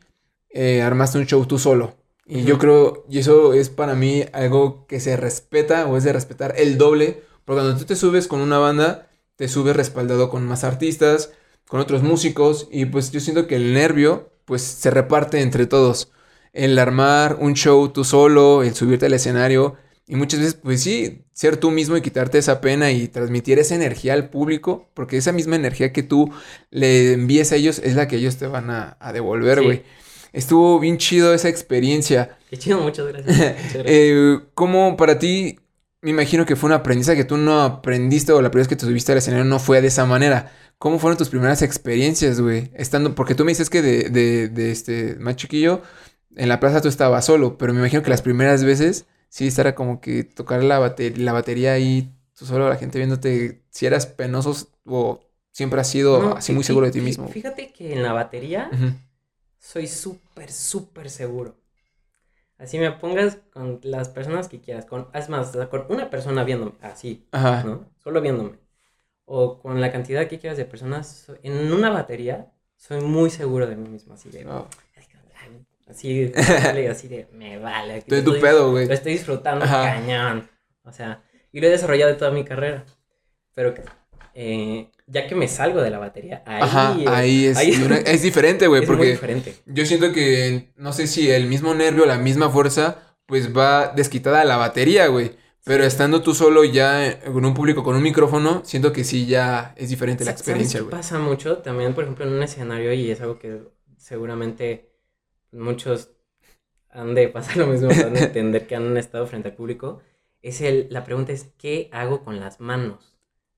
eh, 0.50 0.82
armaste 0.82 1.18
un 1.18 1.26
show 1.26 1.46
tú 1.46 1.58
solo. 1.60 1.96
Y 2.28 2.44
yo 2.44 2.58
creo, 2.60 3.06
y 3.10 3.20
eso 3.20 3.54
es 3.54 3.70
para 3.70 3.96
mí 3.96 4.26
algo 4.34 4.86
que 4.88 5.00
se 5.00 5.16
respeta 5.18 5.88
o 5.88 5.98
es 5.98 6.04
de 6.04 6.14
respetar 6.14 6.56
el 6.58 6.78
doble. 6.78 7.24
Porque 7.46 7.62
cuando 7.62 7.80
tú 7.80 7.86
te 7.86 7.96
subes 7.96 8.28
con 8.28 8.42
una 8.42 8.58
banda, 8.58 9.10
te 9.38 9.48
subes 9.48 9.76
respaldado 9.76 10.30
con 10.30 10.46
más 10.46 10.64
artistas, 10.66 11.32
con 11.68 11.80
otros 11.80 12.04
músicos. 12.04 12.68
Y 12.72 12.86
pues 12.86 13.12
yo 13.12 13.20
siento 13.22 13.48
que 13.48 13.56
el 13.56 13.74
nervio, 13.74 14.30
pues 14.46 14.62
se 14.62 14.92
reparte 14.92 15.42
entre 15.42 15.68
todos. 15.68 16.12
El 16.54 16.78
armar 16.80 17.38
un 17.40 17.54
show 17.54 17.90
tú 17.90 18.04
solo, 18.04 18.64
el 18.64 18.76
subirte 18.76 19.06
al 19.06 19.14
escenario. 19.14 19.76
Y 20.06 20.16
muchas 20.16 20.40
veces, 20.42 20.56
pues 20.56 20.82
sí, 20.84 21.26
ser 21.34 21.58
tú 21.58 21.72
mismo 21.72 21.98
y 21.98 22.02
quitarte 22.02 22.38
esa 22.38 22.62
pena 22.62 22.92
y 22.92 23.08
transmitir 23.08 23.60
esa 23.60 23.76
energía 23.76 24.14
al 24.14 24.30
público. 24.30 24.90
Porque 24.94 25.18
esa 25.18 25.32
misma 25.32 25.56
energía 25.56 25.94
que 25.94 26.04
tú 26.04 26.32
le 26.72 27.14
envíes 27.14 27.52
a 27.54 27.56
ellos 27.56 27.80
es 27.80 27.96
la 27.96 28.08
que 28.10 28.18
ellos 28.18 28.38
te 28.38 28.48
van 28.48 28.70
a, 28.70 28.98
a 29.00 29.14
devolver, 29.14 29.60
Sí. 29.60 29.84
Estuvo 30.38 30.80
bien 30.80 30.98
chido 30.98 31.34
esa 31.34 31.50
experiencia. 31.50 32.38
Qué 32.50 32.58
chido, 32.58 32.80
muchas 32.80 33.08
gracias. 33.08 33.36
muchas 33.38 33.74
gracias. 33.74 33.86
Eh, 33.88 34.40
¿Cómo 34.54 34.96
para 34.98 35.20
ti, 35.20 35.60
me 36.02 36.12
imagino 36.12 36.46
que 36.46 36.56
fue 36.56 36.68
un 36.70 36.74
aprendizaje 36.74 37.18
que 37.18 37.26
tú 37.26 37.38
no 37.38 37.62
aprendiste 37.62 38.32
o 38.32 38.42
la 38.42 38.50
primera 38.52 38.62
vez 38.64 38.68
que 38.68 38.76
te 38.76 38.86
subiste 38.86 39.12
al 39.12 39.18
escenario 39.18 39.46
no 39.46 39.60
fue 39.60 39.82
de 39.82 39.88
esa 39.88 40.06
manera? 40.06 40.52
¿Cómo 40.78 41.00
fueron 41.00 41.18
tus 41.18 41.30
primeras 41.30 41.62
experiencias, 41.64 42.40
güey? 42.40 42.72
Estando, 42.76 43.16
porque 43.16 43.34
tú 43.36 43.44
me 43.46 43.52
dices 43.52 43.70
que 43.70 43.82
de, 43.82 44.10
de, 44.10 44.48
de 44.50 44.72
este 44.72 45.16
más 45.20 45.36
chiquillo, 45.36 45.82
en 46.36 46.50
la 46.50 46.60
plaza 46.60 46.82
tú 46.82 46.88
estabas 46.88 47.26
solo, 47.26 47.58
pero 47.58 47.74
me 47.74 47.80
imagino 47.80 48.04
que 48.04 48.12
las 48.12 48.22
primeras 48.22 48.64
veces 48.64 49.08
sí 49.30 49.48
estará 49.48 49.74
como 49.74 50.00
que 50.02 50.24
tocar 50.24 50.64
la, 50.64 50.80
bate- 50.80 51.16
la 51.18 51.34
batería 51.34 51.74
ahí, 51.74 52.14
tú 52.38 52.46
solo, 52.46 52.70
la 52.70 52.76
gente 52.76 53.00
viéndote, 53.00 53.64
si 53.72 53.88
eras 53.88 54.06
penoso 54.06 54.56
o 54.86 55.20
siempre 55.52 55.82
has 55.82 55.90
sido 55.90 56.22
No, 56.22 56.32
así 56.36 56.54
muy 56.54 56.64
seguro 56.64 56.86
de 56.86 56.92
ti 56.92 57.02
mismo. 57.02 57.28
Fíjate 57.28 57.74
que 57.74 57.94
en 57.94 58.04
la 58.04 58.14
batería. 58.14 58.70
Soy 59.60 59.88
súper, 59.88 60.52
súper 60.52 61.10
seguro. 61.10 61.56
Así 62.58 62.80
me 62.80 62.92
pongas 62.92 63.38
con 63.54 63.80
las 63.84 64.10
personas 64.10 64.48
que 64.48 64.60
quieras, 64.62 64.86
con, 64.86 65.10
es 65.14 65.30
más, 65.30 65.56
con 65.70 65.86
una 65.90 66.10
persona 66.10 66.44
viéndome, 66.44 66.74
así, 66.82 67.28
Ajá. 67.32 67.64
¿no? 67.64 67.92
Solo 68.04 68.22
viéndome. 68.22 68.58
o 69.26 69.60
con 69.60 69.82
la 69.82 69.92
cantidad 69.92 70.28
que 70.28 70.40
quieras 70.40 70.58
de 70.58 70.66
personas, 70.66 71.08
so- 71.28 71.38
en 71.44 71.72
una 71.74 71.90
batería 71.92 72.52
soy 72.78 73.02
muy 73.02 73.30
seguro 73.30 73.68
de 73.68 73.76
mí 73.76 73.90
mismo, 73.90 74.14
así 74.16 74.30
de... 74.30 74.46
Oh. 74.48 74.68
Así, 75.88 76.32
vale, 76.64 76.90
así 76.90 77.08
de, 77.08 77.28
me 77.32 77.58
vale. 77.60 78.00
Estoy 78.00 78.20
en 78.20 78.26
tu 78.26 78.40
pedo, 78.40 78.72
güey. 78.72 78.88
Lo 78.88 78.94
estoy 78.94 79.14
disfrutando 79.14 79.64
Ajá. 79.64 79.84
cañón. 79.84 80.50
O 80.84 80.92
sea, 80.92 81.24
y 81.52 81.62
lo 81.62 81.68
he 81.68 81.70
desarrollado 81.70 82.18
toda 82.18 82.32
mi 82.32 82.44
carrera. 82.44 82.84
Pero 83.56 83.74
eh, 84.40 84.92
ya 85.08 85.26
que 85.28 85.34
me 85.36 85.48
salgo 85.48 85.82
de 85.82 85.90
la 85.90 85.98
batería, 85.98 86.44
ahí, 86.46 86.62
Ajá, 86.62 86.96
ahí 87.16 87.46
es, 87.48 87.58
ahí 87.58 87.72
una- 87.84 87.98
es 88.14 88.22
diferente, 88.22 88.68
güey, 88.68 88.82
muy 88.82 88.88
porque 88.88 89.10
diferente. 89.12 89.56
yo 89.66 89.84
siento 89.86 90.12
que, 90.14 90.70
no 90.76 90.94
sé 90.94 91.08
si 91.08 91.32
el 91.32 91.48
mismo 91.48 91.74
nervio, 91.74 92.06
la 92.06 92.20
misma 92.20 92.50
fuerza, 92.50 93.16
pues 93.26 93.56
va 93.56 93.88
desquitada 93.96 94.42
a 94.42 94.46
la 94.46 94.58
batería, 94.58 95.08
güey. 95.08 95.32
Pero 95.64 95.84
estando 95.84 96.22
tú 96.22 96.34
solo 96.34 96.64
ya 96.64 97.20
con 97.34 97.44
un 97.46 97.54
público, 97.54 97.84
con 97.84 97.96
un 97.96 98.04
micrófono, 98.04 98.62
siento 98.64 98.94
que 98.94 99.04
sí 99.04 99.26
ya 99.26 99.74
es 99.76 99.90
diferente 99.90 100.24
la 100.24 100.32
Sa- 100.32 100.38
¿sabes 100.38 100.42
experiencia, 100.42 100.80
güey. 100.82 100.92
pasa 100.92 101.20
mucho 101.20 101.58
también, 101.58 101.94
por 101.96 102.04
ejemplo, 102.04 102.24
en 102.26 102.34
un 102.34 102.44
escenario, 102.44 102.94
y 102.94 103.10
es 103.12 103.20
algo 103.22 103.40
que 103.40 103.64
seguramente 103.98 104.92
muchos 105.52 106.12
han 106.90 107.16
de 107.16 107.28
pasar 107.28 107.58
lo 107.58 107.68
mismo, 107.68 107.90
han 107.90 108.14
de 108.14 108.20
entender 108.24 108.68
que 108.68 108.76
han 108.76 108.96
estado 108.98 109.28
frente 109.28 109.50
al 109.50 109.56
público, 109.56 110.00
es 110.42 110.62
el, 110.62 110.88
la 110.92 111.04
pregunta 111.04 111.32
es, 111.34 111.48
¿qué 111.58 111.90
hago 111.92 112.24
con 112.24 112.40
las 112.40 112.60
manos? 112.60 113.17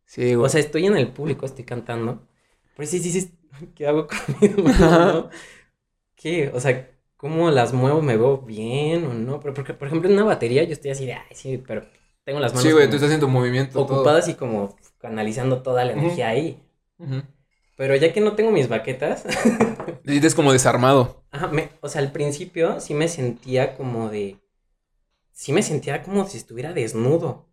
Sí, 0.10 0.34
güey. 0.36 0.46
O 0.46 0.50
sea, 0.50 0.60
estoy 0.60 0.86
en 0.88 0.98
el 0.98 1.12
público, 1.14 1.46
estoy 1.46 1.66
cantando, 1.66 2.28
pero 2.76 2.88
sí, 2.90 3.00
sí, 3.00 3.12
sí, 3.12 3.38
¿qué 3.76 3.88
hago 3.88 4.08
con 4.08 4.18
mis 4.42 4.58
manos, 4.58 5.14
no? 5.14 5.30
¿Qué? 6.16 6.52
O 6.54 6.60
sea, 6.60 6.90
¿cómo 7.18 7.52
las 7.52 7.74
muevo? 7.74 8.02
¿Me 8.02 8.18
veo 8.18 8.40
bien 8.40 9.06
o 9.06 9.14
no? 9.14 9.40
Pero 9.42 9.54
porque, 9.54 9.74
por 9.74 9.88
ejemplo, 9.88 10.10
en 10.10 10.16
una 10.16 10.26
batería 10.26 10.64
yo 10.64 10.74
estoy 10.74 10.92
así 10.92 11.06
de, 11.06 11.14
ay, 11.16 11.36
sí, 11.36 11.64
pero 11.66 11.84
tengo 12.26 12.40
las 12.40 12.54
manos 12.54 12.68
sí, 12.68 12.72
güey, 12.74 12.90
tú 12.90 12.96
estás 12.96 13.12
en 13.12 13.20
tu 13.20 13.28
movimiento. 13.30 13.86
todo. 13.86 13.98
ocupadas 13.98 14.28
y 14.30 14.36
como 14.36 14.76
canalizando 15.00 15.62
toda 15.64 15.86
la 15.86 15.94
energía 15.94 16.30
ahí. 16.30 16.60
Pero 17.78 17.96
ya 17.96 18.12
que 18.14 18.22
no 18.22 18.36
tengo 18.36 18.52
mis 18.52 18.68
baquetas, 18.68 19.24
sientes 20.06 20.36
como 20.36 20.52
desarmado. 20.54 21.24
ajá, 21.32 21.48
me- 21.48 21.70
o 21.82 21.90
sea, 21.90 22.02
al 22.02 22.12
principio 22.12 22.80
sí 22.80 22.94
me 22.94 23.08
sentía 23.08 23.76
como 23.78 24.10
de, 24.10 24.38
sí 25.34 25.54
me 25.54 25.64
sentía 25.64 26.04
como 26.04 26.28
si 26.28 26.38
estuviera 26.38 26.74
desnudo, 26.74 27.49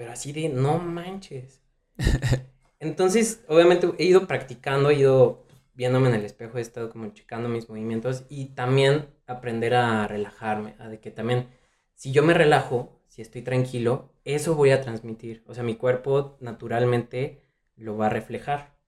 pero 0.00 0.12
así 0.12 0.32
de, 0.32 0.48
no 0.48 0.78
manches. 0.78 1.60
Entonces, 2.80 3.44
obviamente 3.48 3.86
he 3.98 4.04
ido 4.04 4.26
practicando, 4.26 4.88
he 4.88 4.94
ido 4.94 5.44
viéndome 5.74 6.08
en 6.08 6.14
el 6.14 6.24
espejo, 6.24 6.56
he 6.56 6.62
estado 6.62 6.88
como 6.88 7.12
checando 7.12 7.50
mis 7.50 7.68
movimientos 7.68 8.24
y 8.30 8.46
también 8.46 9.08
aprender 9.26 9.74
a 9.74 10.08
relajarme, 10.08 10.74
a 10.78 10.88
de 10.88 11.00
que 11.00 11.10
también, 11.10 11.48
si 11.96 12.12
yo 12.12 12.22
me 12.22 12.32
relajo, 12.32 12.98
si 13.08 13.20
estoy 13.20 13.42
tranquilo, 13.42 14.14
eso 14.24 14.54
voy 14.54 14.70
a 14.70 14.80
transmitir. 14.80 15.44
O 15.46 15.52
sea, 15.52 15.64
mi 15.64 15.76
cuerpo 15.76 16.38
naturalmente 16.40 17.42
lo 17.76 17.98
va 17.98 18.06
a 18.06 18.08
reflejar. 18.08 18.78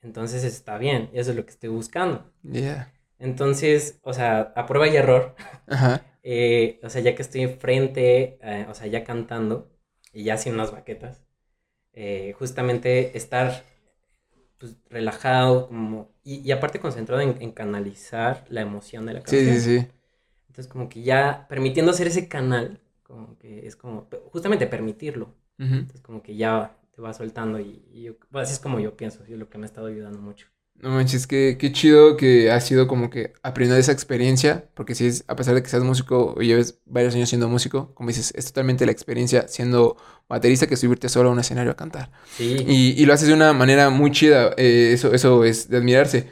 Entonces 0.00 0.42
está 0.42 0.78
bien, 0.78 1.10
eso 1.12 1.32
es 1.32 1.36
lo 1.36 1.44
que 1.44 1.50
estoy 1.50 1.68
buscando. 1.68 2.32
Yeah. 2.50 2.94
Entonces, 3.18 3.98
o 4.00 4.14
sea, 4.14 4.54
a 4.56 4.64
prueba 4.64 4.88
y 4.88 4.96
error, 4.96 5.34
Ajá. 5.66 6.00
eh, 6.22 6.80
o 6.82 6.88
sea, 6.88 7.02
ya 7.02 7.14
que 7.14 7.20
estoy 7.20 7.42
enfrente, 7.42 8.38
eh, 8.40 8.66
o 8.70 8.74
sea, 8.74 8.86
ya 8.86 9.04
cantando 9.04 9.68
y 10.18 10.24
ya 10.24 10.36
sin 10.38 10.54
unas 10.54 10.72
baquetas, 10.72 11.22
eh, 11.94 12.34
justamente 12.38 13.16
estar 13.18 13.64
pues, 14.58 14.76
relajado 14.90 15.68
como, 15.68 16.10
y, 16.24 16.40
y 16.40 16.52
aparte 16.52 16.80
concentrado 16.80 17.22
en, 17.22 17.40
en 17.42 17.52
canalizar 17.52 18.44
la 18.48 18.62
emoción 18.62 19.06
de 19.06 19.14
la 19.14 19.22
canción. 19.22 19.58
sí, 19.58 19.60
sí. 19.60 19.88
Entonces, 20.48 20.72
como 20.72 20.88
que 20.88 21.02
ya 21.02 21.46
permitiendo 21.48 21.92
hacer 21.92 22.08
ese 22.08 22.28
canal, 22.28 22.80
como 23.04 23.38
que 23.38 23.66
es 23.66 23.76
como, 23.76 24.08
justamente 24.32 24.66
permitirlo. 24.66 25.34
Entonces, 25.82 26.02
como 26.02 26.22
que 26.22 26.36
ya 26.36 26.76
te 26.94 27.02
va 27.02 27.14
soltando 27.14 27.60
y, 27.60 27.84
y 27.92 28.02
yo- 28.04 28.14
bueno, 28.30 28.44
así 28.44 28.54
es 28.54 28.60
como 28.60 28.80
yo 28.80 28.96
pienso, 28.96 29.24
es 29.24 29.30
lo 29.30 29.50
que 29.50 29.58
me 29.58 29.64
ha 29.64 29.68
estado 29.68 29.88
ayudando 29.88 30.20
mucho. 30.20 30.48
No 30.80 30.90
manches, 30.90 31.26
qué, 31.26 31.56
qué 31.58 31.72
chido 31.72 32.16
que 32.16 32.52
has 32.52 32.64
sido 32.64 32.86
como 32.86 33.10
que 33.10 33.32
aprendiendo 33.42 33.80
esa 33.80 33.90
experiencia, 33.90 34.66
porque 34.74 34.94
si 34.94 35.06
es, 35.06 35.24
a 35.26 35.34
pesar 35.34 35.56
de 35.56 35.62
que 35.62 35.68
seas 35.68 35.82
músico 35.82 36.34
o 36.36 36.40
lleves 36.40 36.78
varios 36.86 37.16
años 37.16 37.28
siendo 37.28 37.48
músico, 37.48 37.92
como 37.94 38.08
dices, 38.10 38.32
es 38.36 38.46
totalmente 38.46 38.86
la 38.86 38.92
experiencia 38.92 39.48
siendo 39.48 39.96
baterista 40.28 40.68
que 40.68 40.76
subirte 40.76 41.08
solo 41.08 41.30
a 41.30 41.32
un 41.32 41.40
escenario 41.40 41.72
a 41.72 41.74
cantar. 41.74 42.12
Sí. 42.36 42.64
Y, 42.68 42.94
y 42.96 43.06
lo 43.06 43.12
haces 43.12 43.26
de 43.26 43.34
una 43.34 43.52
manera 43.52 43.90
muy 43.90 44.12
chida, 44.12 44.54
eh, 44.56 44.92
eso, 44.92 45.12
eso 45.12 45.44
es 45.44 45.68
de 45.68 45.78
admirarse. 45.78 46.28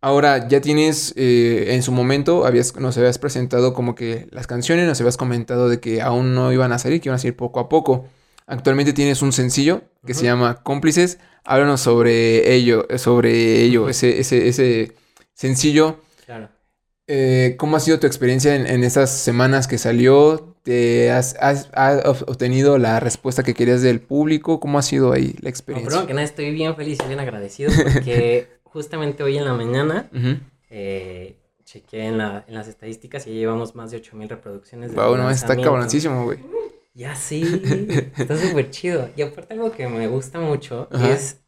Ahora, 0.00 0.46
ya 0.46 0.60
tienes, 0.60 1.12
eh, 1.16 1.74
en 1.74 1.82
su 1.82 1.90
momento, 1.90 2.46
habías, 2.46 2.76
nos 2.76 2.96
habías 2.98 3.18
presentado 3.18 3.74
como 3.74 3.96
que 3.96 4.28
las 4.30 4.46
canciones, 4.46 4.86
nos 4.86 5.00
habías 5.00 5.16
comentado 5.16 5.68
de 5.68 5.80
que 5.80 6.02
aún 6.02 6.36
no 6.36 6.52
iban 6.52 6.70
a 6.70 6.78
salir, 6.78 7.00
que 7.00 7.08
iban 7.08 7.16
a 7.16 7.18
salir 7.18 7.34
poco 7.34 7.58
a 7.58 7.68
poco. 7.68 8.06
Actualmente 8.48 8.92
tienes 8.92 9.22
un 9.22 9.32
sencillo 9.32 9.82
que 10.04 10.14
se 10.14 10.24
llama 10.24 10.62
Cómplices. 10.64 11.18
Háblanos 11.44 11.80
sobre 11.82 12.52
ello, 12.54 12.86
sobre 12.96 13.60
ello, 13.62 13.88
ese, 13.88 14.18
ese, 14.20 14.48
ese 14.48 14.92
sencillo. 15.34 16.00
Claro. 16.26 16.48
Eh, 17.06 17.54
¿cómo 17.58 17.76
ha 17.76 17.80
sido 17.80 17.98
tu 18.00 18.06
experiencia 18.06 18.54
en, 18.56 18.66
en 18.66 18.84
estas 18.84 19.10
semanas 19.10 19.66
que 19.68 19.78
salió? 19.78 20.56
¿Te 20.62 21.10
has, 21.10 21.36
has- 21.40 21.70
has 21.72 22.04
obtenido 22.22 22.76
la 22.78 23.00
respuesta 23.00 23.42
que 23.42 23.54
querías 23.54 23.80
del 23.82 24.00
público? 24.00 24.60
¿Cómo 24.60 24.78
ha 24.78 24.82
sido 24.82 25.12
ahí 25.12 25.34
la 25.40 25.44
No, 25.44 25.48
experiencia? 25.48 25.88
primero 25.88 26.06
que 26.06 26.14
nada, 26.14 26.24
estoy 26.26 26.50
bien 26.50 26.74
feliz 26.76 26.98
y 27.02 27.06
bien 27.06 27.20
agradecido 27.20 27.70
porque 27.82 28.48
justamente 28.64 29.22
hoy 29.22 29.38
en 29.38 29.44
la 29.46 29.54
mañana 29.54 30.10
eh, 30.70 31.36
chequeé 31.64 32.06
en, 32.06 32.18
la- 32.18 32.44
en 32.46 32.54
las 32.54 32.68
estadísticas 32.68 33.26
y 33.26 33.30
ya 33.30 33.36
llevamos 33.36 33.74
más 33.74 33.90
de 33.90 33.98
8000 33.98 34.28
reproducciones. 34.28 34.90
desde 34.90 35.02
Wow, 35.02 35.16
no, 35.16 35.30
está 35.30 35.56
cabroncísimo, 35.56 36.24
güey. 36.24 36.38
Ya 36.98 37.14
sí, 37.14 37.42
está 38.18 38.36
súper 38.36 38.70
chido. 38.70 39.08
Y 39.16 39.22
aparte 39.22 39.54
algo 39.54 39.70
que 39.70 39.86
me 39.88 40.08
gusta 40.08 40.40
mucho 40.40 40.88
Ajá. 40.90 41.14
es 41.14 41.40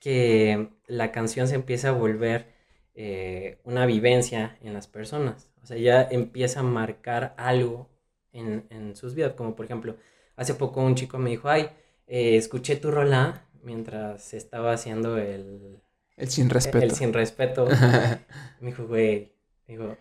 que 0.00 0.68
la 0.86 1.12
canción 1.12 1.48
se 1.48 1.54
empieza 1.54 1.88
a 1.88 1.92
volver 1.92 2.46
eh, 2.94 3.58
una 3.64 3.86
vivencia 3.86 4.58
en 4.62 4.74
las 4.74 4.86
personas. 4.86 5.50
O 5.62 5.66
sea, 5.66 5.78
ya 5.78 6.02
empieza 6.10 6.60
a 6.60 6.62
marcar 6.62 7.34
algo 7.38 7.88
en, 8.32 8.66
en 8.70 8.96
sus 8.96 9.14
vidas. 9.14 9.32
Como 9.32 9.56
por 9.56 9.64
ejemplo, 9.64 9.96
hace 10.36 10.54
poco 10.54 10.82
un 10.82 10.94
chico 10.94 11.18
me 11.18 11.30
dijo, 11.30 11.48
ay, 11.48 11.70
eh, 12.06 12.36
escuché 12.36 12.76
tu 12.76 12.90
rola 12.90 13.46
mientras 13.62 14.34
estaba 14.34 14.72
haciendo 14.72 15.16
el, 15.18 15.80
El 16.18 16.28
sin 16.28 16.50
respeto. 16.50 16.84
el 16.84 16.90
sin 16.92 17.12
respeto. 17.14 17.66
Me 18.60 18.70
dijo, 18.70 18.86
güey, 18.86 19.32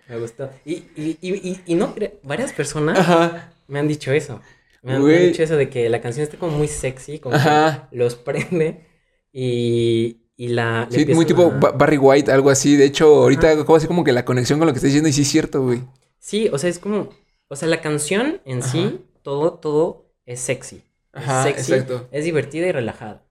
me 0.08 0.17
gustó. 0.20 0.50
Y, 0.65 0.76
y, 0.96 1.17
y, 1.22 1.34
y, 1.52 1.62
y 1.65 1.76
no, 1.76 1.93
varias 2.24 2.54
personas 2.54 2.98
Ajá. 3.00 3.52
me 3.67 3.80
han 3.80 3.88
dicho 3.88 4.12
eso. 4.12 4.41
Me 4.88 4.95
han, 4.95 5.06
dicho 5.06 5.43
eso 5.43 5.56
de 5.56 5.69
que 5.69 5.89
la 5.89 6.02
canción 6.02 6.23
está 6.23 6.38
como 6.38 6.58
muy 6.58 6.67
sexy, 6.67 7.19
como 7.19 7.36
Ajá. 7.36 7.88
que 7.89 7.97
los 7.97 8.15
prende 8.15 8.86
y, 9.32 10.21
y 10.36 10.47
la... 10.50 10.88
Sí, 10.89 11.06
muy 11.08 11.26
tipo 11.26 11.43
a- 11.43 11.71
Barry 11.71 11.97
White, 11.97 12.32
algo 12.32 12.50
así. 12.50 12.76
De 12.76 12.86
hecho, 12.86 13.08
ahorita 13.23 13.52
hago 13.52 13.76
así 13.76 13.88
como 13.88 14.04
que 14.04 14.12
la 14.12 14.26
conexión 14.26 14.60
con 14.60 14.67
lo 14.67 14.73
que 14.73 14.78
estás 14.78 14.89
diciendo 14.89 15.10
y 15.10 15.13
sí 15.13 15.21
es 15.23 15.28
cierto, 15.28 15.63
güey. 15.63 15.84
Sí, 16.19 16.50
o 16.52 16.58
sea, 16.58 16.69
es 16.69 16.80
como... 16.80 17.10
O 17.50 17.56
sea, 17.56 17.67
la 17.67 17.82
canción 17.82 18.41
en 18.45 18.60
Ajá. 18.60 18.69
sí, 18.69 19.00
todo, 19.21 19.54
todo 19.54 20.12
es 20.26 20.39
sexy. 20.39 20.84
Ajá, 21.13 21.47
es 21.50 21.56
sexy, 21.56 21.73
exacto. 21.73 22.08
es 22.12 22.26
divertida 22.26 22.67
y 22.67 22.71
relajada. 22.71 23.26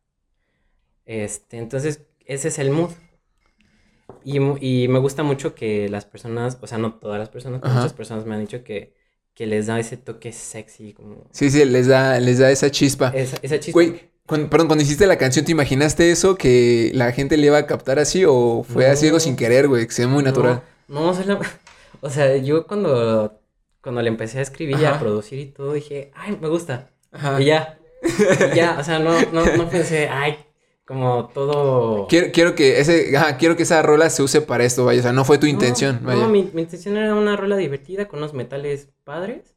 Este, 1.05 1.59
entonces, 1.59 2.03
ese 2.25 2.49
es 2.49 2.59
el 2.59 2.71
mood. 2.71 2.91
Y, 4.25 4.39
y 4.39 4.89
me 4.89 4.99
gusta 4.99 5.23
mucho 5.23 5.55
que 5.55 5.89
las 5.89 6.05
personas, 6.05 6.59
o 6.61 6.67
sea, 6.67 6.79
no 6.79 6.95
todas 6.95 7.19
las 7.19 7.29
personas, 7.29 7.61
pero 7.61 7.75
muchas 7.75 7.93
personas 7.93 8.27
me 8.27 8.35
han 8.35 8.41
dicho 8.41 8.65
que, 8.65 8.95
que 9.37 9.47
les 9.47 9.67
da 9.67 9.79
ese 9.79 9.99
toque 9.99 10.33
sexy, 10.33 10.95
como... 10.95 11.29
Sí, 11.31 11.51
sí, 11.51 11.63
les 11.67 11.87
da, 11.87 12.19
les 12.19 12.39
da 12.39 12.51
esa 12.51 12.71
chispa. 12.71 13.13
Esa, 13.15 13.37
esa 13.43 13.61
chispa. 13.61 13.73
Güey, 13.75 14.11
cuando, 14.25 14.49
perdón, 14.49 14.67
cuando 14.69 14.83
hiciste 14.83 15.07
la 15.07 15.19
canción, 15.19 15.45
¿te 15.45 15.53
imaginaste 15.53 16.11
eso? 16.11 16.37
¿Que 16.37 16.91
la 16.95 17.13
gente 17.13 17.37
le 17.37 17.49
iba 17.49 17.59
a 17.59 17.67
captar 17.67 17.99
así? 17.99 18.25
¿O 18.27 18.65
fue 18.69 18.87
así 18.87 19.07
algo 19.07 19.21
sin 19.21 19.37
querer, 19.37 19.69
güey? 19.69 19.87
Que 19.87 19.93
se 19.93 20.07
ve 20.07 20.09
muy 20.09 20.25
natural. 20.25 20.63
No, 20.89 21.01
no, 21.03 21.11
o 21.11 21.15
sea, 21.15 21.27
la- 21.27 21.41
o 22.01 22.09
sea, 22.09 22.35
yo 22.39 22.67
cuando, 22.67 23.39
cuando 23.83 24.01
le 24.01 24.09
empecé 24.09 24.39
a 24.39 24.43
escribir 24.43 24.79
y 24.81 24.87
a 24.87 24.99
producir 24.99 25.39
y 25.39 25.47
todo, 25.47 25.75
dije, 25.75 26.13
ay, 26.15 26.39
me 26.41 26.49
gusta. 26.49 26.91
Ajá. 27.13 27.41
Y 27.41 27.45
ya. 27.45 27.79
Y 28.53 28.57
ya, 28.57 28.79
o 28.81 28.85
sea, 28.85 28.99
no, 28.99 29.21
no, 29.33 29.45
no 29.57 29.69
pensé, 29.69 30.09
ay, 30.09 30.37
como 30.87 31.29
todo. 31.35 32.07
Quiero, 32.09 32.29
quiero 32.33 32.55
que 32.55 32.81
ese, 32.81 33.17
ajá, 33.17 33.37
quiero 33.37 33.57
que 33.57 33.65
esa 33.65 33.83
rola 33.83 34.09
se 34.11 34.23
use 34.23 34.41
para 34.41 34.65
esto, 34.65 34.85
vaya. 34.85 35.01
O 35.01 35.03
sea, 35.03 35.13
no 35.13 35.25
fue 35.25 35.39
tu 35.39 35.47
No, 35.47 35.53
intención, 35.53 35.99
No, 36.03 36.09
vaya. 36.09 36.27
mi, 36.29 36.49
mi 36.53 36.63
intención 36.63 36.97
era 36.97 37.15
una 37.15 37.37
rola 37.37 37.57
divertida 37.57 38.07
con 38.09 38.21
unos 38.21 38.33
metales 38.35 38.89
padres. 39.05 39.57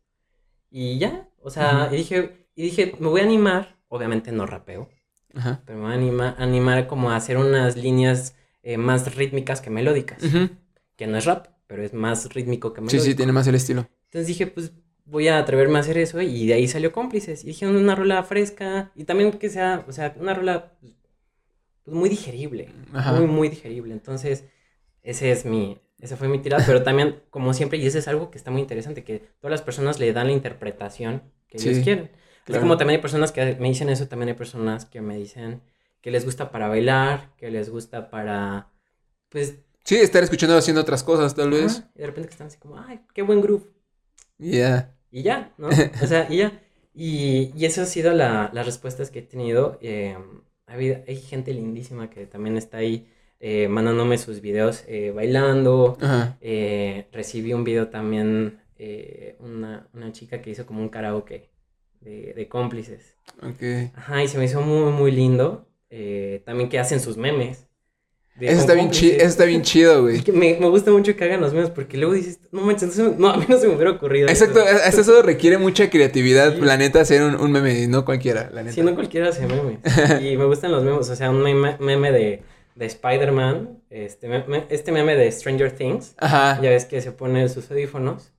Y 0.72 0.98
ya. 1.00 1.30
O 1.42 1.50
sea, 1.50 1.86
Ujú. 1.86 1.96
y 1.96 1.98
dije, 1.98 2.48
y 2.56 2.63
dije, 2.63 2.94
me 3.00 3.08
voy 3.08 3.21
a 3.21 3.23
animar. 3.23 3.77
Obviamente 3.88 4.32
no 4.32 4.46
rapeo, 4.46 4.88
Ajá. 5.34 5.62
pero 5.65 5.80
me 5.80 5.86
voy 5.86 5.94
a 5.94 5.96
anima- 5.96 6.36
animar 6.38 6.86
como 6.88 7.10
a 7.12 7.15
hacer 7.15 7.38
unas 7.38 7.75
líneas 7.75 8.36
eh, 8.62 8.77
más 8.77 9.15
rítmicas 9.15 9.62
que 9.62 9.69
melódicas. 9.71 10.21
Ujú. 10.23 10.50
Que 10.96 11.08
no 11.08 11.17
es 11.17 11.25
rap, 11.25 11.48
pero 11.65 11.82
es 11.84 11.94
más 11.94 12.32
rítmico 12.34 12.71
que 12.73 12.82
Sí, 12.82 12.86
melódico. 12.86 13.04
sí, 13.06 13.15
tiene 13.15 13.32
más 13.32 13.48
el 13.48 13.56
estilo. 13.56 13.88
Entonces 14.06 14.27
dije, 14.27 14.46
pues 14.48 14.73
voy 15.06 15.27
a 15.27 15.40
atreverme 15.40 15.77
a 15.77 15.82
hacer 15.82 15.98
eso 15.98 16.21
y 16.21 16.46
de 16.46 16.54
ahí 16.54 16.67
salió 16.67 16.92
cómplices. 16.92 17.44
Y 17.44 17.48
dije, 17.48 17.65
una 17.67 17.96
rola 17.96 18.21
fresca 18.23 18.92
y 18.96 19.06
también 19.06 19.32
que 19.32 19.50
sea, 19.50 19.84
o 19.88 19.92
sea, 19.92 20.13
una 20.19 20.34
rola 20.36 20.73
pues, 21.90 22.00
muy 22.00 22.10
digerible, 22.10 22.69
Ajá. 22.94 23.13
muy, 23.13 23.27
muy 23.27 23.50
digerible. 23.50 23.94
Entonces, 23.94 24.46
ese 25.04 25.31
es 25.31 25.46
mi, 25.46 25.79
esa 26.00 26.17
fue 26.17 26.27
mi 26.27 26.40
tirada, 26.40 26.63
pero 26.65 26.83
también, 26.83 27.21
como 27.29 27.54
siempre, 27.54 27.77
y 27.77 27.85
ese 27.85 28.00
es 28.00 28.08
algo 28.08 28.31
que 28.31 28.37
está 28.37 28.52
muy 28.52 28.62
interesante, 28.62 29.04
que 29.04 29.19
todas 29.40 29.52
las 29.52 29.62
personas 29.62 30.00
le 30.00 30.13
dan 30.13 30.27
la 30.27 30.33
interpretación 30.33 31.23
que 31.48 31.60
Sí. 31.60 31.69
ellos 31.69 31.83
quieren. 31.83 32.12
Así 32.48 32.60
como 32.60 32.77
también 32.77 32.98
hay 32.98 33.02
personas 33.02 33.31
que 33.31 33.56
me 33.60 33.67
dicen 33.67 33.90
eso, 33.90 34.08
también 34.08 34.29
hay 34.29 34.35
personas 34.35 34.85
que 34.85 35.02
me 35.02 35.17
dicen 35.17 35.62
que 36.02 36.10
les 36.12 36.25
gusta 36.25 36.52
para 36.52 36.67
bailar, 36.67 37.35
que 37.37 37.52
les 37.52 37.69
gusta 37.69 38.10
para, 38.10 38.71
pues... 39.29 39.56
Sí, 39.83 39.98
estar 39.98 40.23
escuchando 40.23 40.58
haciendo 40.58 40.81
otras 40.81 41.04
cosas, 41.04 41.35
tal 41.35 41.52
vez. 41.52 41.83
Y 41.96 42.00
de 42.00 42.06
repente 42.08 42.27
que 42.29 42.33
están 42.33 42.48
así 42.48 42.58
como, 42.58 42.79
ay, 42.79 43.02
qué 43.13 43.21
buen 43.21 43.42
groove. 43.42 43.67
Ya. 44.37 44.96
Y 45.12 45.23
ya, 45.23 45.54
¿no? 45.58 45.67
O 45.67 46.08
sea, 46.08 46.27
y 46.29 46.37
ya. 46.37 46.60
Y, 46.94 47.52
y 47.56 47.65
eso 47.65 47.81
ha 47.81 47.85
sido 47.85 48.13
la, 48.13 48.50
las 48.54 48.65
respuestas 48.65 49.10
que 49.12 49.19
he 49.19 49.21
tenido. 49.23 49.77
Eh, 49.81 50.17
hay 50.70 51.15
gente 51.17 51.54
lindísima 51.54 52.10
que 52.10 52.26
también 52.26 52.58
está 52.58 52.78
ahí 52.78 53.08
eh, 53.40 53.67
mandándome 53.67 54.17
sus 54.17 54.42
videos 54.42 54.84
eh, 54.88 55.12
bailando. 55.12 55.98
Eh, 56.42 57.08
recibí 57.12 57.54
un 57.54 57.63
video 57.63 57.88
también, 57.88 58.60
eh, 58.78 59.38
una, 59.40 59.88
una 59.94 60.12
chica 60.12 60.42
que 60.42 60.50
hizo 60.50 60.65
como 60.65 60.82
un 60.82 60.90
karaoke 60.90 61.50
de, 62.02 62.34
de 62.34 62.48
cómplices. 62.48 63.17
Ok. 63.42 63.94
Ajá, 63.96 64.24
y 64.24 64.28
se 64.28 64.38
me 64.38 64.46
hizo 64.46 64.62
muy, 64.62 64.92
muy 64.92 65.12
lindo. 65.12 65.67
Eh, 65.90 66.42
también 66.46 66.70
que 66.70 66.80
hacen 66.80 67.00
sus 67.00 67.17
memes. 67.17 67.69
Eso 68.42 68.62
está 68.62 68.73
bien 68.73 68.90
chido, 68.92 69.15
eso 69.17 69.25
está 69.27 69.46
bien 69.46 69.62
chido, 69.62 70.02
güey. 70.04 70.23
Me, 70.33 70.58
me 70.60 70.69
gusta 70.69 70.92
mucho 70.92 71.15
que 71.15 71.23
hagan 71.23 71.42
los 71.42 71.54
memes 71.54 71.69
porque 71.69 71.98
luego 71.98 72.13
dices, 72.13 72.40
no 72.52 72.62
manches, 72.62 72.98
no, 72.98 73.29
a 73.29 73.37
mí 73.37 73.46
no 73.48 73.58
se 73.58 73.67
me 73.67 73.75
hubiera 73.75 73.92
ocurrido. 73.92 74.27
Exacto, 74.29 74.60
eso". 74.62 75.21
requiere 75.21 75.58
mucha 75.58 75.90
creatividad, 75.90 76.56
Sí. 76.56 76.62
la 76.62 76.77
neta, 76.77 77.02
hacer 77.02 77.21
un, 77.23 77.35
un 77.35 77.52
meme, 77.52 77.87
no 77.87 78.06
cualquiera, 78.06 78.50
la 78.54 78.63
neta. 78.63 78.73
Sí, 78.75 78.81
no 78.81 78.96
cualquiera 78.96 79.29
hace 79.29 79.46
memes. 79.48 79.79
Y 80.23 80.37
me 80.37 80.46
gustan 80.46 80.71
los 80.71 80.83
memes. 80.83 81.10
O 81.10 81.15
sea, 81.15 81.29
un 81.29 81.42
meme, 81.42 81.77
meme 81.79 82.12
de, 82.12 82.44
de 82.75 82.85
Spider-Man, 82.85 83.79
este, 83.90 84.27
me- 84.27 84.44
me- 84.48 84.65
este 84.69 84.92
meme 84.92 85.15
de 85.15 85.31
Stranger 85.31 85.71
Things. 85.71 86.13
Ajá. 86.17 86.60
Ya 86.62 86.69
ves 86.69 86.85
que 86.85 87.02
se 87.02 87.12
pone 87.12 87.48
sus 87.50 87.69
audífonos. 87.71 88.31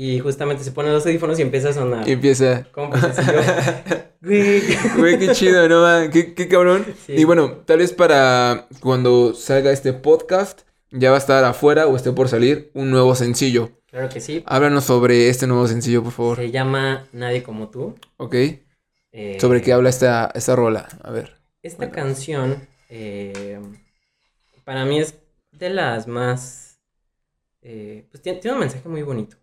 Y 0.00 0.20
justamente 0.20 0.62
se 0.62 0.70
pone 0.70 0.92
los 0.92 1.04
audífonos 1.04 1.40
y 1.40 1.42
empieza 1.42 1.70
a 1.70 1.72
sonar. 1.72 2.08
Y 2.08 2.12
empieza. 2.12 2.68
¿Cómo 2.70 2.90
güey. 4.20 4.62
Güey, 4.96 5.18
qué 5.18 5.32
chido, 5.32 5.68
¿no? 5.68 5.82
man? 5.82 6.08
Qué, 6.12 6.34
qué 6.34 6.46
cabrón. 6.46 6.86
Sí. 7.04 7.14
Y 7.14 7.24
bueno, 7.24 7.62
tal 7.66 7.78
vez 7.78 7.92
para 7.92 8.68
cuando 8.78 9.34
salga 9.34 9.72
este 9.72 9.92
podcast, 9.92 10.60
ya 10.92 11.10
va 11.10 11.16
a 11.16 11.18
estar 11.18 11.42
afuera 11.42 11.88
o 11.88 11.96
esté 11.96 12.12
por 12.12 12.28
salir 12.28 12.70
un 12.74 12.92
nuevo 12.92 13.16
sencillo. 13.16 13.72
Claro 13.86 14.08
que 14.08 14.20
sí. 14.20 14.44
Háblanos 14.46 14.84
sobre 14.84 15.30
este 15.30 15.48
nuevo 15.48 15.66
sencillo, 15.66 16.04
por 16.04 16.12
favor. 16.12 16.36
Se 16.36 16.52
llama 16.52 17.08
Nadie 17.12 17.42
como 17.42 17.68
tú. 17.68 17.96
¿Ok? 18.18 18.34
Eh, 19.10 19.38
¿Sobre 19.40 19.62
qué 19.62 19.72
habla 19.72 19.88
esta, 19.88 20.30
esta 20.32 20.54
rola? 20.54 20.86
A 21.02 21.10
ver. 21.10 21.40
Esta 21.60 21.90
canción, 21.90 22.68
eh, 22.88 23.60
para 24.62 24.84
mí 24.84 25.00
es 25.00 25.14
de 25.50 25.70
las 25.70 26.06
más... 26.06 26.78
eh, 27.62 28.06
pues 28.12 28.22
tiene, 28.22 28.38
tiene 28.38 28.54
un 28.54 28.60
mensaje 28.60 28.88
muy 28.88 29.02
bonito. 29.02 29.36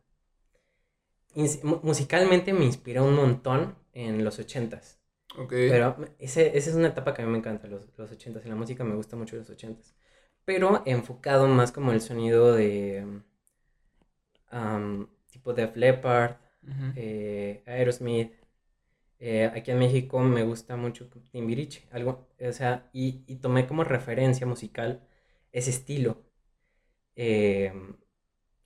Musicalmente 1.84 2.54
me 2.54 2.66
inspiró 2.66 3.06
un 3.06 3.16
montón 3.16 3.76
en 3.94 4.24
los 4.24 4.40
ochentas. 4.40 5.00
Ok. 5.38 5.52
Pero 5.52 5.98
ese, 6.20 6.58
esa 6.58 6.70
es 6.70 6.76
una 6.76 6.90
etapa 6.90 7.14
que 7.14 7.22
a 7.22 7.26
mí 7.26 7.32
me 7.32 7.38
encanta, 7.40 7.68
los, 7.68 7.88
los 7.98 8.12
ochentas. 8.12 8.46
Y 8.46 8.50
la 8.50 8.56
música 8.56 8.84
me 8.84 8.96
gusta 8.96 9.16
mucho 9.16 9.36
los 9.36 9.50
ochentas. 9.50 9.96
Pero 10.46 10.84
enfocado 10.86 11.48
más 11.48 11.72
como 11.72 11.92
el 11.92 12.02
sonido 12.02 12.54
de... 12.54 13.22
am, 14.50 15.08
tipo 15.32 15.54
Def 15.54 15.76
Leppard, 15.76 16.38
eh, 16.96 17.64
Aerosmith. 17.66 18.34
Eh, 19.20 19.46
aquí 19.56 19.72
en 19.72 19.80
México 19.80 20.20
me 20.20 20.44
gusta 20.44 20.76
mucho 20.76 21.10
Timbiriche, 21.32 21.88
algo, 21.92 22.28
o 22.40 22.52
sea, 22.52 22.90
y, 22.94 23.24
y 23.28 23.38
tomé 23.38 23.66
como 23.68 23.84
referencia 23.84 24.46
musical 24.46 25.02
ese 25.52 25.70
estilo. 25.72 26.24
Eh, 27.16 27.74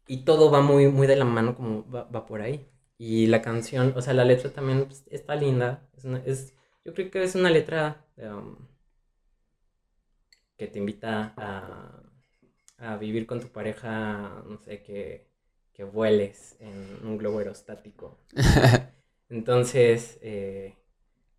y 0.09 0.25
todo 0.25 0.51
va 0.51 0.61
muy, 0.61 0.89
muy 0.89 1.07
de 1.07 1.17
la 1.17 1.25
mano, 1.25 1.55
como 1.55 1.89
va, 1.91 2.05
va 2.05 2.27
por 2.27 2.41
ahí. 2.41 2.67
Y 2.99 3.27
la 3.27 3.41
canción, 3.43 3.93
o 3.97 4.01
sea, 4.03 4.13
la 4.15 4.25
letra 4.25 4.51
también 4.51 4.85
pues, 4.87 5.05
está 5.11 5.35
linda. 5.35 5.87
Es 5.97 6.05
una- 6.05 6.19
es- 6.25 6.53
yo 6.85 6.93
creo 6.95 7.11
que 7.11 7.23
es 7.23 7.35
una 7.35 7.51
letra 7.51 8.05
um, 8.17 8.57
que 10.57 10.67
te 10.67 10.77
invita 10.79 11.33
a, 11.37 12.03
a 12.79 12.97
vivir 12.97 13.25
con 13.27 13.39
tu 13.39 13.49
pareja, 13.49 14.43
no 14.47 14.57
sé, 14.59 14.83
que, 14.83 15.27
que 15.73 15.83
vueles 15.83 16.55
en 16.59 16.99
un 17.07 17.17
globo 17.17 17.39
aerostático. 17.39 18.19
Entonces, 19.29 20.17
eh, 20.21 20.75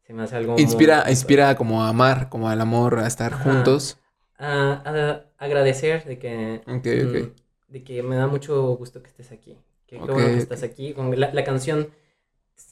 se 0.03 0.15
me 0.15 0.23
hace 0.23 0.37
algo... 0.37 0.61
muy- 0.61 0.65
inspira, 0.65 1.05
inspira 1.11 1.57
como 1.57 1.83
a 1.83 1.89
amar, 1.89 2.29
como 2.29 2.49
al 2.49 2.61
amor, 2.61 3.01
a 3.01 3.07
estar 3.09 3.33
Ajá. 3.33 3.43
juntos. 3.43 3.99
A, 4.39 4.83
a 4.85 5.27
agradecer 5.39 6.05
de 6.05 6.19
que... 6.19 6.63
Ok, 6.67 6.87
mm, 6.87 7.07
ok. 7.07 7.33
De 7.71 7.83
que 7.83 8.03
me 8.03 8.17
da 8.17 8.27
mucho 8.27 8.75
gusto 8.77 9.03
que 9.03 9.09
estés 9.09 9.33
aquí. 9.33 9.57
Que 9.87 9.97
qué 9.97 10.03
Ok, 10.03 10.11
bueno 10.13 10.29
que 10.29 10.39
estás 10.39 10.63
aquí. 10.63 10.93
Como 10.93 11.15
la, 11.15 11.33
la 11.33 11.45
canción 11.45 11.89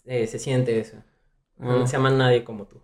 eh, 0.04 0.26
se 0.26 0.38
siente 0.38 0.78
eso. 0.78 0.96
Oh. 1.60 1.86
Se 1.86 1.92
llama 1.94 2.10
Nadie 2.10 2.44
como 2.44 2.66
tú. 2.66 2.80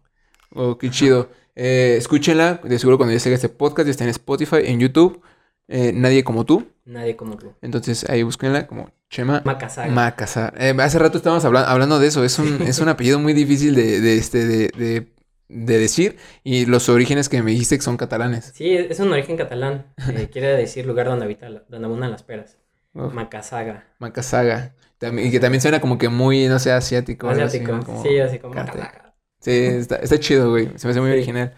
Oh, 0.54 0.78
qué 0.78 0.90
chido. 0.90 1.28
Eh, 1.56 1.96
escúchenla, 1.98 2.60
de 2.64 2.78
seguro 2.78 2.96
cuando 2.96 3.12
ya 3.12 3.20
salga 3.20 3.34
este 3.36 3.48
podcast, 3.48 3.86
ya 3.86 3.90
está 3.92 4.04
en 4.04 4.10
Spotify, 4.10 4.56
en 4.64 4.80
YouTube. 4.80 5.20
eh, 5.68 5.92
Nadie 5.92 6.24
como 6.24 6.44
tú. 6.44 6.66
Nadie 6.84 7.16
como 7.16 7.36
tú. 7.36 7.52
Entonces 7.62 8.08
ahí 8.08 8.22
búsquenla 8.22 8.66
como 8.66 8.90
Chema. 9.10 9.42
Macasar. 9.90 10.54
Eh, 10.58 10.74
hace 10.80 10.98
rato 10.98 11.16
estábamos 11.18 11.44
habla- 11.44 11.64
hablando 11.70 11.98
de 11.98 12.08
eso. 12.08 12.24
Es 12.24 12.38
un, 12.38 12.62
es 12.62 12.78
un 12.80 12.88
apellido 12.90 13.18
muy 13.18 13.32
difícil 13.32 13.74
de, 13.74 14.00
de, 14.00 14.16
este, 14.16 14.46
de, 14.46 14.68
de, 14.76 15.13
de 15.48 15.78
decir. 15.78 16.16
Y 16.42 16.66
los 16.66 16.88
orígenes 16.88 17.28
que 17.28 17.42
me 17.42 17.50
dijiste 17.52 17.76
que 17.76 17.82
son 17.82 17.96
catalanes. 17.96 18.52
Sí, 18.54 18.70
es 18.76 19.00
un 19.00 19.12
origen 19.12 19.36
catalán. 19.36 19.86
eh, 20.10 20.28
quiere 20.32 20.48
decir 20.56 20.86
lugar 20.86 21.06
donde 21.06 21.24
habita, 21.24 21.48
la- 21.48 21.64
donde 21.68 21.86
abundan 21.86 22.10
las 22.10 22.22
peras. 22.22 22.58
Uf, 22.94 23.12
Macasaga. 23.12 23.84
Macasaga. 23.98 24.74
También- 24.98 25.28
y 25.28 25.30
que 25.30 25.40
también 25.40 25.60
suena 25.60 25.80
como 25.80 25.98
que 25.98 26.08
muy, 26.08 26.46
no 26.48 26.58
sé, 26.58 26.72
asiático. 26.72 27.28
así, 27.28 27.40
Asiático. 27.40 28.02
Sí, 28.02 28.18
así 28.18 28.38
como. 28.38 28.54
Macasaga. 28.54 29.14
Sí, 29.40 29.50
está, 29.52 29.96
está 29.96 30.18
chido, 30.18 30.50
güey. 30.50 30.70
Se 30.76 30.86
me 30.86 30.92
hace 30.92 31.00
muy 31.00 31.10
Sí. 31.10 31.16
original. 31.16 31.54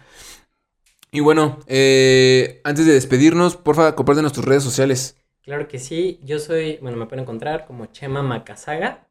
Y 1.11 1.21
bueno, 1.21 1.59
eh, 1.67 2.59
antes 2.65 2.85
de 2.85 2.93
despedirnos, 2.93 3.55
porfa, 3.55 3.95
compártenos 3.95 4.33
tus 4.33 4.43
redes 4.43 4.63
sociales. 4.63 5.15
Claro 5.41 5.67
que 5.69 5.79
sí. 5.79 6.19
Yo 6.23 6.39
soy, 6.39 6.77
bueno, 6.81 6.97
me 6.97 7.05
pueden 7.05 7.23
encontrar 7.23 7.65
como 7.65 7.85
Chema 7.85 8.21
Macasaga 8.21 9.06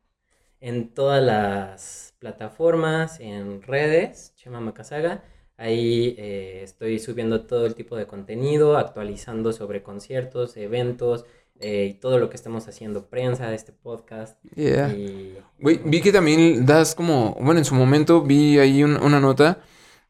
en 0.60 0.88
todas 0.94 1.22
las 1.22 2.14
plataformas, 2.18 3.20
en 3.20 3.62
redes, 3.62 4.32
Chema 4.36 4.60
Macasaga. 4.60 5.22
Ahí 5.58 6.14
eh, 6.18 6.60
estoy 6.64 6.98
subiendo 6.98 7.42
todo 7.46 7.66
el 7.66 7.74
tipo 7.74 7.96
de 7.96 8.06
contenido, 8.06 8.76
actualizando 8.76 9.52
sobre 9.52 9.82
conciertos, 9.82 10.56
eventos 10.56 11.24
eh, 11.60 11.86
y 11.90 11.94
todo 11.94 12.18
lo 12.18 12.28
que 12.28 12.36
estamos 12.36 12.68
haciendo, 12.68 13.06
prensa 13.08 13.48
de 13.48 13.56
este 13.56 13.72
podcast. 13.72 14.36
Yeah. 14.54 14.92
Y 14.92 15.38
vi 15.58 16.02
que 16.02 16.12
también 16.12 16.66
das 16.66 16.94
como, 16.94 17.34
bueno, 17.40 17.58
en 17.58 17.64
su 17.64 17.74
momento 17.74 18.22
vi 18.22 18.58
ahí 18.58 18.82
un- 18.84 18.96
una 19.02 19.18
nota 19.20 19.60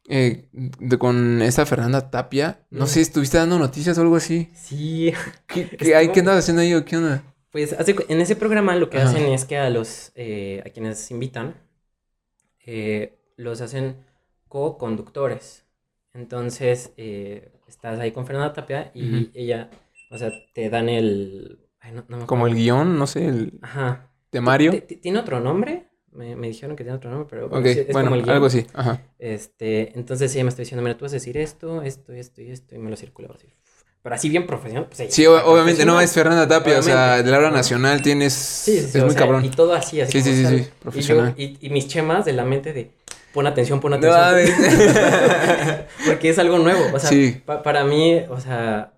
eh, 0.09 0.47
de, 0.53 0.97
con 0.97 1.41
esta 1.41 1.65
Fernanda 1.65 2.09
Tapia. 2.09 2.59
No 2.69 2.85
Mm. 2.85 2.87
sé, 2.87 3.01
estuviste 3.01 3.37
dando 3.37 3.57
noticias 3.59 3.97
o 3.97 4.01
algo 4.01 4.15
así. 4.17 4.49
sí, 4.53 5.13
¿Qué, 5.47 5.67
qué, 5.69 5.75
Estuvo- 5.93 6.13
¿qué 6.13 6.19
andas 6.21 6.39
haciendo 6.39 6.61
ahí 6.61 6.73
o 6.73 6.83
qué 6.83 6.97
onda? 6.97 7.23
Pues 7.57 7.75
en 8.09 8.21
ese 8.21 8.35
programa 8.35 8.75
lo 8.75 8.91
que 8.91 8.97
Ajá. 8.99 9.09
hacen 9.09 9.23
es 9.33 9.45
que 9.45 9.57
a 9.57 9.71
los 9.71 10.11
eh, 10.13 10.61
a 10.63 10.69
quienes 10.69 11.09
invitan 11.09 11.55
eh, 12.67 13.17
los 13.35 13.61
hacen 13.61 13.95
co-conductores. 14.47 15.65
Entonces 16.13 16.93
eh, 16.97 17.51
estás 17.67 17.99
ahí 17.99 18.11
con 18.11 18.27
Fernanda 18.27 18.53
Tapia 18.53 18.91
y 18.93 19.31
ella, 19.33 19.71
o 20.11 20.19
sea, 20.19 20.31
te 20.53 20.69
dan 20.69 20.87
el, 20.87 21.59
ay, 21.79 21.93
no, 21.93 22.05
no 22.07 22.17
me 22.17 22.25
Como 22.27 22.45
el 22.45 22.53
guion, 22.53 22.99
no 22.99 23.07
sé, 23.07 23.25
el 23.25 23.59
Ajá. 23.63 24.11
temario. 24.29 24.71
Ti- 24.71 24.81
ti- 24.81 24.95
¿Tiene 24.97 25.17
otro 25.17 25.39
nombre? 25.39 25.87
Me, 26.11 26.35
me 26.35 26.47
dijeron 26.49 26.75
que 26.75 26.83
tiene 26.83 26.97
otro 26.97 27.09
nombre, 27.09 27.27
pero 27.27 27.47
Ok, 27.47 27.65
es, 27.65 27.77
es 27.77 27.87
bueno, 27.93 28.09
como 28.11 28.21
el 28.21 28.29
algo 28.29 28.45
así. 28.45 28.67
Ajá. 28.75 29.01
Este, 29.17 29.97
entonces 29.97 30.33
ella 30.35 30.43
me 30.43 30.49
está 30.49 30.61
diciendo, 30.61 30.83
mira, 30.83 30.95
tú 30.95 31.05
vas 31.05 31.11
a 31.11 31.15
decir 31.15 31.37
esto, 31.37 31.81
esto, 31.81 32.13
esto 32.13 32.41
y 32.43 32.51
esto, 32.51 32.75
y 32.75 32.77
me 32.77 32.91
lo 32.91 32.95
circulaba 32.95 33.33
así. 33.35 33.47
Pero 34.03 34.15
así 34.15 34.29
bien 34.29 34.45
profesional. 34.47 34.85
Pues, 34.87 34.99
ella 35.01 35.11
Sí, 35.11 35.23
súper 35.25 35.41
obviamente, 35.43 35.85
no 35.85 35.93
profesional. 35.93 36.03
es 36.03 36.13
Fernanda 36.13 36.47
Tapia, 36.47 36.79
o 36.79 36.81
sea, 36.81 37.21
de 37.23 37.29
la 37.31 37.37
hora 37.39 37.51
nacional 37.51 38.01
tienes. 38.01 38.33
Sí, 38.33 38.79
sí, 38.79 38.87
sí, 38.87 38.97
es 38.97 39.03
muy 39.03 39.11
sea, 39.11 39.19
cabrón. 39.19 39.43
Y 39.45 39.49
todo 39.49 39.73
así, 39.73 39.99
así 40.01 40.11
Sí, 40.13 40.21
sí, 40.21 40.35
sí, 40.37 40.43
sale. 40.43 40.57
sí, 40.59 40.63
Y 40.63 40.65
yo- 40.67 40.79
profesional. 40.79 41.33
Y, 41.37 41.57
y 41.59 41.69
mis 41.69 41.87
chemas 41.87 42.23
de 42.25 42.33
la 42.33 42.45
mente 42.45 42.71
de 42.73 42.91
pon 43.33 43.47
atención, 43.47 43.79
pon 43.81 43.93
atención. 43.93 44.17
Porque 46.05 46.29
es 46.29 46.39
algo 46.39 46.57
nuevo. 46.59 46.85
O 46.93 46.99
sea, 46.99 47.09
Sí. 47.09 47.41
pa- 47.45 47.61
para 47.63 47.83
mí, 47.83 48.21
o 48.29 48.39
sea, 48.39 48.93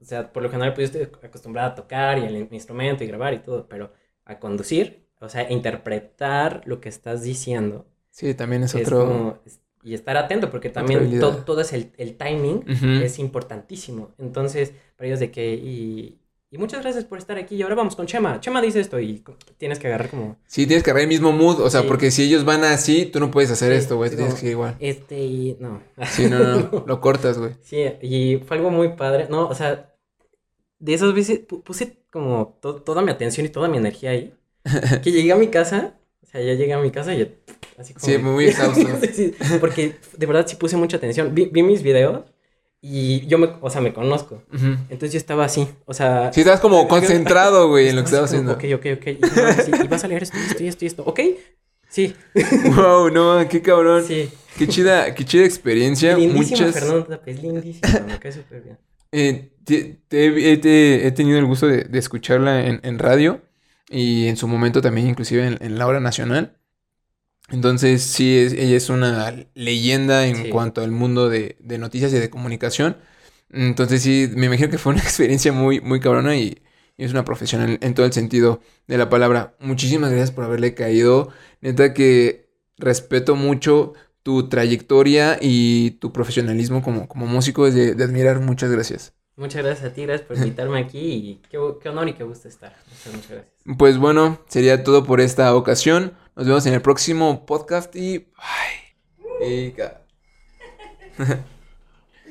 o 0.00 0.04
sea, 0.04 0.32
por 0.32 0.42
lo 0.42 0.50
general, 0.50 0.74
pues 0.74 0.92
yo 0.92 1.00
estoy 1.00 1.18
acostumbrada 1.28 1.68
a 1.70 1.74
tocar 1.74 2.18
y 2.18 2.24
el 2.24 2.36
in- 2.36 2.48
instrumento 2.52 3.04
y 3.04 3.06
grabar 3.06 3.34
y 3.34 3.38
todo, 3.38 3.66
pero 3.68 3.92
a 4.24 4.38
conducir, 4.38 5.06
o 5.20 5.28
sea, 5.28 5.50
interpretar 5.50 6.62
lo 6.64 6.80
que 6.80 6.88
estás 6.88 7.22
diciendo. 7.22 7.86
Sí, 8.10 8.34
también 8.34 8.62
es 8.62 8.74
es 8.74 8.86
otro. 8.86 8.98
como- 9.06 9.38
y 9.82 9.94
estar 9.94 10.16
atento, 10.16 10.50
porque 10.50 10.68
también 10.70 11.18
to- 11.20 11.38
todo 11.38 11.60
es 11.60 11.72
el, 11.72 11.92
el 11.98 12.16
timing 12.16 12.64
es 13.02 13.18
importantísimo. 13.18 14.14
Entonces, 14.18 14.72
para 14.96 15.08
ellos 15.08 15.20
de 15.20 15.30
que, 15.30 15.54
y, 15.54 16.18
y 16.50 16.58
muchas 16.58 16.82
gracias 16.82 17.04
por 17.04 17.18
estar 17.18 17.36
aquí, 17.38 17.56
y 17.56 17.62
ahora 17.62 17.74
vamos 17.74 17.96
con 17.96 18.06
Chema. 18.06 18.38
Chema 18.40 18.60
dice 18.62 18.78
esto, 18.80 19.00
y 19.00 19.24
tienes 19.58 19.78
que 19.78 19.88
agarrar 19.88 20.08
como, 20.10 20.36
Sí, 20.46 20.66
tienes 20.66 20.84
que 20.84 20.90
agarrar 20.90 21.02
el 21.04 21.08
mismo 21.08 21.32
mood, 21.32 21.60
o 21.60 21.70
sea, 21.70 21.80
Sí. 21.82 21.88
porque 21.88 22.10
si 22.10 22.22
ellos 22.24 22.44
van 22.44 22.62
así, 22.64 23.06
tú 23.06 23.18
no 23.20 23.30
puedes 23.30 23.50
hacer 23.50 23.72
Sí, 23.72 23.78
esto, 23.78 23.96
güey, 23.96 24.10
tienes 24.10 24.34
que 24.34 24.46
ir 24.46 24.52
igual. 24.52 24.76
este, 24.78 25.18
y 25.18 25.56
no. 25.60 25.82
Sí, 26.10 26.26
no, 26.28 26.38
no, 26.38 26.60
no, 26.70 26.84
lo 26.86 27.00
cortas, 27.00 27.38
güey. 27.38 27.52
Sí, 27.62 27.82
y 28.02 28.36
fue 28.46 28.58
algo 28.58 28.70
muy 28.70 28.90
padre. 28.90 29.26
No, 29.30 29.48
o 29.48 29.54
sea, 29.54 29.92
de 30.78 30.94
esas 30.94 31.14
veces 31.14 31.46
pu- 31.46 31.62
puse 31.62 31.98
como 32.10 32.58
to- 32.60 32.82
toda 32.82 33.02
mi 33.02 33.10
atención 33.10 33.46
y 33.46 33.48
toda 33.48 33.68
mi 33.68 33.78
energía 33.78 34.10
ahí. 34.10 34.34
Que 35.02 35.10
llegué 35.10 35.32
a 35.32 35.36
mi 35.36 35.48
casa, 35.48 35.98
o 36.22 36.26
sea, 36.26 36.40
ya 36.40 36.54
llegué 36.54 36.72
a 36.72 36.78
mi 36.78 36.90
casa 36.90 37.14
y 37.14 37.20
Así 37.78 37.94
como 37.94 38.04
Sí, 38.06 38.12
de- 38.12 38.18
muy 38.18 38.44
exhausto. 38.48 38.86
Sí, 39.12 39.34
sí, 39.40 39.54
porque 39.60 39.96
de 40.16 40.26
verdad 40.26 40.46
sí 40.46 40.56
puse 40.56 40.76
mucha 40.76 40.96
atención. 40.96 41.34
Vi, 41.34 41.46
vi 41.46 41.62
mis 41.62 41.82
videos 41.82 42.22
y 42.80 43.26
yo 43.26 43.38
me, 43.38 43.48
o 43.60 43.70
sea, 43.70 43.80
me 43.80 43.92
conozco. 43.92 44.42
Ujú. 44.52 44.66
Entonces 44.90 45.12
yo 45.12 45.18
estaba 45.18 45.44
así, 45.44 45.68
o 45.86 45.94
sea... 45.94 46.32
Sí, 46.32 46.40
estabas 46.40 46.60
como 46.60 46.88
concentrado, 46.88 47.68
güey, 47.70 47.88
en 47.88 47.96
lo 47.96 48.02
que 48.02 48.06
estaba 48.06 48.26
estabas 48.26 48.30
así 48.58 48.66
haciendo. 48.66 48.78
Ok, 48.78 48.80
ok, 48.80 48.98
ok. 49.00 49.06
Y, 49.08 49.20
no, 49.20 49.64
sí, 49.78 49.84
y 49.84 49.88
vas 49.88 50.04
a 50.04 50.08
leer 50.08 50.22
esto, 50.24 50.36
esto 50.36 50.64
esto 50.64 50.86
esto. 50.86 51.02
¿Ok? 51.06 51.20
Sí, 51.88 52.14
Wow, 52.76 53.10
no, 53.10 53.46
qué 53.48 53.60
cabrón. 53.62 54.04
sí. 54.06 54.28
Qué 54.58 54.66
chida, 54.68 55.14
qué 55.14 55.24
chida 55.24 55.44
experiencia. 55.44 56.16
Lindísimo 56.16 56.58
Muchas. 56.60 56.74
Fernando 56.74 57.04
Tapia, 57.04 57.32
es 57.34 57.42
lindísimo, 57.42 57.88
me 58.06 58.18
cae 58.18 58.32
súper 58.32 58.62
bien. 58.62 58.78
Eh, 59.10 59.50
te- 59.64 60.00
te 60.08 60.52
he- 60.52 60.56
te- 60.58 61.06
he 61.06 61.10
tenido 61.12 61.38
el 61.38 61.44
gusto 61.46 61.66
de, 61.66 61.84
de 61.84 61.98
escucharla 61.98 62.66
en, 62.66 62.80
en 62.82 62.98
radio 62.98 63.40
y 63.88 64.26
en 64.26 64.36
su 64.36 64.46
momento 64.48 64.80
también 64.82 65.06
inclusive 65.06 65.46
en, 65.46 65.58
en 65.60 65.78
la 65.78 65.86
hora 65.86 66.00
nacional. 66.00 66.56
Entonces 67.48 68.02
sí, 68.02 68.36
es- 68.38 68.52
ella 68.54 68.76
es 68.76 68.88
una 68.88 69.34
leyenda 69.54 70.26
en 70.26 70.36
Sí. 70.36 70.48
cuanto 70.50 70.80
al 70.82 70.90
mundo 70.90 71.28
de, 71.28 71.56
de 71.60 71.78
noticias 71.78 72.12
y 72.12 72.18
de 72.18 72.30
comunicación. 72.30 72.96
Entonces 73.50 74.02
sí, 74.02 74.30
me 74.34 74.46
imagino 74.46 74.70
que 74.70 74.78
fue 74.78 74.92
una 74.94 75.02
experiencia 75.02 75.52
muy, 75.52 75.80
muy 75.80 76.00
cabrona 76.00 76.36
y, 76.36 76.62
y 76.96 77.04
es 77.04 77.12
una 77.12 77.24
profesional 77.24 77.78
en 77.82 77.94
todo 77.94 78.06
el 78.06 78.12
sentido 78.12 78.60
de 78.86 78.96
la 78.98 79.08
palabra. 79.10 79.54
Muchísimas 79.60 80.10
gracias 80.10 80.30
por 80.32 80.44
haberle 80.44 80.74
caído. 80.74 81.28
Neta 81.60 81.92
que 81.94 82.48
respeto 82.78 83.36
mucho 83.36 83.92
tu 84.22 84.48
trayectoria 84.48 85.38
y 85.40 85.92
tu 85.92 86.12
profesionalismo 86.12 86.82
como, 86.82 87.08
como 87.08 87.26
músico 87.26 87.66
es 87.66 87.74
de, 87.74 87.94
de 87.94 88.04
admirar. 88.04 88.40
Muchas 88.40 88.70
gracias. 88.70 89.12
Muchas 89.36 89.62
gracias 89.64 89.90
a 89.90 89.94
ti, 89.94 90.02
gracias 90.02 90.26
por 90.28 90.36
invitarme 90.36 90.78
aquí 90.78 90.98
y 91.00 91.42
qué, 91.50 91.58
qué 91.82 91.88
honor 91.88 92.08
y 92.08 92.12
qué 92.14 92.22
gusto 92.22 92.48
estar. 92.48 92.76
Muchas, 92.90 93.12
muchas 93.14 93.30
gracias. 93.30 93.52
Pues 93.78 93.98
bueno, 93.98 94.40
sería 94.48 94.84
todo 94.84 95.04
por 95.04 95.20
esta 95.20 95.54
ocasión. 95.54 96.12
Nos 96.34 96.46
vemos 96.46 96.64
en 96.64 96.72
el 96.72 96.80
próximo 96.80 97.44
podcast 97.44 97.94
y 97.94 98.18
bye. 98.18 99.46
Y 99.46 99.74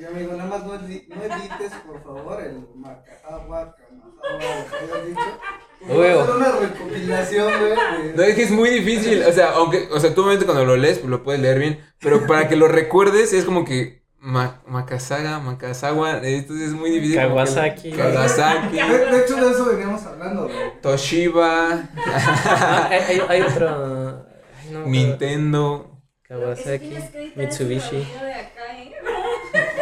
Y 0.00 0.04
amigo, 0.04 0.32
nada 0.32 0.50
más 0.50 0.66
no, 0.66 0.72
no 0.72 0.80
edites, 0.80 1.72
por 1.86 2.02
favor, 2.02 2.42
el 2.42 2.66
camajagua, 2.72 3.76
lo 4.20 4.38
que 4.38 4.44
hayas 4.44 5.06
dicho. 5.06 5.40
Huevo. 5.88 6.26
ser 6.26 6.34
una 6.34 6.52
recopilación, 6.52 7.52
güey. 7.60 8.16
No, 8.16 8.22
es 8.24 8.34
que 8.34 8.42
es 8.42 8.50
muy 8.50 8.70
difícil. 8.70 9.22
O 9.22 9.32
sea, 9.32 9.52
aunque, 9.52 9.88
o 9.92 10.00
sea, 10.00 10.12
tú 10.12 10.22
obviamente 10.22 10.46
cuando 10.46 10.64
lo 10.64 10.76
lees, 10.76 10.98
pues 10.98 11.08
lo 11.08 11.22
puedes 11.22 11.40
leer 11.40 11.60
bien. 11.60 11.78
Pero 12.00 12.26
para 12.26 12.48
que 12.48 12.56
lo 12.56 12.66
recuerdes, 12.66 13.32
es 13.32 13.44
como 13.44 13.64
que 13.64 14.01
Makasaga, 14.22 15.40
Makasawa. 15.40 16.20
Entonces 16.22 16.68
es 16.68 16.74
muy 16.74 16.90
difícil. 16.90 17.16
Kawasaki. 17.16 17.90
Kawasaki. 17.90 18.76
De, 18.76 18.82
de 18.82 19.20
hecho, 19.24 19.34
de 19.36 19.50
eso 19.50 19.64
veníamos 19.66 20.06
hablando, 20.06 20.44
güey. 20.44 20.80
Toshiba. 20.80 21.88
Ah, 22.06 22.88
hay, 22.88 23.00
hay, 23.00 23.22
hay 23.28 23.40
otro. 23.42 24.24
ay, 24.60 24.70
no, 24.72 24.86
Nintendo. 24.86 26.00
Kawasaki, 26.22 26.96
Mitsubishi. 27.34 28.06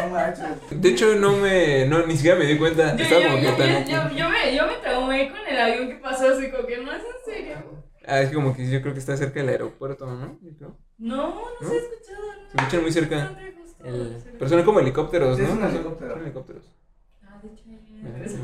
No 0.01 0.09
manches. 0.09 0.47
De 0.71 0.89
hecho, 0.89 1.15
no 1.17 1.37
me. 1.37 1.87
No, 1.87 2.07
ni 2.07 2.17
siquiera 2.17 2.39
me 2.39 2.47
di 2.47 2.57
cuenta. 2.57 2.97
Yo, 2.97 3.03
Estaba 3.05 3.21
yo, 3.21 3.29
como 3.29 3.41
que 3.41 3.47
yo, 3.47 3.57
tan. 3.57 3.69
yo, 3.69 4.09
yo, 4.11 4.17
yo 4.17 4.29
me, 4.31 4.57
yo 4.57 4.67
me 4.67 4.75
traumé 4.77 5.29
con 5.31 5.39
el 5.47 5.61
avión 5.61 5.89
que 5.89 5.95
pasó 5.97 6.29
así, 6.29 6.51
como 6.51 6.67
que 6.67 6.79
no 6.79 6.91
es 6.93 7.03
en 7.03 7.33
serio. 7.33 7.57
Ah, 8.07 8.21
es 8.23 8.33
como 8.33 8.57
que 8.57 8.69
yo 8.69 8.81
creo 8.81 8.95
que 8.95 9.01
está 9.01 9.17
cerca 9.19 9.39
del 9.41 9.51
aeropuerto, 9.51 10.07
¿no? 10.07 10.39
No, 10.49 10.79
no, 10.99 11.45
¿No? 11.61 11.69
se 11.69 11.75
ha 11.75 11.79
escuchado. 11.79 12.23
No. 12.27 12.51
Se 12.51 12.57
escuchan 12.57 12.83
muy 12.83 12.93
cerca. 12.93 13.17
No 13.25 13.60
El- 13.85 14.21
sí. 14.23 14.31
Pero 14.39 14.49
son 14.49 14.63
como 14.65 14.81
helicópteros, 14.81 15.37
Sí, 15.37 15.43
¿no? 15.43 15.49
es 15.49 15.55
un 15.55 15.65
helicóptero. 15.65 16.13
Son 16.15 16.23
helicópteros. 16.23 16.65
Ah, 17.27 17.41
de 17.43 17.49
hecho, 17.49 17.65
ya. 17.67 18.29
sí. 18.29 18.39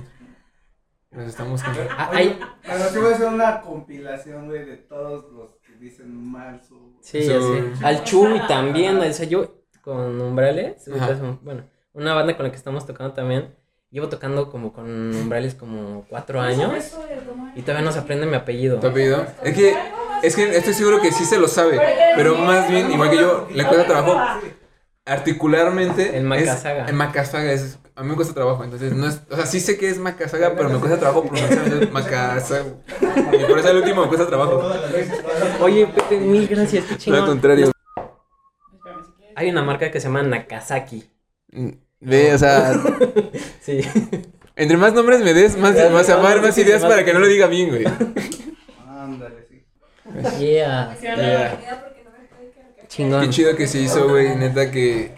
Nos 1.11 1.27
estamos. 1.29 1.63
Ah, 1.65 2.09
Oye, 2.13 2.19
hay- 2.21 2.41
Pero 2.63 2.79
sí 2.91 2.99
voy 2.99 3.13
a 3.13 3.15
hacer 3.15 3.29
una 3.29 3.61
compilación, 3.63 4.47
güey, 4.47 4.65
de 4.67 4.77
todos 4.77 5.33
los 5.33 5.57
que 5.67 5.73
dicen 5.79 6.15
mal 6.31 6.61
su. 6.63 6.99
Sí, 7.01 7.23
ya 7.25 7.39
So- 7.41 7.55
sé. 7.55 7.85
Al 7.87 8.05
Chuy 8.05 8.41
también, 8.49 8.99
o 8.99 9.13
sea, 9.13 9.27
yo 9.27 9.63
con 9.83 10.21
Umbrales, 10.21 10.87
un- 10.89 11.39
bueno, 11.43 11.63
una 11.93 12.13
banda 12.13 12.37
con 12.37 12.45
la 12.45 12.51
que 12.51 12.57
estamos 12.57 12.85
tocando 12.87 13.15
también, 13.15 13.55
llevo 13.91 14.09
tocando 14.09 14.51
como 14.51 14.73
con 14.73 15.15
Umbrales 15.15 15.55
como 15.55 16.05
cuatro 16.11 16.41
años 16.41 16.95
y 17.55 17.63
todavía 17.63 17.85
no 17.85 17.93
se 17.93 18.01
aprende 18.01 18.27
mi 18.27 18.35
apellido. 18.35 18.81
¿Tu 18.81 18.87
apellido? 18.89 19.25
Es 19.43 19.55
que, 19.55 19.75
es 20.23 20.35
que 20.37 20.57
estoy 20.57 20.75
seguro 20.75 21.01
que 21.01 21.13
sí 21.13 21.25
se 21.25 21.39
lo 21.39 21.47
sabe. 21.49 21.81
Pero 22.17 22.35
más 22.35 22.69
bien, 22.69 22.91
igual 22.91 23.11
que 23.11 23.17
yo, 23.17 23.47
le 23.51 23.65
cuesta 23.65 23.87
trabajo 23.87 24.41
articularmente. 25.07 26.11
El 26.11 26.17
es- 26.17 26.23
Macasaga. 26.25 26.85
El 26.87 26.95
Macasaga 26.95 27.53
es. 27.53 27.79
A 27.95 28.03
mí 28.03 28.11
me 28.11 28.15
cuesta 28.17 28.35
trabajo, 28.35 28.63
entonces 28.63 28.93
no 28.93 29.09
es. 29.09 29.21
O 29.31 29.37
sea, 29.37 29.47
sí 29.47 29.59
sé 29.59 29.79
que 29.79 29.89
es 29.89 29.99
Macasaga, 29.99 30.55
pero 30.55 30.69
me 30.69 30.79
cuesta 30.79 30.99
trabajo 30.99 31.23
pronunciar 31.25 31.91
Macasaga. 31.93 32.65
Y 33.33 33.45
por 33.47 33.59
eso 33.59 33.71
el 33.71 33.79
último 33.79 34.03
me 34.03 34.09
cuesta 34.09 34.27
trabajo. 34.27 34.63
Oye, 35.63 35.87
Pepe, 35.87 36.21
mil 36.21 36.47
gracias, 36.47 36.85
qué 37.03 37.11
contrario. 37.25 37.73
Hay 39.35 39.51
una 39.51 39.63
marca 39.63 39.91
que 39.91 40.01
se 40.01 40.09
llama 40.09 40.23
Nakazaki. 40.23 41.05
Ve, 42.01 42.35
o 42.35 42.39
sea, 42.39 42.75
Sí. 43.61 43.81
entre 44.57 44.77
más 44.77 44.93
nombres 44.93 45.21
me 45.23 45.33
des, 45.33 45.57
más, 45.57 45.75
más, 45.75 45.91
más, 45.91 46.09
más, 46.23 46.43
más 46.43 46.59
ideas 46.59 46.83
para 46.83 47.05
que 47.05 47.13
no 47.15 47.19
lo 47.21 47.27
diga 47.27 47.47
bien, 47.47 47.69
güey. 47.71 47.85
Ándale, 48.87 49.47
sí. 49.49 49.65
Yeah. 50.39 50.97
Chingón. 52.89 53.21
Qué 53.23 53.31
chido 53.31 53.57
que 53.57 53.67
se 53.67 53.79
hizo, 53.81 54.09
güey. 54.09 54.35
Neta 54.37 54.71
que 54.71 55.15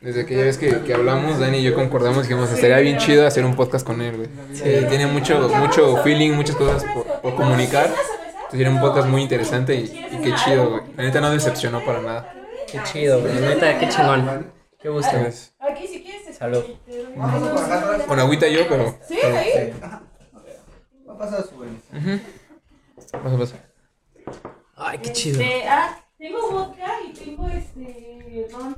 desde 0.00 0.22
aquella 0.22 0.44
vez 0.44 0.58
que, 0.58 0.80
que 0.82 0.94
hablamos, 0.94 1.38
Dani 1.38 1.58
y 1.58 1.62
yo 1.62 1.74
concordamos 1.74 2.22
que 2.26 2.34
dijimos, 2.34 2.50
estaría 2.52 2.78
bien 2.78 2.98
chido 2.98 3.26
hacer 3.26 3.44
un 3.44 3.56
podcast 3.56 3.86
con 3.86 4.02
él, 4.02 4.16
güey. 4.16 4.28
Sí, 4.52 4.86
tiene 4.88 5.06
mucho, 5.06 5.48
mucho 5.48 5.96
feeling, 6.02 6.32
muchas 6.32 6.56
cosas 6.56 6.84
por, 6.92 7.04
por 7.22 7.34
comunicar. 7.36 7.86
Entonces 7.86 8.60
era 8.60 8.70
un 8.70 8.80
podcast 8.80 9.08
muy 9.08 9.22
interesante 9.22 9.74
y, 9.74 9.84
y 9.84 10.18
qué 10.22 10.34
chido, 10.44 10.70
güey. 10.70 10.82
La 10.96 11.04
neta 11.04 11.20
no 11.20 11.30
decepcionó 11.30 11.84
para 11.84 12.00
nada. 12.02 12.34
Qué 12.70 12.80
chido, 12.84 13.20
güey. 13.20 13.32
Neta, 13.34 13.78
qué 13.78 13.88
chingón. 13.88 14.52
Qué 14.80 14.88
gusto. 14.90 15.16
Entonces, 15.16 15.54
Aquí, 15.58 15.86
si 15.86 16.02
quieres, 16.02 16.26
te 16.26 16.32
Salud. 16.34 16.62
con 18.06 18.20
agüita 18.20 18.46
yo, 18.48 18.68
pero... 18.68 18.98
Sí, 19.08 19.18
ahí. 19.22 19.72
Va 21.08 21.14
a 21.14 21.18
pasar 21.18 21.42
su. 21.44 21.64
Paso, 23.10 23.38
paso. 23.38 23.54
Ay, 24.76 24.98
qué 24.98 25.12
chido. 25.12 25.40
Tengo 26.24 26.50
vodka 26.50 26.86
y 27.06 27.12
tengo 27.12 27.46
este 27.48 28.48
ron. 28.50 28.74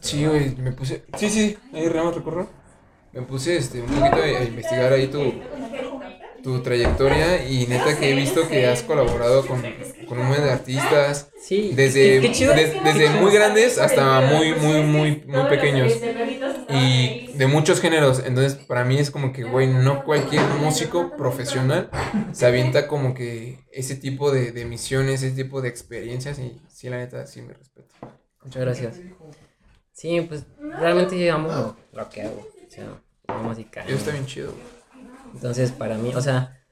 Sí, 0.00 0.24
güey, 0.26 0.54
me 0.54 0.70
puse... 0.70 1.02
Sí, 1.16 1.28
sí, 1.28 1.58
ahí 1.72 1.88
Rama 1.88 2.12
recorro. 2.12 2.48
Me 3.12 3.22
puse 3.22 3.56
este, 3.56 3.80
un 3.80 3.88
poquito 3.88 4.14
a, 4.14 4.24
a 4.24 4.44
investigar 4.44 4.92
ahí 4.92 5.08
tu, 5.08 5.18
tu 6.44 6.60
trayectoria 6.62 7.48
y 7.48 7.66
neta 7.66 7.98
que 7.98 8.10
he 8.12 8.14
visto 8.14 8.46
que 8.48 8.66
has 8.68 8.82
colaborado 8.82 9.44
con, 9.46 9.60
con 10.06 10.18
un 10.18 10.28
buen 10.28 10.42
de 10.44 10.50
artistas. 10.52 11.30
Sí. 11.36 11.72
Desde, 11.74 12.20
qué, 12.20 12.28
qué 12.28 12.32
chido. 12.32 12.54
de- 12.54 12.80
desde 12.84 13.08
muy 13.20 13.32
grandes 13.32 13.78
hasta 13.78 14.20
muy, 14.20 14.52
muy, 14.54 14.82
muy, 14.82 15.24
muy 15.26 15.44
pequeños. 15.48 15.92
Y 16.68 17.26
de 17.36 17.46
muchos 17.46 17.80
géneros. 17.80 18.22
Entonces, 18.24 18.54
para 18.54 18.84
mí 18.84 18.98
es 18.98 19.10
como 19.10 19.32
que, 19.32 19.42
güey, 19.44 19.66
no 19.68 20.04
cualquier 20.04 20.42
músico 20.60 21.16
profesional 21.16 21.90
se 22.32 22.46
avienta 22.46 22.86
como 22.88 23.14
que 23.14 23.58
ese 23.72 23.96
tipo 23.96 24.30
de, 24.30 24.52
de 24.52 24.64
misiones, 24.64 25.22
ese 25.22 25.34
tipo 25.34 25.60
de 25.62 25.68
experiencias. 25.70 26.38
Y 26.38 26.60
sí, 26.68 26.88
la 26.88 26.98
neta, 26.98 27.26
sí 27.26 27.42
me 27.42 27.54
respeto. 27.54 27.94
Muchas 28.42 28.62
gracias. 28.62 29.00
Sí, 29.92 30.20
pues 30.22 30.44
realmente 30.58 31.18
yo 31.18 31.34
amo 31.34 31.48
lo, 31.48 31.76
lo 31.92 32.08
que 32.10 32.22
hago. 32.22 32.46
O 32.66 32.70
sea, 32.70 32.84
la 33.28 33.36
música. 33.38 33.82
Eso 33.86 33.96
está 33.96 34.10
bien 34.12 34.26
chido, 34.26 34.52
güey. 34.52 34.73
Entonces, 35.34 35.72
para 35.72 35.96
mí, 35.96 36.14
o 36.14 36.20
sea, 36.20 36.62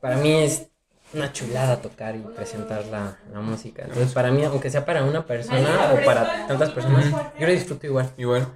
para 0.00 0.16
mí 0.18 0.30
es 0.32 0.68
una 1.14 1.32
chulada 1.32 1.80
tocar 1.80 2.14
y 2.16 2.20
presentar 2.20 2.84
la, 2.86 3.18
la 3.32 3.40
música. 3.40 3.82
Entonces, 3.82 4.12
para 4.12 4.30
mí, 4.30 4.44
aunque 4.44 4.70
sea 4.70 4.84
para 4.84 5.04
una 5.04 5.26
persona 5.26 5.94
o 5.94 6.04
para 6.04 6.46
tantas 6.46 6.70
personas, 6.70 7.06
yo 7.38 7.46
lo 7.46 7.52
disfruto 7.52 7.86
igual. 7.86 8.10
Igual. 8.16 8.46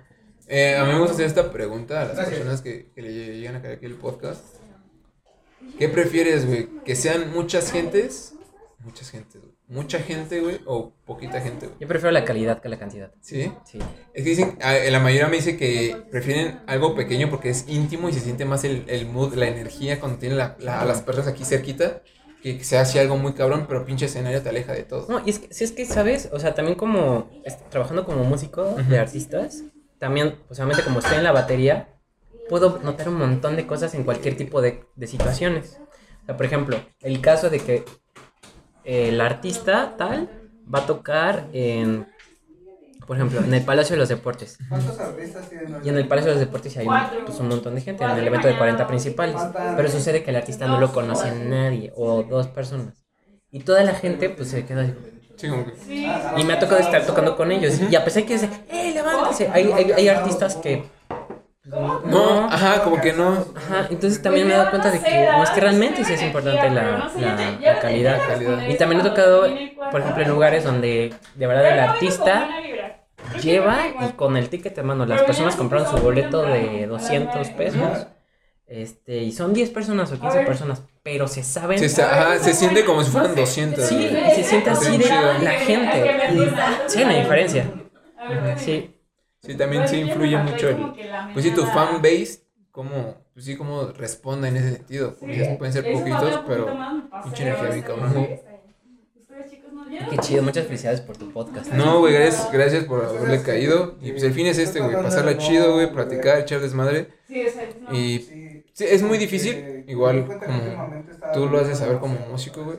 Eh, 0.49 0.77
a 0.77 0.85
mí 0.85 0.93
me 0.93 0.99
gusta 0.99 1.15
hacer 1.15 1.27
esta 1.27 1.51
pregunta 1.51 2.03
a 2.03 2.05
las 2.05 2.17
Gracias. 2.17 2.37
personas 2.37 2.61
que, 2.61 2.91
que 2.95 3.01
le 3.03 3.13
llegan 3.39 3.57
a 3.57 3.63
caer 3.63 3.77
aquí 3.77 3.87
el 3.87 3.95
podcast. 3.95 4.43
¿Qué 5.79 5.89
prefieres, 5.89 6.47
güey? 6.47 6.69
¿Que 6.85 6.95
sean 6.95 7.33
muchas 7.33 7.73
gentes? 7.73 8.35
Muchas 8.85 9.11
gentes, 9.11 9.41
güey. 9.41 9.55
¿Mucha 9.69 9.99
gente, 10.01 10.41
güey? 10.41 10.61
¿O 10.67 10.93
poquita 11.07 11.41
gente, 11.41 11.67
güey? 11.67 11.79
Yo 11.81 11.87
prefiero 11.89 12.11
la 12.11 12.25
calidad 12.25 12.61
que 12.61 12.69
la 12.69 12.79
cantidad. 12.79 13.13
¿Sí? 13.21 13.53
Sí. 13.65 13.79
Es 14.13 14.25
que 14.25 14.31
dicen, 14.31 14.59
la 14.61 14.99
mayoría 15.01 15.29
me 15.29 15.37
dice 15.37 15.57
que 15.57 15.97
prefieren 16.11 16.61
algo 16.67 16.95
pequeño 16.95 17.31
porque 17.31 17.51
es 17.51 17.65
íntimo 17.69 18.09
y 18.09 18.13
se 18.13 18.21
siente 18.21 18.45
más 18.45 18.65
el, 18.65 18.85
el 18.89 19.07
mood, 19.07 19.35
la 19.35 19.47
energía 19.49 20.01
cuando 20.01 20.19
tienen 20.19 20.37
la- 20.39 20.57
la- 20.59 20.81
a 20.81 20.85
las 20.85 21.03
personas 21.03 21.29
aquí 21.33 21.45
cerquita. 21.45 22.03
Que 22.43 22.65
se 22.65 22.77
hace 22.77 22.99
algo 22.99 23.17
muy 23.17 23.35
cabrón, 23.35 23.67
pero 23.69 23.85
pinche 23.87 24.07
escenario 24.07 24.43
te 24.43 24.49
aleja 24.49 24.73
de 24.73 24.83
todo. 24.83 25.07
No, 25.09 25.23
y 25.25 25.31
es 25.31 25.39
que, 25.39 25.55
si 25.55 25.63
es 25.63 25.71
que, 25.71 25.87
¿sabes? 25.87 26.29
O 26.33 26.41
sea, 26.41 26.57
también 26.57 26.77
como 26.77 27.31
trabajando 27.71 28.05
como 28.05 28.25
músico 28.25 28.65
de 28.89 28.99
artistas, 28.99 29.63
también, 30.01 30.35
pues 30.49 30.59
obviamente 30.59 30.83
como 30.83 30.99
estoy 30.99 31.19
en 31.19 31.23
la 31.23 31.31
batería, 31.31 32.01
puedo 32.49 32.81
notar 32.81 33.09
un 33.11 33.15
montón 33.15 33.55
de 33.55 33.65
cosas 33.69 33.95
en 33.95 34.03
cualquier 34.03 34.37
tipo 34.37 34.61
de, 34.61 34.83
de 34.97 35.07
situaciones. 35.07 35.79
O 36.23 36.27
sea, 36.27 36.37
por 36.37 36.45
ejemplo, 36.45 36.77
el 37.03 37.21
caso 37.21 37.49
de 37.49 37.61
que 37.61 37.85
el 38.85 39.21
artista 39.21 39.95
tal 39.97 40.29
va 40.73 40.81
a 40.81 40.87
tocar 40.87 41.49
en, 41.53 42.07
por 43.07 43.17
ejemplo, 43.17 43.41
en 43.41 43.53
el 43.53 43.65
Palacio 43.65 43.95
de 43.95 44.01
los 44.01 44.09
Deportes. 44.09 44.59
¿Cuántos 44.69 44.99
artistas 44.99 45.49
tienen 45.49 45.81
Y 45.85 45.89
en 45.89 45.99
el 45.99 46.09
Palacio 46.09 46.31
de 46.31 46.37
los 46.37 46.47
Deportes 46.47 46.77
hay 46.77 46.87
un, 46.87 46.97
pues, 47.27 47.39
un 47.41 47.49
montón 47.49 47.75
de 47.75 47.81
gente 47.81 48.05
en 48.05 48.11
el 48.11 48.27
evento 48.27 48.49
de 48.49 48.57
40 48.57 48.87
principales. 48.87 49.41
Pero 49.77 49.89
sucede 49.89 50.23
que 50.23 50.31
el 50.31 50.37
artista 50.37 50.67
no 50.67 50.79
lo 50.79 50.93
conoce 50.93 51.29
a 51.29 51.35
nadie 51.35 51.93
o 51.97 52.23
dos 52.23 52.47
personas. 52.49 52.95
Y 53.51 53.61
toda 53.61 53.85
la 53.85 53.95
gente 53.95 54.31
pues 54.31 54.49
se 54.49 54.65
queda 54.65 54.83
así, 54.83 54.95
Sí. 55.37 56.07
Y 56.37 56.45
me 56.45 56.53
ha 56.53 56.59
tocado 56.59 56.81
estar 56.81 57.05
tocando 57.05 57.37
con 57.37 57.51
ellos. 57.51 57.81
Y 57.91 57.97
a 57.97 58.05
pesar 58.05 58.25
que 58.25 58.35
dice, 58.35 58.49
¡eh, 58.71 58.93
levántese! 58.95 59.49
Hay, 59.53 59.73
hay, 59.73 59.93
hay 59.93 60.09
artistas 60.09 60.57
que. 60.57 60.85
Pues, 61.73 62.13
No, 62.13 62.45
ajá, 62.47 62.83
como 62.85 63.01
que 63.01 63.13
no. 63.13 63.47
Ajá, 63.57 63.87
entonces 63.91 64.21
también 64.23 64.47
me 64.47 64.55
he 64.55 64.57
dado 64.57 64.71
cuenta 64.71 64.91
de 64.91 65.01
que 65.01 65.27
no 65.33 65.43
es 65.43 65.51
que 65.51 65.61
realmente 65.61 66.05
sí 66.05 66.13
es 66.13 66.23
importante 66.23 66.69
la, 66.71 67.11
la, 67.19 67.37
la 67.61 67.79
calidad. 67.81 68.19
calidad. 68.27 68.69
Y 68.69 68.75
también 68.77 69.01
he 69.01 69.05
tocado, 69.05 69.47
por 69.91 70.01
ejemplo, 70.01 70.23
en 70.23 70.29
lugares 70.29 70.65
donde 70.65 71.15
de 71.35 71.47
verdad 71.47 71.73
el 71.73 71.81
artista 71.81 72.49
lleva 73.43 73.79
y 74.07 74.13
con 74.13 74.37
el 74.37 74.49
ticket 74.49 74.75
de 74.77 74.83
mano 74.83 75.07
las 75.07 75.23
personas 75.23 75.57
compraron 75.57 75.91
su 75.91 75.97
boleto 75.97 76.43
de 76.43 76.87
200 76.87 77.49
pesos. 77.51 78.07
Este, 78.67 79.19
y 79.19 79.33
son 79.33 79.53
10 79.53 79.69
personas 79.71 80.11
o 80.13 80.19
15 80.19 80.41
personas, 80.47 80.83
pero 81.03 81.29
se 81.29 81.43
saben. 81.43 81.79
Se, 81.79 81.87
está- 81.87 82.11
ajá, 82.33 82.39
se 82.39 82.55
siente 82.55 82.85
como 82.87 83.03
si 83.03 83.11
fueran 83.11 83.35
200. 83.35 83.85
Sí, 83.85 83.97
y 83.97 84.35
se 84.35 84.45
siente 84.45 84.71
así 84.71 84.97
de 84.97 85.09
la 85.43 85.51
gente. 85.53 86.11
Hay 86.97 87.05
una 87.05 87.15
diferencia. 87.17 87.65
Sí, 88.57 88.92
Sí, 89.43 89.57
también 89.57 89.89
sí 89.89 89.99
influye 89.99 90.39
mucho 90.39 90.69
el. 90.69 90.97
Pues 91.33 91.45
sí, 91.45 91.53
tu 91.53 91.67
fan 91.67 92.01
base, 92.03 92.45
cómo, 92.71 93.17
pues 93.35 93.45
sí, 93.47 93.57
cómo 93.57 93.87
responde 93.93 94.49
en 94.49 94.57
ese 94.57 94.73
sentido. 94.75 95.17
Dices, 95.21 95.49
pueden 95.59 95.73
ser 95.73 95.91
poquitos, 95.91 96.39
pero. 96.47 96.89
pinche 97.21 97.43
energía 97.43 97.85
cabrón. 97.85 98.41
qué 100.09 100.19
chido. 100.19 100.43
Muchas 100.43 100.67
felicidades 100.67 101.01
por 101.01 101.17
tu 101.17 101.33
podcast. 101.33 101.73
No, 101.73 102.01
güey, 102.01 102.15
gracias, 102.15 102.51
gracias 102.51 102.85
por 102.85 103.05
haberle 103.05 103.43
caído. 103.43 103.99
Y 104.01 104.13
pues 104.13 104.23
el 104.23 104.33
fin 104.33 104.47
es 104.47 104.59
este, 104.59 104.81
güey, 104.81 105.01
pasarla 105.01 105.37
chido, 105.39 105.75
güey, 105.75 105.93
platicar, 105.93 106.39
echar 106.41 106.61
desmadre. 106.61 107.09
Y 107.89 108.21
sí, 108.73 108.85
es 108.85 109.03
muy 109.03 109.19
difícil, 109.19 109.85
igual 109.87 110.41
como 110.43 111.05
tú 111.31 111.49
lo 111.49 111.59
haces 111.61 111.79
saber 111.79 111.99
como 111.99 112.19
músico, 112.21 112.65
güey. 112.65 112.79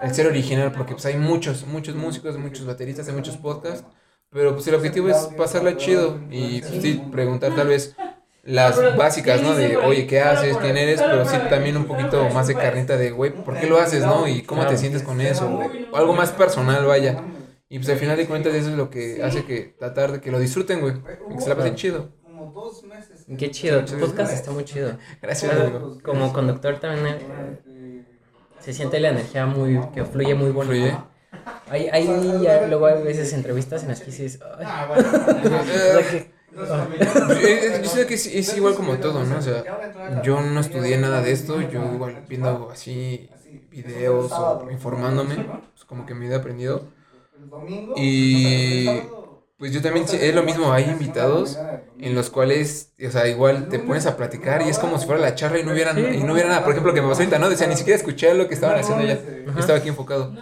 El 0.00 0.14
ser 0.14 0.26
original, 0.26 0.72
porque 0.72 0.94
pues 0.94 1.06
hay 1.06 1.16
muchos, 1.16 1.66
muchos 1.66 1.94
músicos, 1.94 2.36
muchos 2.38 2.66
bateristas, 2.66 3.08
hay 3.08 3.14
muchos 3.14 3.36
podcasts. 3.36 3.86
Pero 4.32 4.54
pues 4.54 4.66
el 4.66 4.74
objetivo 4.74 5.08
es 5.08 5.28
pasarla 5.36 5.76
chido 5.76 6.18
y 6.30 6.60
pues, 6.60 6.82
sí, 6.82 7.02
preguntar 7.10 7.54
tal 7.54 7.68
vez 7.68 7.94
las 8.44 8.96
básicas, 8.96 9.42
¿no? 9.42 9.54
De, 9.54 9.76
oye, 9.76 10.06
¿qué 10.06 10.20
haces? 10.20 10.56
¿Quién 10.56 10.76
eres? 10.76 11.00
Pero 11.00 11.24
sí 11.26 11.36
también 11.50 11.76
un 11.76 11.84
poquito 11.84 12.28
más 12.30 12.48
de 12.48 12.54
carnita 12.54 12.96
de, 12.96 13.10
güey, 13.10 13.32
¿por 13.32 13.58
qué 13.58 13.66
lo 13.66 13.78
haces, 13.78 14.04
no? 14.04 14.26
Y 14.26 14.42
cómo 14.42 14.66
te 14.66 14.76
sientes 14.76 15.02
con 15.02 15.20
eso, 15.20 15.48
güey. 15.48 15.88
O 15.92 15.96
algo 15.96 16.14
más 16.14 16.32
personal, 16.32 16.84
vaya. 16.86 17.22
Y 17.68 17.78
pues 17.78 17.88
al 17.88 17.96
final 17.96 18.16
de 18.16 18.26
cuentas 18.26 18.54
eso 18.54 18.70
es 18.70 18.76
lo 18.76 18.90
que 18.90 19.22
hace 19.22 19.44
que 19.44 19.74
tratar 19.78 20.12
de 20.12 20.20
que 20.20 20.30
lo 20.30 20.38
disfruten, 20.38 20.80
güey. 20.80 20.94
y 21.30 21.36
Que 21.36 21.40
se 21.40 21.48
la 21.48 21.56
pasen 21.56 21.74
chido. 21.74 22.10
Como 22.22 22.52
dos 22.52 22.82
meses. 22.84 23.24
Qué 23.38 23.50
chido. 23.50 23.84
Tu 23.84 23.98
podcast 23.98 24.32
está 24.32 24.50
muy 24.50 24.64
chido. 24.64 24.98
Gracias, 25.22 25.52
amigo. 25.52 25.98
como 26.02 26.32
conductor 26.32 26.78
también 26.80 27.16
eh, 27.66 28.04
se 28.60 28.72
siente 28.74 29.00
la 29.00 29.10
energía 29.10 29.46
muy 29.46 29.80
que 29.94 30.04
fluye 30.04 30.34
muy 30.34 30.50
bonito. 30.50 30.74
Fluye. 30.74 31.11
Hay, 31.68 31.88
hay 31.88 32.40
ya, 32.40 32.66
luego 32.66 32.86
hay 32.86 33.02
veces 33.02 33.32
entrevistas 33.32 33.82
en 33.82 33.88
las 33.90 34.00
que 34.00 34.10
dices, 34.10 34.40
"Ay". 34.58 34.68
O 35.84 35.90
sea 35.90 36.06
que- 36.06 36.32
Yo 37.82 37.88
sé 37.88 38.06
que 38.06 38.14
es, 38.14 38.26
es 38.26 38.52
igual 38.54 38.74
como 38.74 39.00
todo, 39.00 39.24
¿no? 39.24 39.38
O 39.38 39.42
sea, 39.42 39.68
yo 40.06 40.40
no 40.42 40.60
estudié 40.60 40.98
nada 40.98 41.22
de 41.22 41.32
esto, 41.32 41.60
yo 41.62 41.92
igual 41.92 42.24
viendo 42.28 42.70
así 42.70 43.34
videos 43.70 44.38
o 44.38 44.70
informándome, 44.70 45.36
pues 45.72 45.84
como 45.84 46.06
que 46.06 46.14
me 46.14 46.26
he 46.28 46.34
aprendido. 46.34 46.92
Y 47.94 49.12
pues 49.62 49.72
yo 49.72 49.80
también, 49.80 50.04
es 50.10 50.34
lo 50.34 50.42
mismo, 50.42 50.72
hay 50.72 50.90
invitados 50.90 51.64
en 51.98 52.16
los 52.16 52.30
cuales, 52.30 52.92
o 53.06 53.10
sea, 53.12 53.28
igual 53.28 53.68
te 53.68 53.78
pones 53.78 54.06
a 54.06 54.16
platicar 54.16 54.60
y 54.62 54.68
es 54.68 54.80
como 54.80 54.98
si 54.98 55.06
fuera 55.06 55.20
la 55.20 55.36
charla 55.36 55.60
y 55.60 55.64
no 55.64 55.70
hubiera, 55.72 55.92
y 56.12 56.24
no 56.24 56.32
hubiera 56.32 56.48
nada. 56.48 56.64
Por 56.64 56.72
ejemplo, 56.72 56.90
lo 56.90 56.96
que 56.96 57.00
me 57.02 57.06
pasó 57.08 57.22
ahorita, 57.22 57.38
¿no? 57.38 57.48
Decía, 57.48 57.68
ni 57.68 57.76
siquiera 57.76 57.96
escuché 57.96 58.34
lo 58.34 58.48
que 58.48 58.54
estaban 58.54 58.76
haciendo 58.76 59.04
ya. 59.04 59.24
Yo 59.54 59.60
estaba 59.60 59.78
aquí 59.78 59.88
enfocado. 59.88 60.34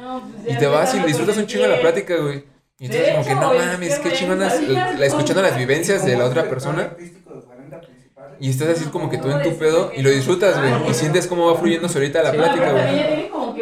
Y 0.47 0.57
te 0.57 0.67
vas 0.69 0.95
y 0.95 1.01
disfrutas 1.01 1.37
un 1.37 1.47
chingo 1.47 1.65
de 1.65 1.71
la 1.71 1.81
plática, 1.81 2.17
güey. 2.17 2.47
Y 2.79 2.87
entonces 2.87 3.11
como 3.11 3.27
que 3.27 3.37
no 3.37 3.53
mames, 3.53 3.99
qué 3.99 4.11
chingonas, 4.13 4.67
la, 4.67 4.81
la- 4.97 5.07
escuchando 5.07 5.43
las 5.43 5.55
vivencias 5.57 6.03
de 6.05 6.17
la 6.17 6.25
otra 6.25 6.49
persona. 6.49 6.99
Y 8.39 8.49
estás 8.51 8.69
así 8.71 8.91
como 8.91 9.11
que 9.11 9.19
tú 9.19 9.31
en 9.31 9.43
tu 9.43 9.59
pedo 9.59 9.93
y 9.95 10.03
lo 10.03 10.11
disfrutas, 10.11 10.59
güey. 10.59 10.89
Y 10.89 10.95
sientes 10.95 11.27
cómo 11.27 11.47
va 11.47 11.57
fluyendo 11.59 11.89
solita 11.89 12.23
la 12.23 12.35
plática, 12.37 12.73
güey. 12.73 13.13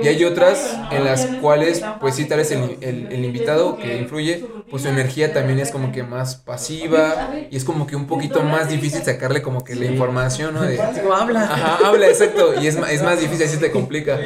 Y 0.01 0.09
hay 0.09 0.25
otras 0.25 0.79
en 0.91 1.05
las 1.05 1.27
cuales, 1.41 1.83
pues 2.01 2.15
sí, 2.15 2.25
tal 2.27 2.39
vez 2.39 2.51
el, 2.53 2.79
el, 2.81 3.09
el 3.11 3.25
invitado 3.25 3.79
que 3.79 3.97
influye, 3.97 4.45
pues 4.71 4.83
su 4.83 4.89
energía 4.89 5.33
también 5.33 5.59
es 5.59 5.71
como 5.71 5.93
que 5.93 6.03
más 6.03 6.37
pasiva 6.37 7.31
y 7.51 7.57
es 7.57 7.65
como 7.65 7.87
que 7.87 7.97
un 7.97 8.07
poquito 8.07 8.43
más 8.43 8.69
difícil 8.69 9.03
sacarle 9.03 9.41
como 9.43 9.65
que 9.65 9.75
la 9.75 9.87
información, 9.87 10.55
¿no? 10.55 10.63
De, 10.63 10.79
habla. 11.15 11.43
Ajá, 11.45 11.79
habla, 11.89 12.07
exacto. 12.09 12.55
Y 12.61 12.67
es, 12.67 12.77
es 12.77 13.03
más 13.03 13.19
difícil, 13.21 13.47
así 13.47 13.57
te 13.57 13.71
complica. 13.71 14.19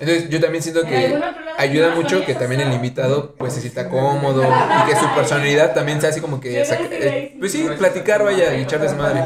Entonces, 0.00 0.28
yo 0.30 0.40
también 0.40 0.62
siento 0.62 0.82
que 0.86 1.20
ayuda 1.58 1.94
mucho 1.94 2.24
que 2.24 2.34
también 2.34 2.62
el 2.62 2.72
invitado, 2.72 3.34
pues, 3.36 3.52
se 3.52 3.60
sienta 3.60 3.88
cómodo 3.90 4.42
y 4.42 4.90
que 4.90 4.96
su 4.98 5.06
personalidad 5.14 5.74
también 5.74 6.00
sea 6.00 6.10
así 6.10 6.20
como 6.20 6.40
que, 6.40 6.64
saca- 6.64 6.88
eh, 6.90 7.36
pues 7.38 7.52
sí, 7.52 7.68
platicar, 7.78 8.24
vaya, 8.24 8.56
y 8.56 8.62
echar 8.62 8.80
desmadre. 8.80 9.20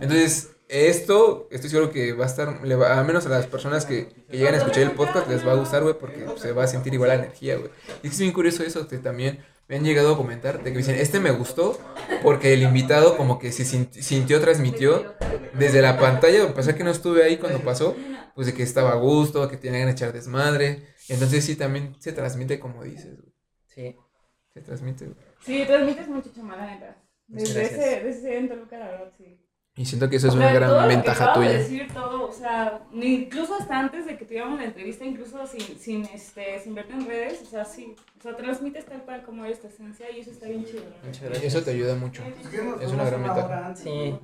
Entonces, 0.00 0.48
esto, 0.68 1.48
estoy 1.50 1.70
seguro 1.70 1.90
que 1.90 2.12
va 2.12 2.24
a 2.24 2.28
estar, 2.28 2.64
le 2.66 2.76
va, 2.76 2.98
a 2.98 3.04
menos 3.04 3.26
a 3.26 3.30
las 3.30 3.46
personas 3.46 3.86
que, 3.86 4.08
que 4.28 4.36
llegan 4.36 4.54
a 4.54 4.58
escuchar 4.58 4.82
el 4.82 4.92
podcast, 4.92 5.28
les 5.28 5.46
va 5.46 5.52
a 5.52 5.56
gustar, 5.56 5.82
güey, 5.82 5.98
porque 5.98 6.20
pues, 6.20 6.40
se 6.40 6.52
va 6.52 6.64
a 6.64 6.66
sentir 6.66 6.92
igual 6.94 7.08
la 7.08 7.14
energía, 7.16 7.56
güey. 7.56 7.70
Y 8.02 8.08
es 8.08 8.18
bien 8.18 8.32
curioso 8.32 8.62
eso, 8.62 8.86
que 8.86 8.98
también 8.98 9.38
me 9.66 9.76
han 9.76 9.84
llegado 9.84 10.14
a 10.14 10.16
comentar, 10.16 10.62
de 10.62 10.70
que 10.72 10.78
dicen, 10.78 10.96
este 10.96 11.20
me 11.20 11.30
gustó, 11.30 11.78
porque 12.22 12.52
el 12.52 12.62
invitado 12.62 13.16
como 13.16 13.38
que 13.38 13.52
se 13.52 13.64
sin- 13.64 13.92
sintió, 13.92 14.40
transmitió 14.40 15.14
desde 15.54 15.82
la 15.82 15.98
pantalla, 15.98 16.44
a 16.44 16.54
pesar 16.54 16.74
que 16.74 16.84
no 16.84 16.90
estuve 16.90 17.24
ahí 17.24 17.38
cuando 17.38 17.60
pasó, 17.60 17.96
pues 18.34 18.46
de 18.46 18.54
que 18.54 18.62
estaba 18.62 18.92
a 18.92 18.96
gusto, 18.96 19.48
que 19.48 19.56
tenía 19.56 19.80
ganas 19.80 19.94
de 19.94 19.98
echar 20.04 20.12
desmadre. 20.12 20.88
Entonces 21.08 21.44
sí, 21.44 21.56
también 21.56 21.96
se 21.98 22.12
transmite 22.12 22.60
como 22.60 22.84
dices, 22.84 23.16
güey. 23.20 23.34
Sí. 23.66 23.96
Se 24.54 24.60
transmite, 24.60 25.04
güey. 25.06 25.16
Sí, 25.44 25.64
transmites 25.66 26.08
mucho 26.08 26.30
chama, 26.34 26.56
la 26.56 26.66
neta. 26.74 27.02
Desde 27.26 27.62
ese, 27.62 27.76
desde 27.76 28.08
ese 28.10 28.38
en 28.38 28.48
Toluca, 28.48 28.78
la 28.78 28.86
verdad, 28.88 29.12
sí. 29.18 29.38
Y 29.78 29.84
siento 29.84 30.10
que 30.10 30.16
eso 30.16 30.26
es 30.26 30.34
O 30.34 30.36
una 30.36 30.50
sea, 30.50 30.58
todo 30.58 30.74
gran 30.74 30.82
lo 30.82 30.88
que 30.88 30.94
ventaja 30.96 31.24
acabo 31.24 31.40
de 31.40 31.46
tuya. 31.46 31.58
decir 31.60 31.88
todo, 31.94 32.28
o 32.28 32.32
sea, 32.32 32.80
incluso 32.92 33.54
hasta 33.54 33.78
antes 33.78 34.06
de 34.06 34.18
que 34.18 34.24
tuviéramos 34.24 34.58
la 34.58 34.64
entrevista, 34.64 35.04
incluso 35.04 35.46
sin, 35.46 35.78
sin, 35.78 36.04
este, 36.06 36.58
sin 36.58 36.74
verte 36.74 36.94
en 36.94 37.06
redes, 37.06 37.42
o 37.42 37.46
sea, 37.46 37.64
sí, 37.64 37.94
o 38.18 38.20
sea, 38.20 38.36
transmites 38.36 38.84
tal 38.84 39.04
cual 39.04 39.22
como 39.22 39.44
eres 39.44 39.60
tu 39.60 39.68
esencia 39.68 40.10
y 40.10 40.20
eso 40.20 40.32
está 40.32 40.48
bien 40.48 40.64
chido. 40.64 40.82
Muchas 41.04 41.22
gracias. 41.22 41.54
eso 41.54 41.64
te 41.64 41.70
ayuda 41.70 41.94
mucho. 41.94 42.22
Es 42.80 42.90
una 42.90 43.04
gran 43.04 43.22
ventaja. 43.22 43.76
Sí. 43.76 44.18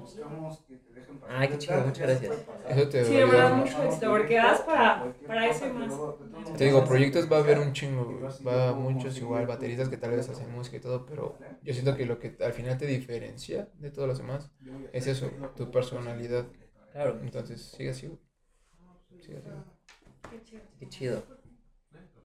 Ay, 1.29 1.49
qué 1.49 1.59
chido, 1.59 1.81
muchas 1.81 2.09
gracias. 2.09 2.45
Eso 2.69 2.89
te 2.89 3.05
Sí, 3.05 3.15
de 3.15 3.25
verdad, 3.25 3.55
mucho 3.55 3.83
éxito, 3.85 4.11
porque 4.11 4.35
das 4.37 4.61
para, 4.63 5.15
para 5.27 5.49
eso 5.49 5.67
y 5.67 5.73
más. 5.73 5.93
Te 6.57 6.65
digo, 6.65 6.85
proyectos 6.85 7.31
va 7.31 7.37
a 7.37 7.41
haber 7.41 7.59
un 7.59 7.73
chingo, 7.73 8.21
va 8.47 8.71
a 8.71 8.73
muchos 8.73 9.17
igual, 9.19 9.47
bateristas 9.47 9.89
que 9.89 9.97
tal 9.97 10.11
vez 10.11 10.29
hacen 10.29 10.51
música 10.53 10.77
y 10.77 10.81
todo, 10.81 11.07
pero 11.07 11.39
yo 11.63 11.73
siento 11.73 11.97
que 11.97 12.07
lo 12.07 12.19
que 12.19 12.37
al 12.41 12.53
final 12.53 12.77
te 12.77 12.87
diferencia 12.87 13.69
de 13.79 13.91
todos 13.91 14.09
los 14.09 14.19
demás 14.19 14.51
es 14.93 15.07
eso, 15.07 15.31
tu 15.57 15.71
personalidad. 15.71 16.47
Claro, 16.93 17.19
Entonces, 17.23 17.61
sigue 17.63 17.91
así, 17.91 18.07
güey. 18.07 18.19
Sigue 19.21 19.39
así. 19.39 19.49
Qué 20.31 20.43
chido. 20.45 20.63
qué 20.79 20.89
chido. 20.89 21.44